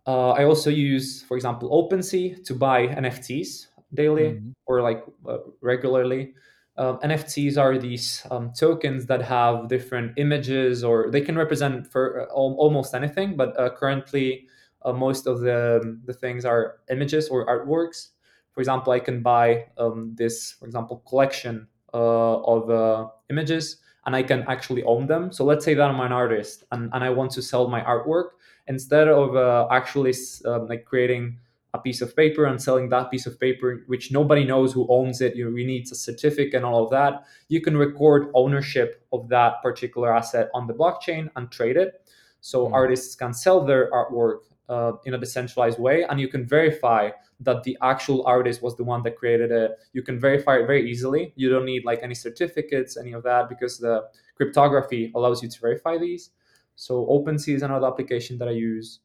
Uh, 0.05 0.31
I 0.31 0.43
also 0.43 0.69
use, 0.69 1.23
for 1.23 1.37
example, 1.37 1.69
OpenSea 1.69 2.43
to 2.45 2.55
buy 2.55 2.87
NFTs 2.87 3.67
daily 3.93 4.23
mm-hmm. 4.23 4.51
or 4.65 4.81
like 4.81 5.03
uh, 5.27 5.37
regularly. 5.61 6.33
Uh, 6.79 6.97
NFTs 7.03 7.57
are 7.57 7.77
these 7.77 8.25
um, 8.31 8.53
tokens 8.57 9.05
that 9.07 9.21
have 9.21 9.67
different 9.67 10.13
images, 10.15 10.81
or 10.81 11.11
they 11.11 11.19
can 11.19 11.37
represent 11.37 11.85
for 11.85 12.21
uh, 12.21 12.33
almost 12.33 12.95
anything. 12.95 13.35
But 13.35 13.59
uh, 13.59 13.71
currently, 13.71 14.47
uh, 14.85 14.93
most 14.93 15.27
of 15.27 15.41
the 15.41 15.99
the 16.05 16.13
things 16.13 16.45
are 16.45 16.79
images 16.89 17.27
or 17.27 17.45
artworks. 17.47 18.11
For 18.53 18.61
example, 18.61 18.93
I 18.93 18.99
can 18.99 19.21
buy 19.21 19.65
um, 19.77 20.15
this, 20.17 20.53
for 20.53 20.67
example, 20.67 21.03
collection 21.05 21.67
uh, 21.93 22.41
of 22.43 22.69
uh, 22.69 23.09
images 23.29 23.77
and 24.05 24.15
I 24.15 24.23
can 24.23 24.45
actually 24.47 24.83
own 24.83 25.05
them. 25.05 25.33
So 25.33 25.43
let's 25.43 25.65
say 25.65 25.73
that 25.73 25.83
I'm 25.83 25.99
an 25.99 26.13
artist 26.13 26.63
and, 26.71 26.89
and 26.93 27.03
I 27.03 27.09
want 27.09 27.31
to 27.31 27.41
sell 27.41 27.67
my 27.67 27.81
artwork 27.81 28.29
instead 28.67 29.07
of 29.09 29.35
actually 29.71 30.13
um, 30.45 30.67
like 30.67 30.85
creating 30.85 31.37
a 31.73 31.79
piece 31.79 32.01
of 32.01 32.15
paper 32.15 32.45
and 32.45 32.61
selling 32.61 32.89
that 32.89 33.11
piece 33.11 33.25
of 33.25 33.39
paper, 33.39 33.83
which 33.87 34.11
nobody 34.11 34.43
knows 34.43 34.73
who 34.73 34.87
owns 34.89 35.21
it. 35.21 35.35
You, 35.35 35.55
you 35.55 35.67
need 35.67 35.91
a 35.91 35.95
certificate 35.95 36.55
and 36.55 36.65
all 36.65 36.83
of 36.83 36.89
that. 36.89 37.25
You 37.47 37.61
can 37.61 37.77
record 37.77 38.31
ownership 38.33 39.05
of 39.11 39.29
that 39.29 39.61
particular 39.61 40.15
asset 40.15 40.49
on 40.53 40.67
the 40.67 40.73
blockchain 40.73 41.29
and 41.35 41.51
trade 41.51 41.77
it. 41.77 42.01
So 42.41 42.67
mm. 42.67 42.73
artists 42.73 43.15
can 43.15 43.33
sell 43.33 43.63
their 43.63 43.91
artwork 43.91 44.39
uh, 44.67 44.93
in 45.05 45.13
a 45.13 45.17
decentralized 45.17 45.79
way, 45.79 46.03
and 46.03 46.19
you 46.19 46.27
can 46.27 46.45
verify 46.45 47.09
that 47.41 47.63
the 47.63 47.77
actual 47.81 48.25
artist 48.25 48.61
was 48.61 48.75
the 48.75 48.83
one 48.83 49.01
that 49.03 49.15
created 49.15 49.51
it. 49.51 49.71
You 49.93 50.03
can 50.03 50.19
verify 50.19 50.57
it 50.57 50.67
very 50.67 50.89
easily. 50.89 51.33
You 51.35 51.49
don't 51.49 51.65
need 51.65 51.85
like 51.85 51.99
any 52.03 52.15
certificates, 52.15 52.97
any 52.97 53.13
of 53.13 53.23
that, 53.23 53.49
because 53.49 53.77
the 53.77 54.03
cryptography 54.35 55.11
allows 55.15 55.41
you 55.41 55.49
to 55.49 55.59
verify 55.59 55.97
these. 55.97 56.31
So 56.75 57.05
OpenSea 57.07 57.55
is 57.55 57.61
another 57.61 57.87
application 57.87 58.37
that 58.37 58.47
I 58.47 58.51
use. 58.51 58.99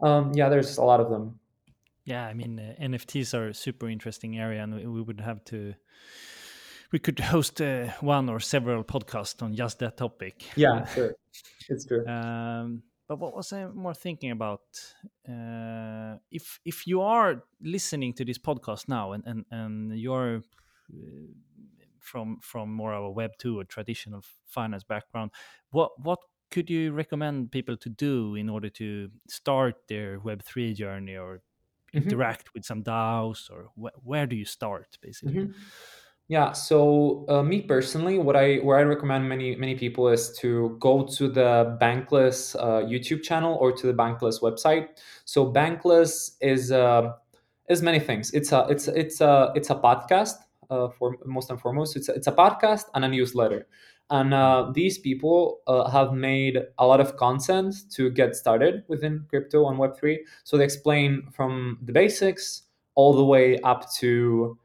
Um, 0.00 0.32
yeah, 0.34 0.48
there's 0.48 0.78
a 0.78 0.82
lot 0.82 1.00
of 1.00 1.10
them. 1.10 1.38
Yeah, 2.04 2.26
I 2.26 2.34
mean 2.34 2.58
uh, 2.58 2.82
NFTs 2.82 3.34
are 3.34 3.48
a 3.48 3.54
super 3.54 3.88
interesting 3.88 4.38
area, 4.38 4.62
and 4.62 4.74
we, 4.74 4.86
we 4.86 5.02
would 5.02 5.20
have 5.20 5.44
to. 5.46 5.74
We 6.92 6.98
could 6.98 7.20
host 7.20 7.60
uh, 7.60 7.88
one 8.00 8.28
or 8.28 8.38
several 8.40 8.84
podcasts 8.84 9.42
on 9.42 9.54
just 9.54 9.78
that 9.78 9.96
topic. 9.96 10.44
Yeah, 10.56 10.84
sure, 10.86 11.14
it's 11.68 11.86
true. 11.86 12.06
Um, 12.06 12.82
but 13.08 13.18
what 13.18 13.34
was 13.34 13.52
I 13.52 13.66
more 13.66 13.94
thinking 13.94 14.30
about? 14.30 14.62
Uh, 15.28 16.16
if 16.30 16.58
if 16.64 16.86
you 16.86 17.02
are 17.02 17.44
listening 17.60 18.14
to 18.14 18.24
this 18.24 18.38
podcast 18.38 18.88
now 18.88 19.12
and 19.12 19.22
and, 19.26 19.44
and 19.50 19.98
you're 19.98 20.42
uh, 20.92 21.26
from 22.00 22.38
from 22.40 22.72
more 22.72 22.94
of 22.94 23.04
a 23.04 23.10
Web 23.10 23.32
two 23.38 23.58
or 23.58 23.64
traditional 23.64 24.22
finance 24.46 24.84
background, 24.84 25.30
what 25.70 25.92
what 26.02 26.18
could 26.50 26.68
you 26.68 26.92
recommend 26.92 27.50
people 27.50 27.76
to 27.76 27.88
do 27.88 28.34
in 28.34 28.50
order 28.50 28.68
to 28.68 29.08
start 29.28 29.76
their 29.88 30.18
Web 30.20 30.42
three 30.42 30.74
journey 30.74 31.16
or 31.16 31.40
mm-hmm. 31.94 32.08
interact 32.08 32.54
with 32.54 32.64
some 32.64 32.82
DAOs 32.82 33.50
or 33.50 33.70
wh 33.76 33.88
where 34.04 34.26
do 34.26 34.36
you 34.36 34.44
start 34.44 34.98
basically? 35.00 35.40
Mm 35.40 35.46
-hmm. 35.46 35.54
Yeah. 36.28 36.52
So 36.52 37.26
uh, 37.28 37.42
me 37.42 37.60
personally, 37.60 38.18
what 38.18 38.36
I 38.36 38.56
where 38.64 38.78
I 38.78 38.84
recommend 38.84 39.28
many 39.28 39.56
many 39.56 39.74
people 39.74 40.08
is 40.08 40.32
to 40.40 40.76
go 40.78 41.04
to 41.04 41.28
the 41.28 41.76
Bankless 41.80 42.56
uh, 42.56 42.86
YouTube 42.86 43.22
channel 43.22 43.58
or 43.60 43.72
to 43.72 43.86
the 43.86 43.92
Bankless 43.92 44.40
website. 44.40 44.88
So 45.24 45.52
Bankless 45.52 46.36
is 46.40 46.72
uh, 46.72 47.12
is 47.68 47.82
many 47.82 48.00
things. 48.00 48.32
It's 48.32 48.52
a 48.52 48.66
it's 48.70 48.88
it's 48.88 49.20
a 49.20 49.52
it's 49.54 49.70
a 49.70 49.74
podcast 49.74 50.36
uh, 50.70 50.88
for 50.88 51.16
most 51.26 51.50
and 51.50 51.60
foremost. 51.60 51.96
It's 51.96 52.08
a, 52.08 52.14
it's 52.14 52.28
a 52.28 52.32
podcast 52.32 52.84
and 52.94 53.04
a 53.04 53.08
newsletter. 53.08 53.66
And 54.12 54.34
uh, 54.34 54.70
these 54.74 54.98
people 54.98 55.60
uh, 55.66 55.88
have 55.88 56.12
made 56.12 56.58
a 56.78 56.86
lot 56.86 57.00
of 57.00 57.16
content 57.16 57.74
to 57.92 58.10
get 58.10 58.36
started 58.36 58.84
within 58.86 59.24
crypto 59.30 59.66
and 59.70 59.78
Web3. 59.78 60.18
So 60.44 60.58
they 60.58 60.64
explain 60.64 61.28
from 61.32 61.78
the 61.80 61.92
basics 61.92 62.64
all 62.94 63.14
the 63.14 63.24
way 63.24 63.58
up 63.60 63.90
to 63.94 64.58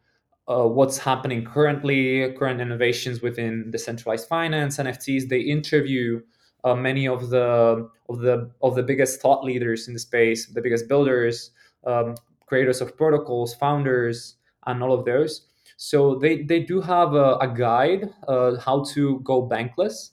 uh, 0.49 0.67
what's 0.67 0.97
happening 0.97 1.45
currently, 1.45 2.29
current 2.33 2.59
innovations 2.59 3.21
within 3.21 3.71
decentralized 3.71 4.27
finance, 4.27 4.79
NFTs. 4.79 5.29
They 5.29 5.39
interview 5.39 6.19
uh, 6.65 6.75
many 6.75 7.07
of 7.07 7.29
the 7.29 7.89
of 8.09 8.19
the 8.19 8.51
of 8.61 8.75
the 8.75 8.83
biggest 8.83 9.21
thought 9.21 9.45
leaders 9.45 9.87
in 9.87 9.93
the 9.93 9.99
space, 10.01 10.47
the 10.47 10.61
biggest 10.61 10.89
builders, 10.89 11.51
um, 11.85 12.15
creators 12.47 12.81
of 12.81 12.97
protocols, 12.97 13.55
founders, 13.55 14.35
and 14.65 14.83
all 14.83 14.91
of 14.91 15.05
those. 15.05 15.46
So 15.77 16.15
they 16.15 16.41
they 16.41 16.61
do 16.61 16.81
have 16.81 17.13
a, 17.13 17.37
a 17.37 17.47
guide 17.47 18.09
uh, 18.27 18.57
how 18.57 18.83
to 18.95 19.19
go 19.19 19.47
bankless. 19.47 20.11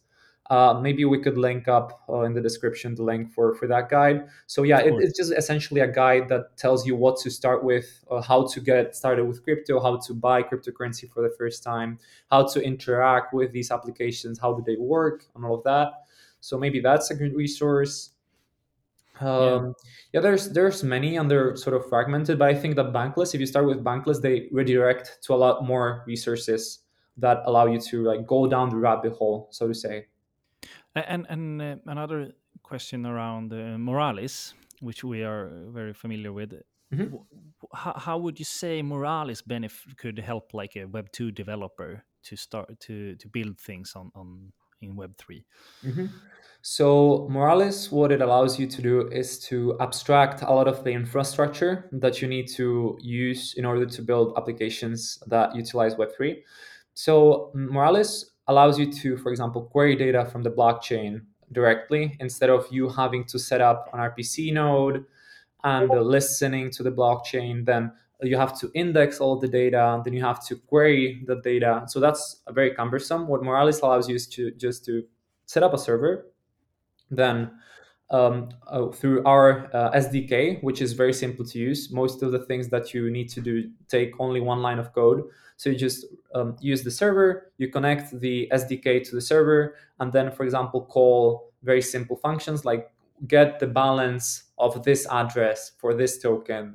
Uh, 0.50 0.78
maybe 0.78 1.06
we 1.06 1.18
could 1.18 1.38
link 1.38 1.68
up 1.68 2.02
uh, 2.06 2.20
in 2.20 2.34
the 2.34 2.40
description 2.40 2.94
the 2.94 3.02
link 3.02 3.32
for 3.32 3.54
for 3.54 3.66
that 3.66 3.88
guide. 3.88 4.26
So 4.46 4.62
yeah 4.62 4.80
it, 4.80 4.92
it's 4.98 5.16
just 5.16 5.32
essentially 5.32 5.80
a 5.80 5.90
guide 5.90 6.28
that 6.28 6.58
tells 6.58 6.86
you 6.86 6.94
what 6.96 7.16
to 7.20 7.30
start 7.30 7.64
with 7.64 8.04
uh, 8.10 8.20
how 8.20 8.46
to 8.48 8.60
get 8.60 8.94
started 8.94 9.24
with 9.24 9.42
crypto 9.42 9.80
how 9.80 9.96
to 9.96 10.12
buy 10.12 10.42
cryptocurrency 10.42 11.10
for 11.10 11.22
the 11.22 11.34
first 11.38 11.62
time 11.62 11.98
how 12.30 12.46
to 12.46 12.60
interact 12.62 13.32
with 13.32 13.50
these 13.52 13.70
applications 13.70 14.38
how 14.38 14.52
do 14.52 14.62
they 14.66 14.76
work 14.76 15.24
and 15.34 15.46
all 15.46 15.54
of 15.54 15.64
that. 15.64 15.88
So 16.40 16.58
maybe 16.58 16.80
that's 16.80 17.10
a 17.10 17.14
good 17.14 17.34
resource 17.34 18.10
um, 19.20 19.26
yeah. 19.30 19.72
yeah. 20.12 20.20
there's 20.20 20.50
there's 20.50 20.82
many 20.82 21.16
and 21.16 21.30
they're 21.30 21.56
sort 21.56 21.76
of 21.76 21.88
fragmented 21.88 22.38
but 22.38 22.48
i 22.48 22.54
think 22.54 22.76
that 22.76 22.92
bankless 22.92 23.34
if 23.34 23.40
you 23.40 23.46
start 23.46 23.66
with 23.66 23.82
bankless 23.84 24.20
they 24.20 24.48
redirect 24.50 25.18
to 25.22 25.34
a 25.34 25.36
lot 25.36 25.64
more 25.64 26.04
resources 26.06 26.80
that 27.16 27.42
allow 27.46 27.66
you 27.66 27.78
to 27.78 28.02
like 28.02 28.26
go 28.26 28.46
down 28.46 28.68
the 28.70 28.76
rabbit 28.76 29.12
hole 29.12 29.48
so 29.50 29.68
to 29.68 29.74
say 29.74 30.06
and 30.94 31.26
and 31.28 31.60
uh, 31.60 31.76
another 31.86 32.32
question 32.62 33.06
around 33.06 33.52
uh, 33.52 33.76
Moralis, 33.78 34.54
which 34.80 35.04
we 35.04 35.22
are 35.22 35.50
very 35.68 35.92
familiar 35.92 36.32
with. 36.32 36.52
Mm 36.92 36.98
-hmm. 36.98 37.24
how, 37.72 37.94
how, 38.06 38.20
would 38.22 38.38
you 38.38 38.44
say 38.44 38.82
Moralis 38.82 39.42
benefit 39.46 39.96
could 39.96 40.18
help 40.18 40.52
like 40.52 40.80
a 40.80 40.86
Web 40.86 41.06
two 41.10 41.30
developer 41.32 42.04
to 42.28 42.36
start 42.36 42.80
to 42.86 42.94
to 43.16 43.28
build 43.28 43.58
things 43.58 43.94
on 43.96 44.10
on 44.14 44.52
in 44.80 44.96
Web 44.96 45.16
3 45.16 45.44
mm 45.82 45.92
-hmm. 45.92 46.08
So 46.66 47.28
Moralis, 47.30 47.92
what 47.92 48.10
it 48.10 48.22
allows 48.22 48.58
you 48.58 48.66
to 48.66 48.80
do 48.80 49.08
is 49.12 49.38
to 49.50 49.76
abstract 49.80 50.40
a 50.40 50.50
lot 50.50 50.66
of 50.66 50.82
the 50.82 50.92
infrastructure 50.92 51.90
that 51.92 52.22
you 52.22 52.28
need 52.28 52.48
to 52.56 52.96
use 53.02 53.52
in 53.58 53.66
order 53.66 53.84
to 53.84 54.02
build 54.02 54.32
applications 54.38 55.22
that 55.26 55.54
utilize 55.54 55.98
Web 55.98 56.08
three. 56.16 56.42
So 56.94 57.52
Moralis 57.54 58.24
allows 58.46 58.78
you 58.78 58.90
to, 58.92 59.18
for 59.18 59.30
example, 59.30 59.62
query 59.62 59.94
data 59.94 60.24
from 60.24 60.42
the 60.42 60.50
blockchain 60.50 61.20
directly 61.52 62.16
instead 62.20 62.48
of 62.48 62.66
you 62.70 62.88
having 62.88 63.24
to 63.26 63.38
set 63.38 63.60
up 63.60 63.90
an 63.92 64.00
RPC 64.00 64.50
node 64.50 65.04
and 65.64 65.90
listening 65.90 66.70
to 66.70 66.82
the 66.82 66.90
blockchain. 66.90 67.66
Then 67.66 67.92
you 68.22 68.36
have 68.36 68.58
to 68.60 68.70
index 68.74 69.20
all 69.20 69.38
the 69.38 69.48
data, 69.48 70.00
then 70.04 70.12
you 70.12 70.22
have 70.22 70.44
to 70.46 70.56
query 70.56 71.22
the 71.26 71.36
data. 71.36 71.84
So 71.88 72.00
that's 72.00 72.42
very 72.50 72.74
cumbersome. 72.74 73.26
What 73.26 73.42
Moralis 73.42 73.82
allows 73.82 74.08
you 74.08 74.14
is 74.14 74.26
to 74.28 74.50
just 74.52 74.84
to 74.86 75.04
set 75.46 75.62
up 75.62 75.74
a 75.74 75.78
server, 75.78 76.26
then 77.10 77.50
um, 78.10 78.50
uh, 78.68 78.88
through 78.88 79.24
our 79.24 79.68
uh, 79.74 79.90
SDK, 79.92 80.62
which 80.62 80.80
is 80.80 80.92
very 80.92 81.12
simple 81.12 81.44
to 81.46 81.58
use. 81.58 81.90
Most 81.90 82.22
of 82.22 82.32
the 82.32 82.38
things 82.38 82.68
that 82.68 82.94
you 82.94 83.10
need 83.10 83.28
to 83.30 83.40
do 83.40 83.70
take 83.88 84.12
only 84.20 84.40
one 84.40 84.62
line 84.62 84.78
of 84.78 84.92
code. 84.92 85.24
So 85.56 85.70
you 85.70 85.76
just 85.76 86.06
um, 86.34 86.56
use 86.60 86.82
the 86.82 86.90
server, 86.90 87.52
you 87.58 87.68
connect 87.68 88.18
the 88.20 88.48
SDK 88.52 89.08
to 89.08 89.14
the 89.14 89.20
server, 89.20 89.76
and 90.00 90.12
then, 90.12 90.30
for 90.30 90.44
example, 90.44 90.84
call 90.84 91.52
very 91.62 91.80
simple 91.80 92.16
functions 92.16 92.64
like 92.64 92.90
get 93.26 93.58
the 93.58 93.66
balance 93.66 94.44
of 94.58 94.82
this 94.84 95.06
address 95.10 95.72
for 95.78 95.94
this 95.94 96.20
token. 96.20 96.74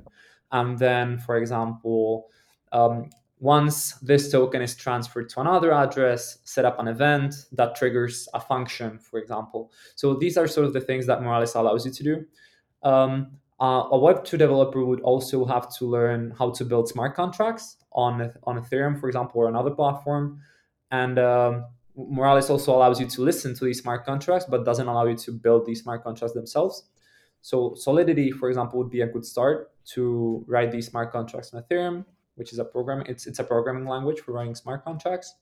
And 0.52 0.78
then, 0.78 1.18
for 1.18 1.36
example, 1.36 2.28
um, 2.72 3.10
once 3.40 3.92
this 4.02 4.30
token 4.30 4.60
is 4.60 4.74
transferred 4.74 5.28
to 5.30 5.40
another 5.40 5.72
address, 5.72 6.38
set 6.44 6.64
up 6.64 6.78
an 6.78 6.88
event 6.88 7.34
that 7.52 7.74
triggers 7.74 8.28
a 8.34 8.40
function, 8.40 8.98
for 8.98 9.18
example. 9.18 9.72
So 9.96 10.14
these 10.14 10.36
are 10.36 10.46
sort 10.46 10.66
of 10.66 10.74
the 10.74 10.80
things 10.80 11.06
that 11.06 11.20
Moralis 11.20 11.56
allows 11.56 11.86
you 11.86 11.92
to 11.92 12.02
do. 12.02 12.26
Um, 12.82 13.38
uh, 13.60 13.88
a 13.90 13.98
Web2 13.98 14.38
developer 14.38 14.84
would 14.84 15.00
also 15.00 15.44
have 15.44 15.74
to 15.76 15.86
learn 15.86 16.34
how 16.38 16.50
to 16.50 16.64
build 16.64 16.88
smart 16.88 17.14
contracts 17.14 17.76
on, 17.92 18.32
on 18.44 18.62
Ethereum, 18.62 18.98
for 18.98 19.08
example, 19.08 19.40
or 19.40 19.48
another 19.48 19.70
platform. 19.70 20.40
And 20.90 21.18
um, 21.18 21.64
Moralis 21.96 22.50
also 22.50 22.74
allows 22.74 23.00
you 23.00 23.06
to 23.06 23.22
listen 23.22 23.54
to 23.54 23.64
these 23.64 23.80
smart 23.80 24.04
contracts, 24.04 24.46
but 24.48 24.64
doesn't 24.64 24.86
allow 24.86 25.06
you 25.06 25.16
to 25.16 25.32
build 25.32 25.66
these 25.66 25.82
smart 25.82 26.04
contracts 26.04 26.34
themselves. 26.34 26.84
So 27.42 27.74
Solidity, 27.74 28.30
for 28.30 28.48
example, 28.48 28.78
would 28.78 28.90
be 28.90 29.00
a 29.00 29.06
good 29.06 29.24
start 29.24 29.72
to 29.94 30.44
write 30.46 30.70
these 30.70 30.86
smart 30.88 31.12
contracts 31.12 31.52
in 31.52 31.62
Ethereum, 31.62 32.04
which 32.34 32.52
is 32.52 32.58
a 32.58 32.64
program. 32.64 33.02
It's 33.06 33.26
it's 33.26 33.38
a 33.38 33.44
programming 33.44 33.86
language 33.86 34.20
for 34.20 34.32
writing 34.32 34.54
smart 34.54 34.84
contracts. 34.84 35.34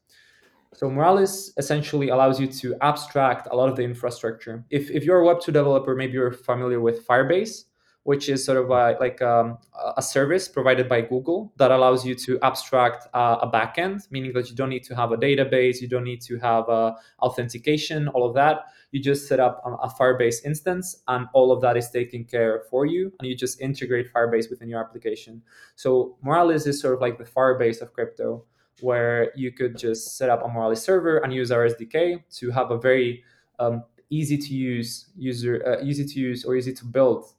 So 0.74 0.90
Moralis 0.90 1.52
essentially 1.56 2.10
allows 2.10 2.38
you 2.38 2.46
to 2.46 2.76
abstract 2.82 3.48
a 3.50 3.56
lot 3.56 3.68
of 3.68 3.76
the 3.76 3.82
infrastructure. 3.82 4.64
If 4.70 4.90
if 4.90 5.04
you're 5.04 5.22
a 5.22 5.24
Web2 5.24 5.46
developer, 5.46 5.94
maybe 5.94 6.12
you're 6.12 6.32
familiar 6.32 6.80
with 6.80 7.06
Firebase 7.06 7.64
which 8.08 8.30
is 8.30 8.42
sort 8.42 8.56
of 8.56 8.70
a, 8.70 8.96
like 9.00 9.20
um, 9.20 9.58
a 9.98 10.00
service 10.00 10.48
provided 10.48 10.88
by 10.88 10.98
Google 11.02 11.52
that 11.58 11.70
allows 11.70 12.06
you 12.06 12.14
to 12.14 12.38
abstract 12.40 13.06
uh, 13.12 13.36
a 13.42 13.50
backend, 13.50 14.10
meaning 14.10 14.32
that 14.32 14.48
you 14.48 14.56
don't 14.56 14.70
need 14.70 14.82
to 14.84 14.96
have 14.96 15.12
a 15.12 15.16
database, 15.18 15.82
you 15.82 15.88
don't 15.88 16.04
need 16.04 16.22
to 16.22 16.38
have 16.38 16.66
uh, 16.70 16.94
authentication, 17.20 18.08
all 18.08 18.24
of 18.26 18.34
that. 18.34 18.64
You 18.92 19.02
just 19.02 19.28
set 19.28 19.40
up 19.40 19.62
a 19.62 19.88
Firebase 19.90 20.42
instance, 20.46 21.02
and 21.06 21.26
all 21.34 21.52
of 21.52 21.60
that 21.60 21.76
is 21.76 21.90
taken 21.90 22.24
care 22.24 22.62
for 22.70 22.86
you, 22.86 23.12
and 23.18 23.28
you 23.28 23.36
just 23.36 23.60
integrate 23.60 24.10
Firebase 24.10 24.48
within 24.48 24.70
your 24.70 24.80
application. 24.80 25.42
So 25.76 26.16
Moralis 26.24 26.66
is 26.66 26.80
sort 26.80 26.94
of 26.94 27.02
like 27.02 27.18
the 27.18 27.24
Firebase 27.24 27.82
of 27.82 27.92
crypto, 27.92 28.42
where 28.80 29.32
you 29.36 29.52
could 29.52 29.76
just 29.76 30.16
set 30.16 30.30
up 30.30 30.42
a 30.42 30.48
Moralis 30.48 30.78
server 30.78 31.18
and 31.18 31.34
use 31.34 31.50
our 31.50 31.68
SDK 31.68 32.22
to 32.38 32.50
have 32.52 32.70
a 32.70 32.78
very 32.78 33.22
um, 33.58 33.84
easy 34.08 34.38
to 34.38 34.54
use 34.54 35.10
user, 35.14 35.62
uh, 35.66 35.84
easy 35.84 36.06
to 36.06 36.18
use 36.18 36.46
or 36.46 36.56
easy 36.56 36.72
to 36.72 36.86
build 36.86 37.34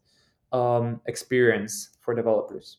um, 0.52 1.02
experience 1.06 1.90
for 2.02 2.14
developers. 2.16 2.78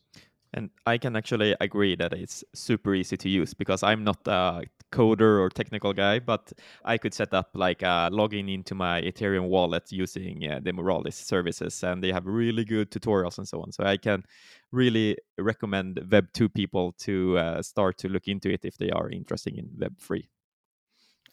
And 0.53 0.69
I 0.85 0.97
can 0.97 1.15
actually 1.15 1.55
agree 1.61 1.95
that 1.95 2.13
it's 2.13 2.43
super 2.53 2.93
easy 2.93 3.15
to 3.17 3.29
use 3.29 3.53
because 3.53 3.83
I'm 3.83 4.03
not 4.03 4.27
a 4.27 4.63
coder 4.91 5.39
or 5.39 5.49
technical 5.49 5.93
guy, 5.93 6.19
but 6.19 6.51
I 6.83 6.97
could 6.97 7.13
set 7.13 7.33
up 7.33 7.51
like 7.53 7.81
uh, 7.83 8.09
logging 8.11 8.49
into 8.49 8.75
my 8.75 9.01
Ethereum 9.01 9.47
wallet 9.47 9.91
using 9.91 10.45
uh, 10.49 10.59
the 10.61 10.73
Moralis 10.73 11.13
services, 11.13 11.81
and 11.83 12.03
they 12.03 12.11
have 12.11 12.25
really 12.25 12.65
good 12.65 12.91
tutorials 12.91 13.37
and 13.37 13.47
so 13.47 13.61
on. 13.61 13.71
So 13.71 13.85
I 13.85 13.95
can 13.95 14.23
really 14.71 15.17
recommend 15.37 15.95
Web2 15.95 16.53
people 16.53 16.91
to 16.99 17.37
uh, 17.37 17.61
start 17.61 17.97
to 17.99 18.09
look 18.09 18.27
into 18.27 18.51
it 18.51 18.65
if 18.65 18.77
they 18.77 18.89
are 18.89 19.09
interested 19.09 19.57
in 19.57 19.69
Web3. 19.79 20.23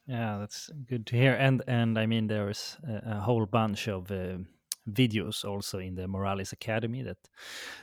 Yeah, 0.07 0.39
that's 0.39 0.71
good 0.87 1.07
to 1.07 1.17
hear. 1.17 1.35
And 1.35 1.63
and 1.67 1.99
I 1.99 2.07
mean, 2.07 2.29
there's 2.29 2.79
a, 2.87 3.17
a 3.17 3.21
whole 3.21 3.45
bunch 3.47 3.89
of 3.89 4.11
uh, 4.11 4.39
videos 4.89 5.45
also 5.45 5.79
in 5.79 5.95
the 5.95 6.07
Moralis 6.07 6.53
Academy 6.53 7.03
that 7.03 7.19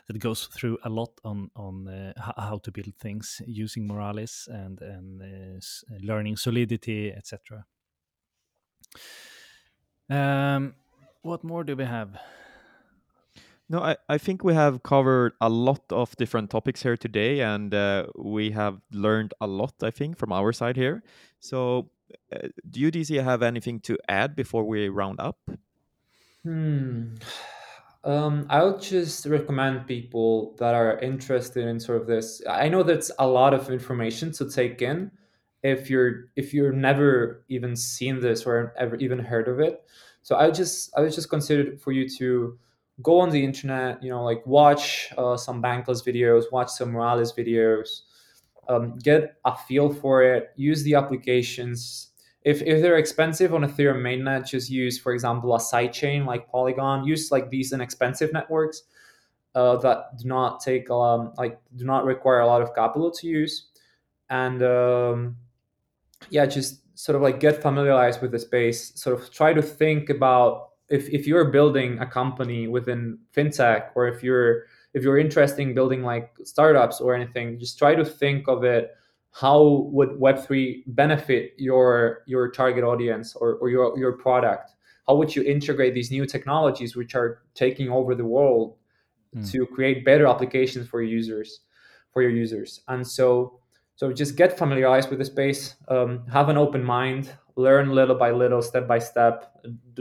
that 0.07 0.19
goes 0.19 0.47
through 0.47 0.77
a 0.83 0.89
lot 0.89 1.11
on 1.23 1.49
on 1.55 1.87
uh, 1.87 2.13
how 2.37 2.57
to 2.57 2.71
build 2.71 2.95
things 2.95 3.41
using 3.45 3.87
Moralis 3.87 4.47
and 4.47 4.81
and 4.81 5.21
uh, 5.21 5.59
learning 6.01 6.37
Solidity, 6.37 7.11
etc. 7.11 7.65
Um, 10.09 10.75
what 11.21 11.43
more 11.43 11.63
do 11.63 11.75
we 11.75 11.85
have? 11.85 12.19
No, 13.67 13.79
I, 13.79 13.97
I 14.07 14.19
think 14.19 14.43
we 14.43 14.53
have 14.53 14.83
covered 14.83 15.33
a 15.41 15.49
lot 15.49 15.81
of 15.91 16.15
different 16.17 16.51
topics 16.51 16.83
here 16.83 16.95
today, 16.95 17.41
and 17.41 17.73
uh, 17.73 18.05
we 18.15 18.51
have 18.51 18.79
learned 18.91 19.33
a 19.41 19.47
lot, 19.47 19.73
I 19.81 19.89
think, 19.89 20.17
from 20.17 20.31
our 20.31 20.53
side 20.53 20.75
here. 20.75 21.03
So, 21.39 21.89
uh, 22.31 22.49
do 22.69 22.79
you, 22.79 22.91
DC, 22.91 23.23
have 23.23 23.41
anything 23.41 23.79
to 23.81 23.97
add 24.07 24.35
before 24.35 24.65
we 24.65 24.87
round 24.89 25.19
up? 25.19 25.39
Hmm. 26.45 27.15
Um, 28.03 28.45
I 28.51 28.63
would 28.63 28.79
just 28.79 29.25
recommend 29.25 29.87
people 29.87 30.55
that 30.59 30.75
are 30.75 30.99
interested 30.99 31.65
in 31.67 31.79
sort 31.79 32.01
of 32.01 32.07
this. 32.07 32.41
I 32.47 32.69
know 32.69 32.83
that's 32.83 33.11
a 33.17 33.27
lot 33.27 33.55
of 33.55 33.71
information 33.71 34.31
to 34.33 34.47
take 34.47 34.83
in 34.83 35.09
if 35.63 35.89
you're 35.89 36.25
if 36.35 36.53
you're 36.53 36.71
never 36.71 37.43
even 37.49 37.75
seen 37.75 38.19
this 38.19 38.45
or 38.45 38.73
ever 38.77 38.95
even 38.97 39.17
heard 39.17 39.47
of 39.47 39.59
it. 39.59 39.83
So 40.21 40.35
I 40.35 40.51
just 40.51 40.91
I 40.95 41.01
would 41.01 41.13
just 41.13 41.31
consider 41.31 41.77
for 41.77 41.91
you 41.91 42.07
to 42.19 42.59
go 43.01 43.19
on 43.19 43.31
the 43.31 43.43
internet, 43.43 44.03
you 44.03 44.11
know, 44.11 44.23
like 44.23 44.45
watch 44.45 45.11
uh, 45.17 45.37
some 45.37 45.63
Bankless 45.63 46.05
videos, 46.05 46.51
watch 46.51 46.69
some 46.69 46.93
Moralis 46.93 47.35
videos, 47.35 48.01
um, 48.69 48.97
get 48.99 49.37
a 49.45 49.55
feel 49.57 49.91
for 49.91 50.23
it, 50.23 50.51
use 50.55 50.83
the 50.83 50.93
applications, 50.93 52.11
if, 52.45 52.61
if 52.61 52.79
they're 52.79 52.97
expensive 52.97 53.55
on 53.55 53.61
Ethereum 53.61 54.01
mainnet, 54.01 54.47
just 54.47 54.69
use, 54.69 54.99
for 54.99 55.13
example, 55.13 55.55
a 55.55 55.57
sidechain 55.57 56.27
like 56.27 56.47
Polygon. 56.47 57.03
Use 57.03 57.31
like 57.31 57.49
these 57.49 57.73
inexpensive 57.73 58.31
networks 58.31 58.83
uh, 59.55 59.77
that 59.77 60.15
do 60.19 60.27
not 60.27 60.59
take 60.59 60.89
um, 60.91 61.33
like 61.37 61.59
do 61.75 61.85
not 61.85 62.05
require 62.05 62.41
a 62.41 62.47
lot 62.47 62.61
of 62.61 62.75
capital 62.75 63.09
to 63.09 63.27
use, 63.27 63.69
and 64.29 64.61
um, 64.61 65.35
yeah, 66.29 66.45
just 66.45 66.81
sort 66.97 67.15
of 67.15 67.23
like 67.23 67.39
get 67.39 67.63
familiarized 67.63 68.21
with 68.21 68.31
the 68.31 68.39
space. 68.39 68.91
Sort 68.93 69.19
of 69.19 69.31
try 69.31 69.51
to 69.51 69.61
think 69.61 70.11
about 70.11 70.69
if 70.87 71.09
if 71.09 71.25
you're 71.25 71.45
building 71.45 71.97
a 71.97 72.05
company 72.05 72.67
within 72.67 73.17
fintech, 73.35 73.87
or 73.95 74.07
if 74.07 74.21
you're 74.21 74.65
if 74.93 75.01
you're 75.01 75.17
interested 75.17 75.63
in 75.63 75.73
building 75.73 76.03
like 76.03 76.35
startups 76.43 77.01
or 77.01 77.15
anything, 77.15 77.57
just 77.57 77.79
try 77.79 77.95
to 77.95 78.05
think 78.05 78.47
of 78.47 78.63
it 78.63 78.91
how 79.35 79.89
would 79.91 80.09
web3 80.11 80.83
benefit 80.87 81.53
your 81.57 82.23
your 82.25 82.49
target 82.49 82.85
audience 82.85 83.35
or, 83.35 83.55
or 83.55 83.69
your, 83.69 83.97
your 83.99 84.13
product 84.13 84.71
how 85.07 85.15
would 85.15 85.35
you 85.35 85.43
integrate 85.43 85.93
these 85.93 86.09
new 86.09 86.25
technologies 86.25 86.95
which 86.95 87.15
are 87.15 87.43
taking 87.53 87.89
over 87.89 88.15
the 88.15 88.23
world 88.23 88.75
mm. 89.35 89.51
to 89.51 89.65
create 89.65 90.05
better 90.05 90.25
applications 90.25 90.87
for 90.87 91.01
users 91.01 91.61
for 92.11 92.21
your 92.21 92.31
users 92.31 92.81
and 92.87 93.05
so 93.05 93.59
so 93.95 94.11
just 94.11 94.35
get 94.35 94.57
familiarized 94.57 95.09
with 95.09 95.19
the 95.19 95.25
space 95.25 95.75
um, 95.87 96.25
have 96.27 96.49
an 96.49 96.57
open 96.57 96.83
mind 96.83 97.31
learn 97.55 97.91
little 97.91 98.15
by 98.15 98.31
little 98.31 98.61
step 98.61 98.87
by 98.87 98.99
step. 98.99 99.51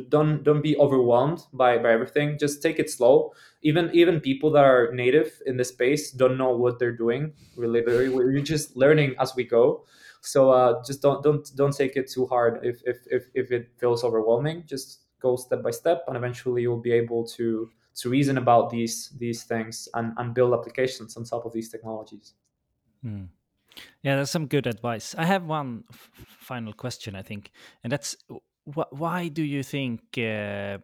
Don't 0.08 0.42
don't 0.42 0.62
be 0.62 0.76
overwhelmed 0.76 1.46
by 1.52 1.78
by 1.78 1.92
everything. 1.92 2.36
Just 2.38 2.62
take 2.62 2.78
it 2.78 2.90
slow. 2.90 3.32
Even 3.62 3.90
even 3.92 4.20
people 4.20 4.50
that 4.52 4.64
are 4.64 4.92
native 4.92 5.40
in 5.46 5.56
the 5.56 5.64
space 5.64 6.10
don't 6.10 6.36
know 6.36 6.50
what 6.56 6.78
they're 6.78 6.96
doing 6.96 7.32
really. 7.56 7.82
We're 7.82 8.40
just 8.40 8.76
learning 8.76 9.14
as 9.20 9.34
we 9.36 9.44
go. 9.44 9.84
So 10.20 10.50
uh, 10.50 10.82
just 10.84 11.00
don't 11.02 11.22
don't 11.22 11.48
don't 11.54 11.76
take 11.76 11.96
it 11.96 12.10
too 12.10 12.26
hard. 12.26 12.60
If, 12.64 12.82
if 12.84 12.98
if 13.06 13.24
if 13.34 13.52
it 13.52 13.70
feels 13.78 14.04
overwhelming 14.04 14.64
just 14.66 15.00
go 15.20 15.36
step 15.36 15.62
by 15.62 15.70
step 15.70 16.04
and 16.06 16.16
eventually 16.16 16.62
you'll 16.62 16.82
be 16.82 16.92
able 16.92 17.24
to 17.24 17.70
to 17.94 18.10
reason 18.10 18.36
about 18.36 18.68
these 18.70 19.10
these 19.18 19.44
things 19.44 19.88
and 19.94 20.12
and 20.16 20.34
build 20.34 20.52
applications 20.52 21.16
on 21.16 21.24
top 21.24 21.46
of 21.46 21.52
these 21.52 21.70
technologies. 21.70 22.34
Mm. 23.04 23.28
Yeah, 24.02 24.16
that's 24.16 24.30
some 24.30 24.46
good 24.46 24.66
advice. 24.66 25.14
I 25.16 25.24
have 25.24 25.44
one 25.44 25.84
final 26.38 26.72
question, 26.72 27.14
I 27.14 27.22
think, 27.22 27.50
and 27.82 27.92
that's 27.92 28.16
wh- 28.66 28.92
why 28.92 29.28
do 29.28 29.42
you 29.42 29.62
think 29.62 30.00
uh, 30.18 30.78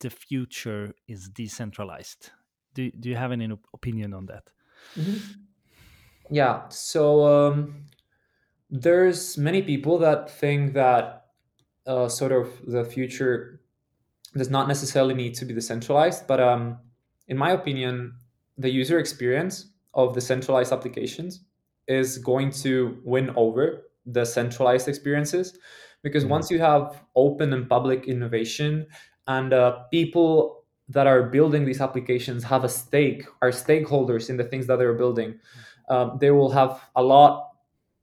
the 0.00 0.10
future 0.10 0.94
is 1.08 1.28
decentralized? 1.28 2.30
Do 2.74 2.90
Do 2.90 3.08
you 3.08 3.16
have 3.16 3.32
any 3.32 3.48
opinion 3.72 4.14
on 4.14 4.26
that? 4.26 4.52
Mm-hmm. 4.98 5.16
Yeah, 6.30 6.68
so 6.68 7.26
um, 7.26 7.86
there's 8.70 9.36
many 9.36 9.62
people 9.62 9.98
that 9.98 10.30
think 10.30 10.74
that 10.74 11.26
uh, 11.86 12.08
sort 12.08 12.32
of 12.32 12.48
the 12.66 12.84
future 12.84 13.60
does 14.36 14.50
not 14.50 14.68
necessarily 14.68 15.14
need 15.14 15.34
to 15.34 15.44
be 15.44 15.54
decentralized, 15.54 16.26
but 16.26 16.40
um, 16.40 16.78
in 17.26 17.36
my 17.36 17.50
opinion, 17.50 18.14
the 18.56 18.70
user 18.70 18.98
experience 18.98 19.72
of 19.94 20.14
the 20.14 20.20
centralized 20.20 20.72
applications 20.72 21.44
is 21.90 22.18
going 22.18 22.50
to 22.50 22.98
win 23.04 23.30
over 23.36 23.82
the 24.06 24.24
centralized 24.24 24.88
experiences 24.88 25.58
because 26.02 26.22
mm-hmm. 26.22 26.32
once 26.32 26.50
you 26.50 26.58
have 26.58 27.02
open 27.16 27.52
and 27.52 27.68
public 27.68 28.06
innovation 28.06 28.86
and 29.26 29.52
uh, 29.52 29.82
people 29.90 30.64
that 30.88 31.06
are 31.06 31.24
building 31.24 31.64
these 31.64 31.80
applications 31.80 32.44
have 32.44 32.64
a 32.64 32.68
stake 32.68 33.24
are 33.42 33.50
stakeholders 33.50 34.30
in 34.30 34.36
the 34.36 34.44
things 34.44 34.66
that 34.66 34.76
they're 34.76 34.94
building 34.94 35.38
um, 35.88 36.16
they 36.20 36.30
will 36.30 36.50
have 36.50 36.80
a 36.96 37.02
lot 37.02 37.48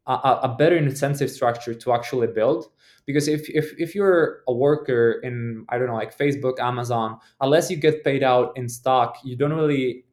a, 0.05 0.39
a, 0.43 0.55
better 0.57 0.77
incentive 0.77 1.29
structure 1.29 1.73
to 1.73 1.91
actually 1.91 2.27
build 2.27 2.67
because 3.05 3.27
if, 3.27 3.49
if 3.49 3.73
if 3.77 3.93
you're 3.93 4.43
a 4.47 4.53
worker 4.53 5.19
in 5.23 5.65
i 5.69 5.77
don't 5.77 5.87
know 5.87 5.95
like 5.95 6.17
facebook 6.17 6.59
amazon 6.59 7.17
unless 7.41 7.69
you 7.69 7.75
get 7.75 8.03
paid 8.03 8.23
out 8.23 8.55
in 8.55 8.69
stock 8.69 9.17
you 9.23 9.35
don't 9.35 9.53
really 9.53 10.05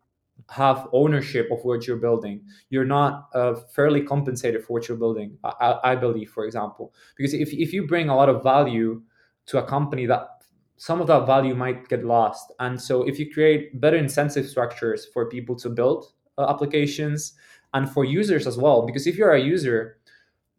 have 0.51 0.89
ownership 0.93 1.49
of 1.51 1.65
what 1.65 1.87
you're 1.87 1.97
building. 1.97 2.43
You're 2.71 2.85
not 2.85 3.29
uh, 3.35 3.55
fairly 3.55 4.03
compensated 4.03 4.65
for 4.65 4.75
what 4.75 4.89
you're 4.89 4.99
building, 4.99 5.39
I, 5.43 5.79
I, 5.83 5.97
believe, 5.97 6.31
for 6.31 6.45
example. 6.45 6.93
Because 7.17 7.35
if, 7.35 7.53
if 7.53 7.73
you 7.73 7.87
bring 7.87 8.09
a 8.09 8.17
lot 8.17 8.29
of 8.29 8.43
value 8.43 9.03
to 9.47 9.59
a 9.59 9.67
company, 9.67 10.07
that 10.07 10.29
some 10.77 11.01
of 11.01 11.07
that 11.07 11.27
value 11.27 11.55
might 11.55 11.89
get 11.89 12.05
lost. 12.05 12.53
And 12.61 12.81
so 12.81 13.03
if 13.03 13.19
you 13.19 13.33
create 13.33 13.81
better 13.81 13.97
incentive 13.97 14.47
structures 14.47 15.07
for 15.07 15.27
people 15.27 15.57
to 15.57 15.71
build 15.71 16.13
uh, 16.37 16.49
applications 16.49 17.35
and 17.73 17.91
for 17.91 18.05
users 18.05 18.47
as 18.47 18.59
well, 18.59 18.85
because 18.85 19.07
if 19.07 19.17
you're 19.17 19.33
a 19.33 19.41
user, 19.41 19.99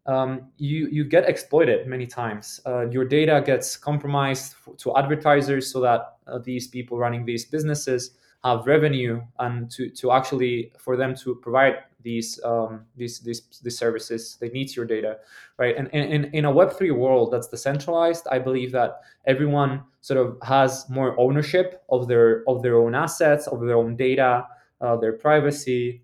um, 0.07 0.51
you 0.57 0.87
you 0.91 1.03
get 1.03 1.27
exploited 1.27 1.87
many 1.87 2.05
times. 2.05 2.59
Uh, 2.65 2.87
your 2.89 3.05
data 3.05 3.41
gets 3.43 3.75
compromised 3.75 4.55
to 4.77 4.95
advertisers 4.95 5.71
so 5.71 5.81
that 5.81 6.17
uh, 6.27 6.37
these 6.37 6.67
people 6.67 6.99
running 6.99 7.25
these 7.25 7.45
businesses 7.45 8.11
have 8.45 8.67
revenue 8.67 9.21
and 9.39 9.69
to, 9.71 9.89
to 9.89 10.11
actually 10.11 10.71
for 10.77 10.95
them 10.95 11.15
to 11.15 11.35
provide 11.35 11.75
these 12.01 12.39
um, 12.45 12.85
these 12.95 13.19
these 13.19 13.41
these 13.63 13.77
services. 13.77 14.37
They 14.39 14.49
need 14.49 14.75
your 14.75 14.85
data, 14.85 15.17
right? 15.57 15.75
And 15.75 15.87
in 15.89 16.25
in 16.25 16.45
a 16.45 16.51
Web 16.51 16.71
three 16.77 16.91
world 16.91 17.31
that's 17.31 17.47
decentralized, 17.47 18.27
I 18.31 18.39
believe 18.39 18.71
that 18.73 19.01
everyone 19.25 19.83
sort 20.01 20.19
of 20.23 20.37
has 20.43 20.85
more 20.89 21.19
ownership 21.19 21.83
of 21.89 22.07
their 22.07 22.43
of 22.47 22.61
their 22.61 22.77
own 22.77 22.93
assets, 22.95 23.47
of 23.47 23.59
their 23.61 23.75
own 23.75 23.95
data, 23.95 24.45
uh, 24.81 24.95
their 24.97 25.13
privacy. 25.13 26.03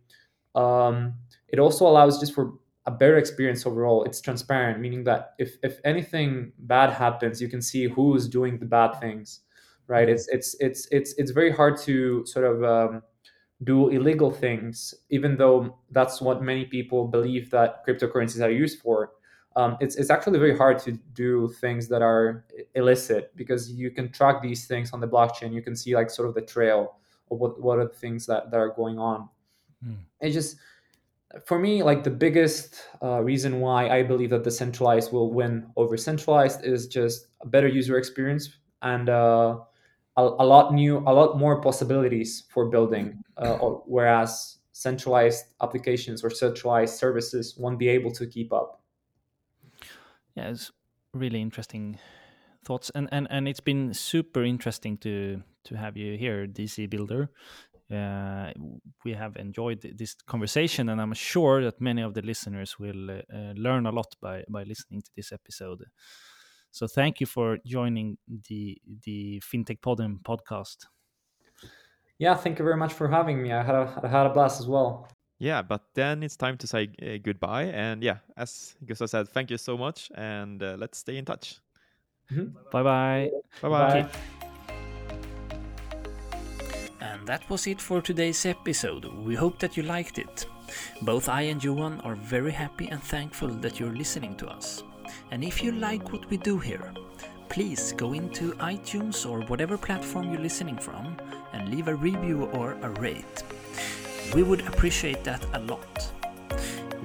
Um, 0.55 1.13
it 1.47 1.59
also 1.59 1.85
allows 1.87 2.19
just 2.19 2.33
for 2.33 2.53
a 2.87 2.91
better 2.91 3.17
experience 3.17 3.67
overall. 3.67 4.03
It's 4.03 4.21
transparent, 4.21 4.79
meaning 4.79 5.03
that 5.03 5.35
if 5.37 5.57
if 5.61 5.79
anything 5.85 6.51
bad 6.57 6.89
happens, 6.89 7.39
you 7.41 7.47
can 7.47 7.61
see 7.61 7.87
who's 7.87 8.27
doing 8.27 8.57
the 8.57 8.65
bad 8.65 8.99
things, 8.99 9.41
right? 9.87 10.07
It's 10.07 10.27
it's 10.27 10.55
it's 10.59 10.87
it's 10.91 11.13
it's 11.17 11.31
very 11.31 11.51
hard 11.51 11.77
to 11.81 12.25
sort 12.25 12.45
of 12.45 12.63
um, 12.63 13.03
do 13.63 13.89
illegal 13.89 14.31
things, 14.31 14.93
even 15.09 15.37
though 15.37 15.77
that's 15.91 16.21
what 16.21 16.41
many 16.41 16.65
people 16.65 17.07
believe 17.07 17.51
that 17.51 17.85
cryptocurrencies 17.85 18.43
are 18.43 18.51
used 18.51 18.79
for. 18.79 19.11
Um, 19.55 19.77
it's 19.81 19.95
it's 19.97 20.09
actually 20.09 20.39
very 20.39 20.57
hard 20.57 20.79
to 20.79 20.93
do 21.13 21.49
things 21.59 21.87
that 21.89 22.01
are 22.01 22.45
illicit 22.75 23.35
because 23.35 23.71
you 23.71 23.91
can 23.91 24.11
track 24.11 24.41
these 24.41 24.65
things 24.65 24.93
on 24.93 25.01
the 25.01 25.07
blockchain. 25.07 25.53
You 25.53 25.61
can 25.61 25.75
see 25.75 25.93
like 25.95 26.09
sort 26.09 26.29
of 26.29 26.35
the 26.35 26.41
trail 26.41 26.95
of 27.29 27.39
what 27.39 27.61
what 27.61 27.77
are 27.79 27.87
the 27.87 27.93
things 27.93 28.25
that 28.27 28.49
that 28.51 28.57
are 28.57 28.73
going 28.73 28.97
on. 28.97 29.29
Mm. 29.85 29.97
It 30.21 30.31
just 30.31 30.57
for 31.45 31.59
me, 31.59 31.83
like 31.83 32.03
the 32.03 32.11
biggest 32.11 32.81
uh, 33.01 33.21
reason 33.21 33.59
why 33.59 33.89
I 33.89 34.03
believe 34.03 34.29
that 34.31 34.43
the 34.43 34.51
centralized 34.51 35.11
will 35.11 35.31
win 35.31 35.67
over 35.75 35.97
centralized 35.97 36.65
is 36.65 36.87
just 36.87 37.27
a 37.41 37.47
better 37.47 37.67
user 37.67 37.97
experience 37.97 38.49
and 38.81 39.09
uh, 39.09 39.59
a, 40.17 40.21
a, 40.21 40.45
lot 40.45 40.73
new, 40.73 40.99
a 40.99 41.13
lot 41.13 41.37
more 41.37 41.61
possibilities 41.61 42.43
for 42.49 42.69
building. 42.69 43.21
Uh, 43.37 43.57
or, 43.61 43.83
whereas 43.85 44.57
centralized 44.71 45.45
applications 45.61 46.23
or 46.23 46.29
centralized 46.29 46.95
services 46.97 47.55
won't 47.57 47.79
be 47.79 47.87
able 47.87 48.11
to 48.11 48.25
keep 48.25 48.51
up. 48.51 48.81
Yeah, 50.35 50.49
it's 50.49 50.71
really 51.13 51.41
interesting 51.41 51.99
thoughts, 52.65 52.91
and 52.95 53.09
and 53.11 53.27
and 53.29 53.47
it's 53.47 53.59
been 53.59 53.93
super 53.93 54.43
interesting 54.43 54.97
to 54.99 55.43
to 55.65 55.75
have 55.75 55.97
you 55.97 56.17
here, 56.17 56.47
DC 56.47 56.89
Builder. 56.89 57.29
Uh, 57.91 58.53
we 59.03 59.13
have 59.13 59.35
enjoyed 59.35 59.81
this 59.81 60.15
conversation, 60.25 60.87
and 60.89 61.01
I'm 61.01 61.13
sure 61.13 61.61
that 61.63 61.81
many 61.81 62.01
of 62.01 62.13
the 62.13 62.21
listeners 62.21 62.79
will 62.79 63.11
uh, 63.11 63.53
learn 63.55 63.85
a 63.85 63.91
lot 63.91 64.15
by 64.21 64.43
by 64.47 64.63
listening 64.63 65.01
to 65.01 65.11
this 65.15 65.31
episode. 65.31 65.83
So 66.71 66.87
thank 66.87 67.19
you 67.19 67.27
for 67.27 67.57
joining 67.65 68.17
the 68.47 68.77
the 69.03 69.41
FinTech 69.41 69.81
Podden 69.81 70.21
podcast. 70.23 70.87
Yeah, 72.17 72.35
thank 72.35 72.59
you 72.59 72.65
very 72.65 72.77
much 72.77 72.93
for 72.93 73.07
having 73.07 73.41
me. 73.41 73.51
I 73.51 73.63
had 73.63 73.75
a, 73.75 74.01
I 74.03 74.07
had 74.07 74.25
a 74.27 74.29
blast 74.29 74.61
as 74.61 74.67
well. 74.67 75.07
Yeah, 75.39 75.63
but 75.63 75.81
then 75.95 76.21
it's 76.21 76.37
time 76.37 76.55
to 76.57 76.67
say 76.67 76.89
uh, 77.01 77.17
goodbye. 77.23 77.63
And 77.63 78.03
yeah, 78.03 78.17
as 78.37 78.75
Gustav 78.85 79.09
said, 79.09 79.29
thank 79.29 79.49
you 79.49 79.57
so 79.57 79.75
much, 79.75 80.11
and 80.13 80.61
uh, 80.61 80.75
let's 80.77 80.99
stay 80.99 81.17
in 81.17 81.25
touch. 81.25 81.59
Mm-hmm. 82.31 82.55
Bye 82.71 82.83
bye. 82.83 83.29
Bye 83.61 83.69
bye. 83.69 84.09
And 87.01 87.27
that 87.27 87.49
was 87.49 87.65
it 87.65 87.81
for 87.81 88.01
today's 88.01 88.45
episode. 88.45 89.05
We 89.25 89.33
hope 89.33 89.57
that 89.59 89.75
you 89.75 89.83
liked 89.83 90.19
it. 90.19 90.45
Both 91.01 91.27
I 91.27 91.41
and 91.49 91.61
Johan 91.61 91.99
are 92.01 92.15
very 92.15 92.51
happy 92.51 92.87
and 92.89 93.01
thankful 93.01 93.49
that 93.49 93.79
you're 93.79 93.95
listening 93.95 94.35
to 94.37 94.47
us. 94.47 94.83
And 95.31 95.43
if 95.43 95.63
you 95.63 95.71
like 95.71 96.11
what 96.11 96.29
we 96.29 96.37
do 96.37 96.57
here, 96.57 96.93
please 97.49 97.93
go 97.93 98.13
into 98.13 98.53
iTunes 98.53 99.29
or 99.29 99.41
whatever 99.47 99.77
platform 99.77 100.31
you're 100.31 100.41
listening 100.41 100.77
from 100.77 101.17
and 101.53 101.69
leave 101.69 101.87
a 101.87 101.95
review 101.95 102.45
or 102.53 102.77
a 102.81 102.89
rate. 102.89 103.43
We 104.33 104.43
would 104.43 104.61
appreciate 104.67 105.23
that 105.23 105.45
a 105.53 105.59
lot. 105.59 106.11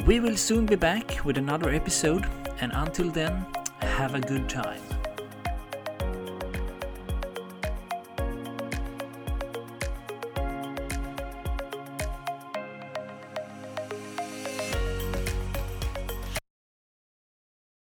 We 0.07 0.21
will 0.21 0.37
soon 0.37 0.67
be 0.67 0.77
back 0.77 1.25
with 1.25 1.39
another 1.39 1.71
episode, 1.71 2.27
and 2.61 2.73
until 2.73 3.11
then, 3.11 3.45
have 3.81 4.15
a 4.15 4.21
good 4.21 4.49
time. 4.49 4.96